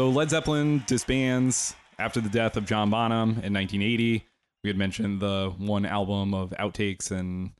So 0.01 0.09
Led 0.09 0.31
Zeppelin 0.31 0.83
disbands 0.87 1.77
after 1.99 2.23
the 2.23 2.31
death 2.31 2.57
of 2.57 2.65
John 2.65 2.89
Bonham 2.89 3.33
in 3.43 3.53
1980. 3.53 4.27
We 4.65 4.71
had 4.71 4.79
mentioned 4.79 5.21
the 5.21 5.53
one 5.59 5.85
album 5.85 6.33
of 6.33 6.55
outtakes 6.59 7.11
and 7.11 7.51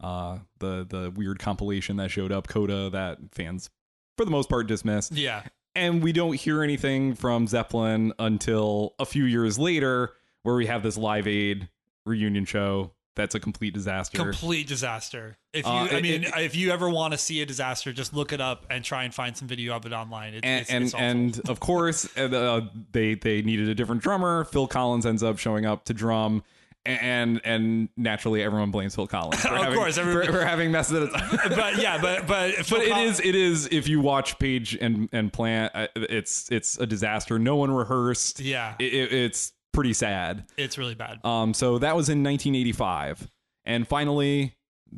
uh, 0.00 0.38
the 0.60 0.86
the 0.88 1.10
weird 1.10 1.40
compilation 1.40 1.96
that 1.96 2.12
showed 2.12 2.30
up, 2.30 2.46
Coda, 2.46 2.88
that 2.90 3.18
fans 3.32 3.68
for 4.16 4.24
the 4.24 4.30
most 4.30 4.48
part 4.48 4.68
dismissed. 4.68 5.10
Yeah. 5.10 5.42
And 5.74 6.00
we 6.00 6.12
don't 6.12 6.34
hear 6.34 6.62
anything 6.62 7.16
from 7.16 7.48
Zeppelin 7.48 8.12
until 8.20 8.94
a 9.00 9.04
few 9.04 9.24
years 9.24 9.58
later, 9.58 10.12
where 10.44 10.54
we 10.54 10.66
have 10.66 10.84
this 10.84 10.96
Live 10.96 11.26
Aid 11.26 11.68
reunion 12.06 12.44
show 12.44 12.92
that's 13.18 13.34
a 13.34 13.40
complete 13.40 13.74
disaster. 13.74 14.16
Complete 14.16 14.66
disaster. 14.66 15.36
If 15.52 15.66
you, 15.66 15.70
Uh, 15.70 15.88
I 15.92 16.00
mean, 16.00 16.24
it- 16.24 16.32
if 16.38 16.56
you 16.56 16.70
ever 16.70 16.88
want 16.88 17.12
to 17.12 17.18
see 17.18 17.42
a 17.42 17.46
disaster, 17.46 17.92
just 17.92 18.14
look 18.14 18.32
it 18.32 18.40
up 18.40 18.64
and 18.70 18.82
try 18.82 19.04
and 19.04 19.12
find 19.14 19.36
some 19.36 19.46
video 19.48 19.76
of 19.76 19.84
it 19.84 19.92
online. 19.92 20.32
It, 20.34 20.44
and 20.44 20.60
it's, 20.62 20.70
and, 20.70 20.84
it's 20.84 20.94
and 20.94 21.40
of 21.50 21.60
course 21.60 22.08
uh, 22.16 22.62
they 22.92 23.14
they 23.14 23.42
needed 23.42 23.68
a 23.68 23.74
different 23.74 24.00
drummer. 24.02 24.44
Phil 24.44 24.66
Collins 24.66 25.04
ends 25.04 25.22
up 25.22 25.36
showing 25.38 25.66
up 25.66 25.84
to 25.84 25.92
drum, 25.94 26.42
and 26.86 27.40
and 27.44 27.88
naturally 27.96 28.42
everyone 28.42 28.70
blames 28.70 28.94
Phil 28.94 29.06
Collins. 29.06 29.44
Of 29.44 29.50
having, 29.50 29.74
course, 29.78 29.96
for, 29.96 30.00
everybody- 30.02 30.32
for 30.32 30.44
having 30.44 30.70
messed 30.70 30.92
it 30.92 31.02
up. 31.02 31.10
but 31.50 31.76
yeah, 31.78 32.00
but 32.00 32.26
but 32.26 32.54
but 32.70 32.80
it 32.82 32.96
is 32.96 33.20
it 33.20 33.34
is 33.34 33.68
if 33.70 33.88
you 33.88 34.00
watch 34.00 34.38
Page 34.38 34.76
and 34.80 35.08
and 35.12 35.32
Plant, 35.32 35.72
uh, 35.74 35.88
it's 35.96 36.50
it's 36.50 36.78
a 36.78 36.86
disaster. 36.86 37.38
No 37.38 37.56
one 37.56 37.70
rehearsed. 37.70 38.40
Yeah, 38.40 38.74
It, 38.78 38.94
it, 38.94 39.12
it's 39.12 39.52
pretty 39.78 39.92
sad. 39.94 40.44
it's 40.56 40.76
really 40.78 40.94
bad. 40.94 41.24
Um, 41.24 41.54
so 41.54 41.78
that 41.78 41.94
was 41.96 42.08
in 42.08 42.22
1985, 42.24 43.30
and 43.64 43.86
finally 43.86 44.56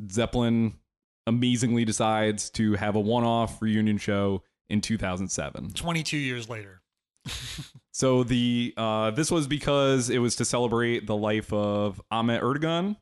Zeppelin 0.09 0.73
amazingly 1.27 1.85
decides 1.85 2.49
to 2.51 2.73
have 2.73 2.95
a 2.95 2.99
one-off 2.99 3.61
reunion 3.61 3.97
show 3.97 4.43
in 4.69 4.81
2007. 4.81 5.71
Twenty 5.73 6.03
two 6.03 6.17
years 6.17 6.49
later. 6.49 6.81
So 7.93 8.23
the 8.23 8.73
uh, 8.77 9.11
this 9.11 9.29
was 9.29 9.47
because 9.47 10.09
it 10.09 10.19
was 10.19 10.37
to 10.37 10.45
celebrate 10.45 11.05
the 11.07 11.15
life 11.15 11.51
of 11.51 12.01
Ahmet 12.09 12.41
Ertegun, 12.41 12.95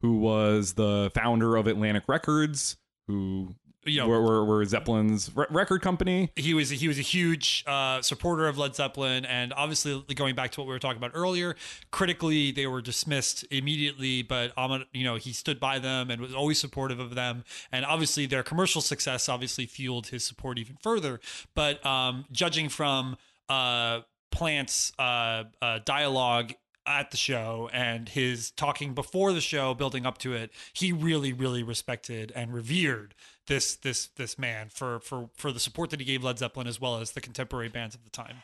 who 0.00 0.18
was 0.18 0.74
the 0.74 1.10
founder 1.14 1.56
of 1.56 1.66
Atlantic 1.66 2.04
Records, 2.06 2.76
who 3.08 3.56
You 3.86 4.00
know, 4.00 4.08
were, 4.08 4.20
were, 4.20 4.44
were 4.44 4.64
Zeppelin's 4.64 5.30
re- 5.34 5.46
record 5.50 5.80
company. 5.80 6.30
he 6.36 6.54
was 6.54 6.70
he 6.70 6.88
was 6.88 6.98
a 6.98 7.02
huge 7.02 7.64
uh, 7.66 8.02
supporter 8.02 8.48
of 8.48 8.58
Led 8.58 8.74
Zeppelin, 8.74 9.24
and 9.24 9.52
obviously 9.52 10.02
going 10.14 10.34
back 10.34 10.50
to 10.52 10.60
what 10.60 10.66
we 10.66 10.72
were 10.72 10.78
talking 10.78 10.98
about 10.98 11.12
earlier, 11.14 11.54
critically 11.90 12.50
they 12.50 12.66
were 12.66 12.82
dismissed 12.82 13.44
immediately. 13.50 14.22
But 14.22 14.52
Ahmed, 14.56 14.86
you 14.92 15.04
know, 15.04 15.16
he 15.16 15.32
stood 15.32 15.60
by 15.60 15.78
them 15.78 16.10
and 16.10 16.20
was 16.20 16.34
always 16.34 16.60
supportive 16.60 16.98
of 16.98 17.14
them, 17.14 17.44
and 17.70 17.84
obviously 17.84 18.26
their 18.26 18.42
commercial 18.42 18.80
success 18.80 19.28
obviously 19.28 19.66
fueled 19.66 20.08
his 20.08 20.24
support 20.24 20.58
even 20.58 20.76
further. 20.82 21.20
But 21.54 21.84
um, 21.86 22.24
judging 22.32 22.68
from 22.68 23.16
uh, 23.48 24.00
Plant's 24.30 24.92
uh, 24.98 25.44
uh, 25.62 25.78
dialogue 25.84 26.52
at 26.86 27.10
the 27.10 27.16
show 27.16 27.68
and 27.72 28.08
his 28.08 28.50
talking 28.52 28.94
before 28.94 29.32
the 29.32 29.40
show 29.40 29.74
building 29.74 30.06
up 30.06 30.18
to 30.18 30.32
it 30.32 30.52
he 30.72 30.92
really 30.92 31.32
really 31.32 31.62
respected 31.62 32.32
and 32.36 32.54
revered 32.54 33.12
this 33.46 33.76
this 33.76 34.06
this 34.16 34.38
man 34.38 34.68
for 34.68 35.00
for 35.00 35.28
for 35.34 35.52
the 35.52 35.60
support 35.60 35.90
that 35.90 36.00
he 36.00 36.06
gave 36.06 36.22
Led 36.24 36.38
Zeppelin 36.38 36.66
as 36.66 36.80
well 36.80 36.98
as 36.98 37.12
the 37.12 37.20
contemporary 37.20 37.68
bands 37.68 37.94
of 37.94 38.04
the 38.04 38.10
time 38.10 38.42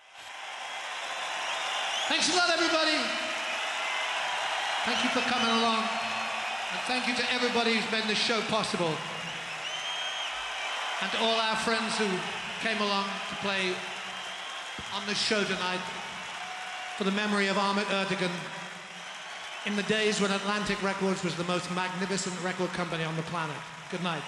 Thanks 2.08 2.28
a 2.34 2.36
lot, 2.36 2.50
everybody. 2.50 2.98
Thank 4.84 5.04
you 5.04 5.10
for 5.10 5.20
coming 5.30 5.48
along. 5.48 5.78
And 5.78 6.80
thank 6.86 7.06
you 7.06 7.14
to 7.14 7.32
everybody 7.32 7.74
who's 7.74 7.90
made 7.92 8.04
this 8.04 8.18
show 8.18 8.40
possible. 8.42 8.92
And 11.00 11.10
to 11.12 11.18
all 11.20 11.40
our 11.40 11.56
friends 11.56 11.96
who 11.96 12.08
came 12.60 12.82
along 12.82 13.06
to 13.30 13.36
play 13.36 13.72
on 14.94 15.06
this 15.06 15.16
show 15.16 15.44
tonight 15.44 15.80
for 16.98 17.04
the 17.04 17.12
memory 17.12 17.46
of 17.46 17.56
Ahmet 17.56 17.86
Ertegun 17.86 18.30
in 19.64 19.76
the 19.76 19.84
days 19.84 20.20
when 20.20 20.32
Atlantic 20.32 20.82
Records 20.82 21.22
was 21.22 21.36
the 21.36 21.44
most 21.44 21.72
magnificent 21.74 22.34
record 22.42 22.70
company 22.72 23.04
on 23.04 23.14
the 23.16 23.22
planet. 23.22 23.56
Good 23.90 24.02
night. 24.02 24.22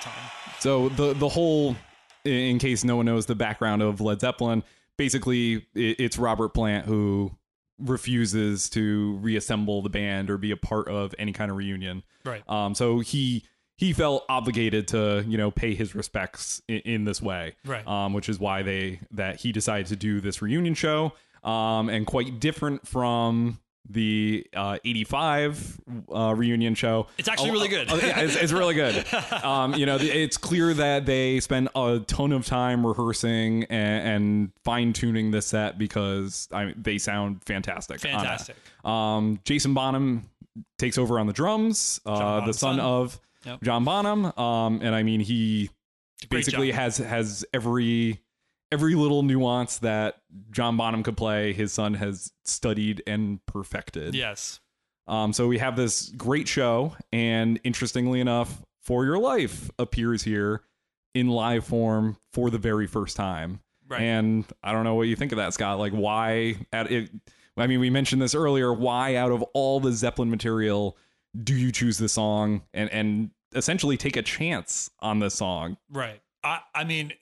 time 0.00 0.29
So 0.58 0.88
the 0.90 1.14
the 1.14 1.28
whole, 1.28 1.76
in 2.24 2.58
case 2.58 2.84
no 2.84 2.96
one 2.96 3.06
knows 3.06 3.26
the 3.26 3.34
background 3.34 3.82
of 3.82 4.00
Led 4.00 4.20
Zeppelin, 4.20 4.62
basically 4.96 5.66
it, 5.74 5.96
it's 5.98 6.18
Robert 6.18 6.50
Plant 6.50 6.86
who 6.86 7.32
refuses 7.78 8.68
to 8.70 9.16
reassemble 9.22 9.80
the 9.82 9.88
band 9.88 10.30
or 10.30 10.36
be 10.36 10.50
a 10.50 10.56
part 10.56 10.88
of 10.88 11.14
any 11.18 11.32
kind 11.32 11.50
of 11.50 11.56
reunion. 11.56 12.02
right 12.24 12.42
Um, 12.48 12.74
so 12.74 13.00
he 13.00 13.44
he 13.76 13.94
felt 13.94 14.24
obligated 14.28 14.88
to 14.88 15.24
you 15.26 15.38
know 15.38 15.50
pay 15.50 15.74
his 15.74 15.94
respects 15.94 16.60
in, 16.68 16.80
in 16.80 17.04
this 17.04 17.22
way, 17.22 17.56
Right. 17.64 17.86
Um, 17.86 18.12
which 18.12 18.28
is 18.28 18.38
why 18.38 18.62
they 18.62 19.00
that 19.12 19.40
he 19.40 19.52
decided 19.52 19.86
to 19.86 19.96
do 19.96 20.20
this 20.20 20.42
reunion 20.42 20.74
show, 20.74 21.12
um, 21.42 21.88
and 21.88 22.06
quite 22.06 22.38
different 22.40 22.86
from 22.86 23.58
the 23.92 24.46
uh, 24.54 24.78
85 24.84 25.80
uh, 26.14 26.34
reunion 26.36 26.74
show. 26.74 27.06
It's 27.18 27.28
actually 27.28 27.50
really 27.50 27.68
good. 27.68 27.88
Oh, 27.90 27.96
yeah, 27.96 28.20
it's, 28.20 28.36
it's 28.36 28.52
really 28.52 28.74
good. 28.74 29.04
Um, 29.42 29.74
you 29.74 29.86
know, 29.86 29.96
it's 29.98 30.36
clear 30.36 30.74
that 30.74 31.06
they 31.06 31.40
spend 31.40 31.70
a 31.74 32.00
ton 32.06 32.32
of 32.32 32.44
time 32.46 32.86
rehearsing 32.86 33.64
and, 33.64 34.08
and 34.08 34.52
fine 34.64 34.92
tuning 34.92 35.30
the 35.30 35.40
set 35.40 35.78
because 35.78 36.46
I 36.52 36.66
mean, 36.66 36.74
they 36.76 36.98
sound 36.98 37.42
fantastic. 37.44 38.00
fantastic 38.00 38.56
Um, 38.84 39.40
Jason 39.44 39.72
Bonham 39.74 40.28
takes 40.78 40.98
over 40.98 41.18
on 41.18 41.26
the 41.26 41.32
drums, 41.32 42.00
uh, 42.04 42.44
the 42.44 42.52
son, 42.52 42.76
son. 42.76 42.80
of 42.80 43.20
Yep. 43.46 43.62
John 43.62 43.84
Bonham. 43.84 44.26
Um, 44.38 44.80
and 44.82 44.94
I 44.94 45.02
mean, 45.02 45.20
he 45.20 45.70
Great 46.28 46.44
basically 46.44 46.68
job. 46.68 46.76
has 46.80 46.98
has 46.98 47.44
every 47.54 48.20
every 48.72 48.94
little 48.94 49.22
nuance 49.22 49.78
that 49.78 50.16
John 50.50 50.76
Bonham 50.76 51.02
could 51.02 51.16
play. 51.16 51.52
His 51.52 51.72
son 51.72 51.94
has 51.94 52.32
studied 52.44 53.02
and 53.06 53.44
perfected. 53.46 54.14
yes 54.14 54.60
Um, 55.06 55.32
so 55.32 55.48
we 55.48 55.58
have 55.58 55.76
this 55.76 56.08
great 56.10 56.46
show, 56.46 56.94
and 57.12 57.58
interestingly 57.64 58.20
enough, 58.20 58.62
For 58.82 59.04
Your 59.04 59.18
Life 59.18 59.70
appears 59.78 60.22
here 60.22 60.62
in 61.14 61.28
live 61.28 61.64
form 61.64 62.16
for 62.32 62.50
the 62.50 62.58
very 62.58 62.86
first 62.86 63.16
time. 63.16 63.60
Right. 63.88 64.02
And 64.02 64.44
I 64.62 64.70
don't 64.70 64.84
know 64.84 64.94
what 64.94 65.08
you 65.08 65.16
think 65.16 65.32
of 65.32 65.38
that, 65.38 65.52
Scott. 65.52 65.80
Like, 65.80 65.92
why? 65.92 66.64
At 66.72 66.92
it, 66.92 67.10
I 67.56 67.66
mean, 67.66 67.80
we 67.80 67.90
mentioned 67.90 68.22
this 68.22 68.36
earlier. 68.36 68.72
Why, 68.72 69.16
out 69.16 69.32
of 69.32 69.42
all 69.52 69.80
the 69.80 69.92
Zeppelin 69.92 70.30
material, 70.30 70.96
do 71.42 71.54
you 71.54 71.72
choose 71.72 71.98
the 71.98 72.08
song 72.08 72.62
and 72.72 72.88
and 72.90 73.30
essentially 73.52 73.96
take 73.96 74.16
a 74.16 74.22
chance 74.22 74.90
on 75.00 75.18
this 75.18 75.34
song? 75.34 75.76
Right. 75.90 76.20
I, 76.44 76.60
I 76.72 76.84
mean, 76.84 77.12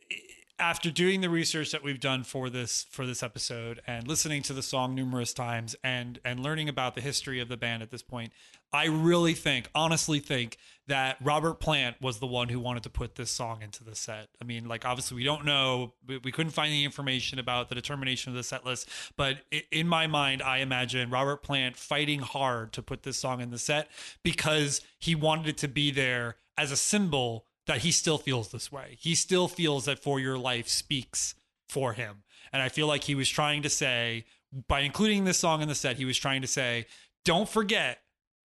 after 0.58 0.90
doing 0.90 1.20
the 1.20 1.30
research 1.30 1.70
that 1.72 1.82
we've 1.82 2.00
done 2.00 2.24
for 2.24 2.50
this 2.50 2.86
for 2.90 3.06
this 3.06 3.22
episode 3.22 3.80
and 3.86 4.08
listening 4.08 4.42
to 4.42 4.52
the 4.52 4.62
song 4.62 4.94
numerous 4.94 5.32
times 5.32 5.76
and 5.84 6.18
and 6.24 6.40
learning 6.40 6.68
about 6.68 6.94
the 6.94 7.00
history 7.00 7.40
of 7.40 7.48
the 7.48 7.56
band 7.56 7.82
at 7.82 7.90
this 7.90 8.02
point, 8.02 8.32
I 8.72 8.86
really 8.86 9.34
think, 9.34 9.70
honestly 9.74 10.20
think 10.20 10.58
that 10.86 11.16
Robert 11.22 11.54
Plant 11.54 11.96
was 12.00 12.18
the 12.18 12.26
one 12.26 12.48
who 12.48 12.60
wanted 12.60 12.82
to 12.82 12.90
put 12.90 13.14
this 13.14 13.30
song 13.30 13.62
into 13.62 13.84
the 13.84 13.94
set. 13.94 14.28
I 14.40 14.44
mean, 14.44 14.66
like 14.66 14.84
obviously 14.84 15.16
we 15.16 15.24
don't 15.24 15.44
know, 15.44 15.94
we, 16.06 16.18
we 16.18 16.32
couldn't 16.32 16.52
find 16.52 16.70
any 16.70 16.84
information 16.84 17.38
about 17.38 17.68
the 17.68 17.74
determination 17.74 18.30
of 18.30 18.36
the 18.36 18.42
set 18.42 18.64
list, 18.64 18.88
but 19.16 19.38
in 19.70 19.86
my 19.86 20.06
mind, 20.06 20.42
I 20.42 20.58
imagine 20.58 21.10
Robert 21.10 21.42
Plant 21.42 21.76
fighting 21.76 22.20
hard 22.20 22.72
to 22.72 22.82
put 22.82 23.02
this 23.02 23.16
song 23.16 23.40
in 23.40 23.50
the 23.50 23.58
set 23.58 23.88
because 24.22 24.80
he 24.98 25.14
wanted 25.14 25.46
it 25.46 25.58
to 25.58 25.68
be 25.68 25.90
there 25.90 26.36
as 26.56 26.72
a 26.72 26.76
symbol 26.76 27.46
that 27.68 27.78
he 27.78 27.92
still 27.92 28.18
feels 28.18 28.48
this 28.50 28.72
way. 28.72 28.96
He 28.98 29.14
still 29.14 29.46
feels 29.46 29.84
that 29.84 30.00
For 30.00 30.18
Your 30.18 30.36
Life 30.38 30.68
speaks 30.68 31.34
for 31.68 31.92
him. 31.92 32.24
And 32.52 32.60
I 32.62 32.68
feel 32.70 32.86
like 32.88 33.04
he 33.04 33.14
was 33.14 33.28
trying 33.28 33.62
to 33.62 33.68
say, 33.68 34.24
by 34.66 34.80
including 34.80 35.24
this 35.24 35.38
song 35.38 35.60
in 35.62 35.68
the 35.68 35.74
set, 35.74 35.98
he 35.98 36.06
was 36.06 36.16
trying 36.18 36.40
to 36.40 36.48
say, 36.48 36.86
don't 37.26 37.48
forget, 37.48 37.98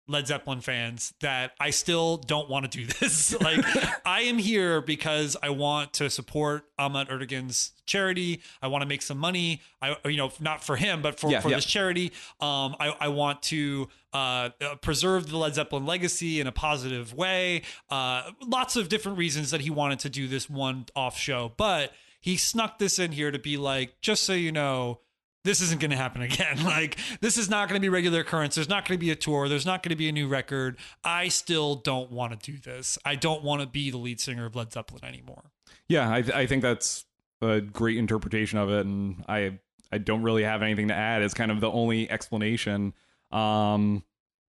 Led 0.07 0.25
Zeppelin 0.25 0.61
fans, 0.61 1.13
that 1.19 1.51
I 1.59 1.69
still 1.69 2.15
don't 2.17 2.49
want 2.49 2.71
to 2.71 2.77
do 2.77 2.85
this. 2.99 3.39
like, 3.41 3.59
I 4.05 4.21
am 4.21 4.37
here 4.37 4.81
because 4.81 5.35
I 5.43 5.49
want 5.49 5.91
to 5.93 6.09
support 6.09 6.63
Ahmad 6.79 7.09
Ertegun's 7.09 7.73
charity. 7.85 8.41
I 8.61 8.67
want 8.67 8.81
to 8.83 8.87
make 8.87 9.01
some 9.01 9.17
money. 9.17 9.61
I, 9.81 9.97
you 10.05 10.17
know, 10.17 10.31
not 10.39 10.63
for 10.63 10.77
him, 10.77 11.01
but 11.01 11.19
for, 11.19 11.29
Yeah, 11.29 11.41
for 11.41 11.49
yeah. 11.49 11.57
this 11.57 11.65
charity. 11.65 12.13
Um, 12.39 12.75
I, 12.79 12.95
I 13.01 13.07
want 13.09 13.43
to 13.43 13.89
uh, 14.13 14.49
uh, 14.61 14.75
preserve 14.81 15.29
the 15.29 15.37
Led 15.37 15.55
Zeppelin 15.55 15.85
legacy 15.85 16.39
in 16.39 16.47
a 16.47 16.51
positive 16.51 17.13
way. 17.13 17.63
Uh, 17.89 18.31
lots 18.45 18.75
of 18.75 18.89
different 18.89 19.17
reasons 19.17 19.51
that 19.51 19.61
he 19.61 19.69
wanted 19.69 19.99
to 19.99 20.09
do 20.09 20.27
this 20.27 20.49
one 20.49 20.85
off 20.95 21.17
show, 21.17 21.53
but 21.57 21.91
he 22.19 22.37
snuck 22.37 22.79
this 22.79 22.99
in 22.99 23.11
here 23.11 23.31
to 23.31 23.39
be 23.39 23.57
like, 23.57 24.01
just 24.01 24.23
so 24.23 24.33
you 24.33 24.51
know, 24.51 24.99
this 25.43 25.61
isn't 25.61 25.79
going 25.79 25.91
to 25.91 25.97
happen 25.97 26.21
again. 26.23 26.63
like, 26.63 26.97
this 27.21 27.37
is 27.37 27.49
not 27.49 27.69
going 27.69 27.79
to 27.79 27.81
be 27.81 27.89
regular 27.89 28.21
occurrence. 28.21 28.55
There's 28.55 28.69
not 28.69 28.87
going 28.87 28.97
to 28.97 29.03
be 29.03 29.11
a 29.11 29.15
tour. 29.15 29.47
There's 29.47 29.65
not 29.65 29.83
going 29.83 29.91
to 29.91 29.95
be 29.95 30.09
a 30.09 30.11
new 30.11 30.27
record. 30.27 30.77
I 31.03 31.27
still 31.27 31.75
don't 31.75 32.11
want 32.11 32.39
to 32.39 32.51
do 32.51 32.57
this. 32.57 32.97
I 33.05 33.15
don't 33.15 33.43
want 33.43 33.61
to 33.61 33.67
be 33.67 33.91
the 33.91 33.97
lead 33.97 34.19
singer 34.19 34.45
of 34.45 34.55
Led 34.55 34.73
Zeppelin 34.73 35.03
anymore. 35.05 35.51
Yeah, 35.87 36.09
I, 36.09 36.17
I 36.33 36.45
think 36.45 36.61
that's 36.61 37.05
a 37.41 37.61
great 37.61 37.97
interpretation 37.97 38.59
of 38.59 38.69
it, 38.69 38.85
and 38.85 39.23
I 39.27 39.59
I 39.91 39.97
don't 39.97 40.21
really 40.21 40.43
have 40.43 40.61
anything 40.61 40.89
to 40.89 40.93
add. 40.93 41.23
It's 41.23 41.33
kind 41.33 41.51
of 41.51 41.61
the 41.61 41.71
only 41.71 42.09
explanation. 42.09 42.93
Um, 43.31 44.03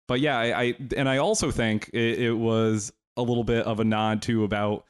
but 0.09 0.21
yeah, 0.21 0.39
I, 0.39 0.63
I 0.63 0.77
and 0.97 1.09
I 1.09 1.19
also 1.19 1.51
think 1.51 1.91
it, 1.93 2.19
it 2.19 2.33
was 2.33 2.93
a 3.17 3.23
little 3.23 3.45
bit 3.45 3.67
of 3.67 3.81
a 3.81 3.85
nod 3.85 4.23
to 4.23 4.45
about 4.45 4.85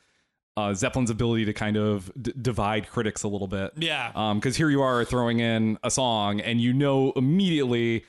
uh, 0.57 0.75
Zeppelin's 0.75 1.11
ability 1.11 1.45
to 1.47 1.53
kind 1.53 1.77
of 1.77 2.11
d- 2.21 2.33
divide 2.41 2.89
critics 2.89 3.23
a 3.23 3.29
little 3.29 3.49
bit. 3.49 3.73
Yeah. 3.77 4.13
Um 4.15 4.39
because 4.39 4.57
here 4.57 4.71
you 4.71 4.83
are 4.83 5.05
throwing 5.05 5.41
in 5.41 5.79
a 5.83 5.91
song, 5.91 6.41
and 6.41 6.61
you 6.61 6.73
know 6.73 7.13
immediately 7.17 8.05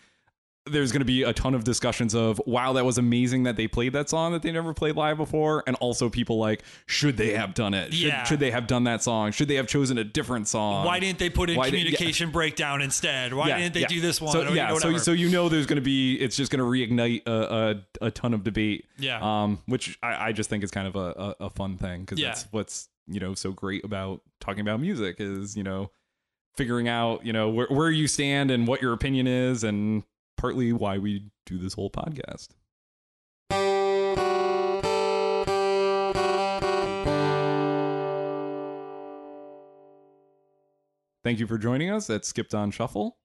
there's 0.68 0.92
going 0.92 1.00
to 1.02 1.06
be 1.06 1.24
a 1.24 1.34
ton 1.34 1.56
of 1.56 1.64
discussions 1.64 2.14
of 2.14 2.40
wow 2.46 2.74
that 2.74 2.86
was 2.86 3.00
amazing 3.00 3.44
that 3.44 3.56
they 3.56 3.68
played 3.68 3.94
that 3.94 4.08
song 4.10 4.32
that 4.32 4.44
they 4.44 4.52
never 4.52 4.76
played 4.76 4.96
live 4.96 5.18
before 5.18 5.64
and 5.66 5.76
also 5.78 6.08
people 6.08 6.38
like 6.38 6.62
should 6.86 7.18
they 7.18 7.34
have 7.34 7.56
done 7.56 7.74
it 7.74 7.92
should, 7.94 8.08
Yeah. 8.08 8.24
should 8.26 8.40
they 8.40 8.52
have 8.52 8.68
done 8.68 8.84
that 8.84 9.02
song 9.02 9.32
should 9.32 9.48
they 9.48 9.56
have 9.56 9.66
chosen 9.66 9.98
a 9.98 10.04
different 10.04 10.48
song 10.48 10.86
Why 10.86 11.00
didn't 11.00 11.18
they 11.18 11.32
put 11.32 11.50
in 11.50 11.56
why 11.58 11.72
did- 11.72 11.78
yeah. 11.78 11.84
communication 11.86 12.30
breakdown 12.30 12.82
instead? 12.84 13.34
Why 13.34 13.48
Yeah, 13.48 13.58
didn't 13.58 13.74
they 13.74 13.86
do 13.86 14.02
this 14.02 14.22
one? 14.22 14.34
So 14.34 14.42
or, 14.44 14.50
you 14.50 14.56
yeah, 14.56 14.70
know, 14.70 14.78
so 14.78 14.98
so 14.98 15.12
you 15.14 15.30
know 15.30 15.50
there's 15.50 15.66
going 15.66 15.78
to 15.78 15.82
be 15.82 16.16
it's 16.16 16.36
just 16.36 16.52
going 16.52 16.60
to 16.60 16.66
reignite 16.66 17.24
a, 17.26 17.82
a 18.02 18.06
a 18.08 18.12
ton 18.12 18.34
of 18.36 18.44
debate. 18.44 18.86
Yeah. 19.00 19.20
Um, 19.22 19.62
which 19.66 19.98
I, 20.04 20.28
I 20.28 20.32
just 20.32 20.50
think 20.52 20.64
is 20.64 20.70
kind 20.70 20.88
of 20.88 20.96
a 20.96 21.36
a, 21.40 21.46
a 21.46 21.50
fun 21.50 21.78
thing 21.80 22.02
because 22.02 22.22
that's 22.22 22.48
what's 22.52 22.88
you 23.08 23.20
know 23.20 23.34
so 23.34 23.52
great 23.52 23.84
about 23.84 24.22
talking 24.40 24.62
about 24.62 24.80
music 24.80 25.16
is 25.20 25.58
you 25.58 25.64
know 25.64 25.90
figuring 26.56 26.88
out 26.88 27.26
you 27.26 27.34
know 27.34 27.50
where 27.50 27.68
where 27.68 27.90
you 27.90 28.08
stand 28.08 28.52
and 28.52 28.68
what 28.68 28.80
your 28.82 28.94
opinion 28.94 29.26
is 29.26 29.64
and 29.64 30.04
partly 30.42 30.74
why 30.74 30.98
we 30.98 31.30
do 31.46 31.60
this 31.60 31.76
whole 31.76 31.92
podcast. 31.92 32.48
Thank 41.24 41.40
you 41.40 41.46
for 41.46 41.60
joining 41.60 41.92
us 41.92 42.10
at 42.10 42.26
Skipped 42.26 42.56
on 42.56 42.72
Shuffle. 42.72 43.21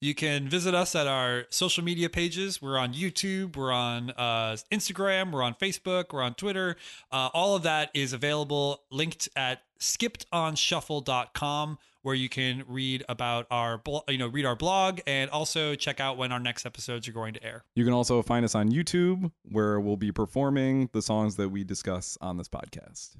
You 0.00 0.14
can 0.14 0.48
visit 0.48 0.74
us 0.74 0.94
at 0.94 1.06
our 1.06 1.44
social 1.50 1.84
media 1.84 2.08
pages. 2.08 2.62
We're 2.62 2.78
on 2.78 2.94
YouTube, 2.94 3.54
we're 3.54 3.70
on 3.70 4.12
uh, 4.12 4.56
Instagram, 4.72 5.30
we're 5.30 5.42
on 5.42 5.52
Facebook, 5.54 6.14
we're 6.14 6.22
on 6.22 6.32
Twitter. 6.34 6.76
Uh, 7.12 7.28
all 7.34 7.54
of 7.54 7.64
that 7.64 7.90
is 7.92 8.14
available 8.14 8.80
linked 8.90 9.28
at 9.36 9.60
skippedonshuffle.com 9.78 11.78
where 12.02 12.14
you 12.14 12.30
can 12.30 12.64
read 12.66 13.04
about 13.08 13.46
our 13.50 13.76
blo- 13.76 14.04
you 14.08 14.16
know 14.16 14.28
read 14.28 14.46
our 14.46 14.56
blog 14.56 15.00
and 15.06 15.28
also 15.30 15.74
check 15.74 16.00
out 16.00 16.16
when 16.16 16.32
our 16.32 16.40
next 16.40 16.64
episodes 16.64 17.06
are 17.06 17.12
going 17.12 17.34
to 17.34 17.44
air. 17.44 17.64
You 17.74 17.84
can 17.84 17.92
also 17.92 18.22
find 18.22 18.42
us 18.44 18.54
on 18.54 18.70
YouTube, 18.70 19.30
where 19.42 19.78
we'll 19.80 19.98
be 19.98 20.12
performing 20.12 20.88
the 20.92 21.02
songs 21.02 21.36
that 21.36 21.50
we 21.50 21.62
discuss 21.64 22.16
on 22.22 22.38
this 22.38 22.48
podcast. 22.48 23.16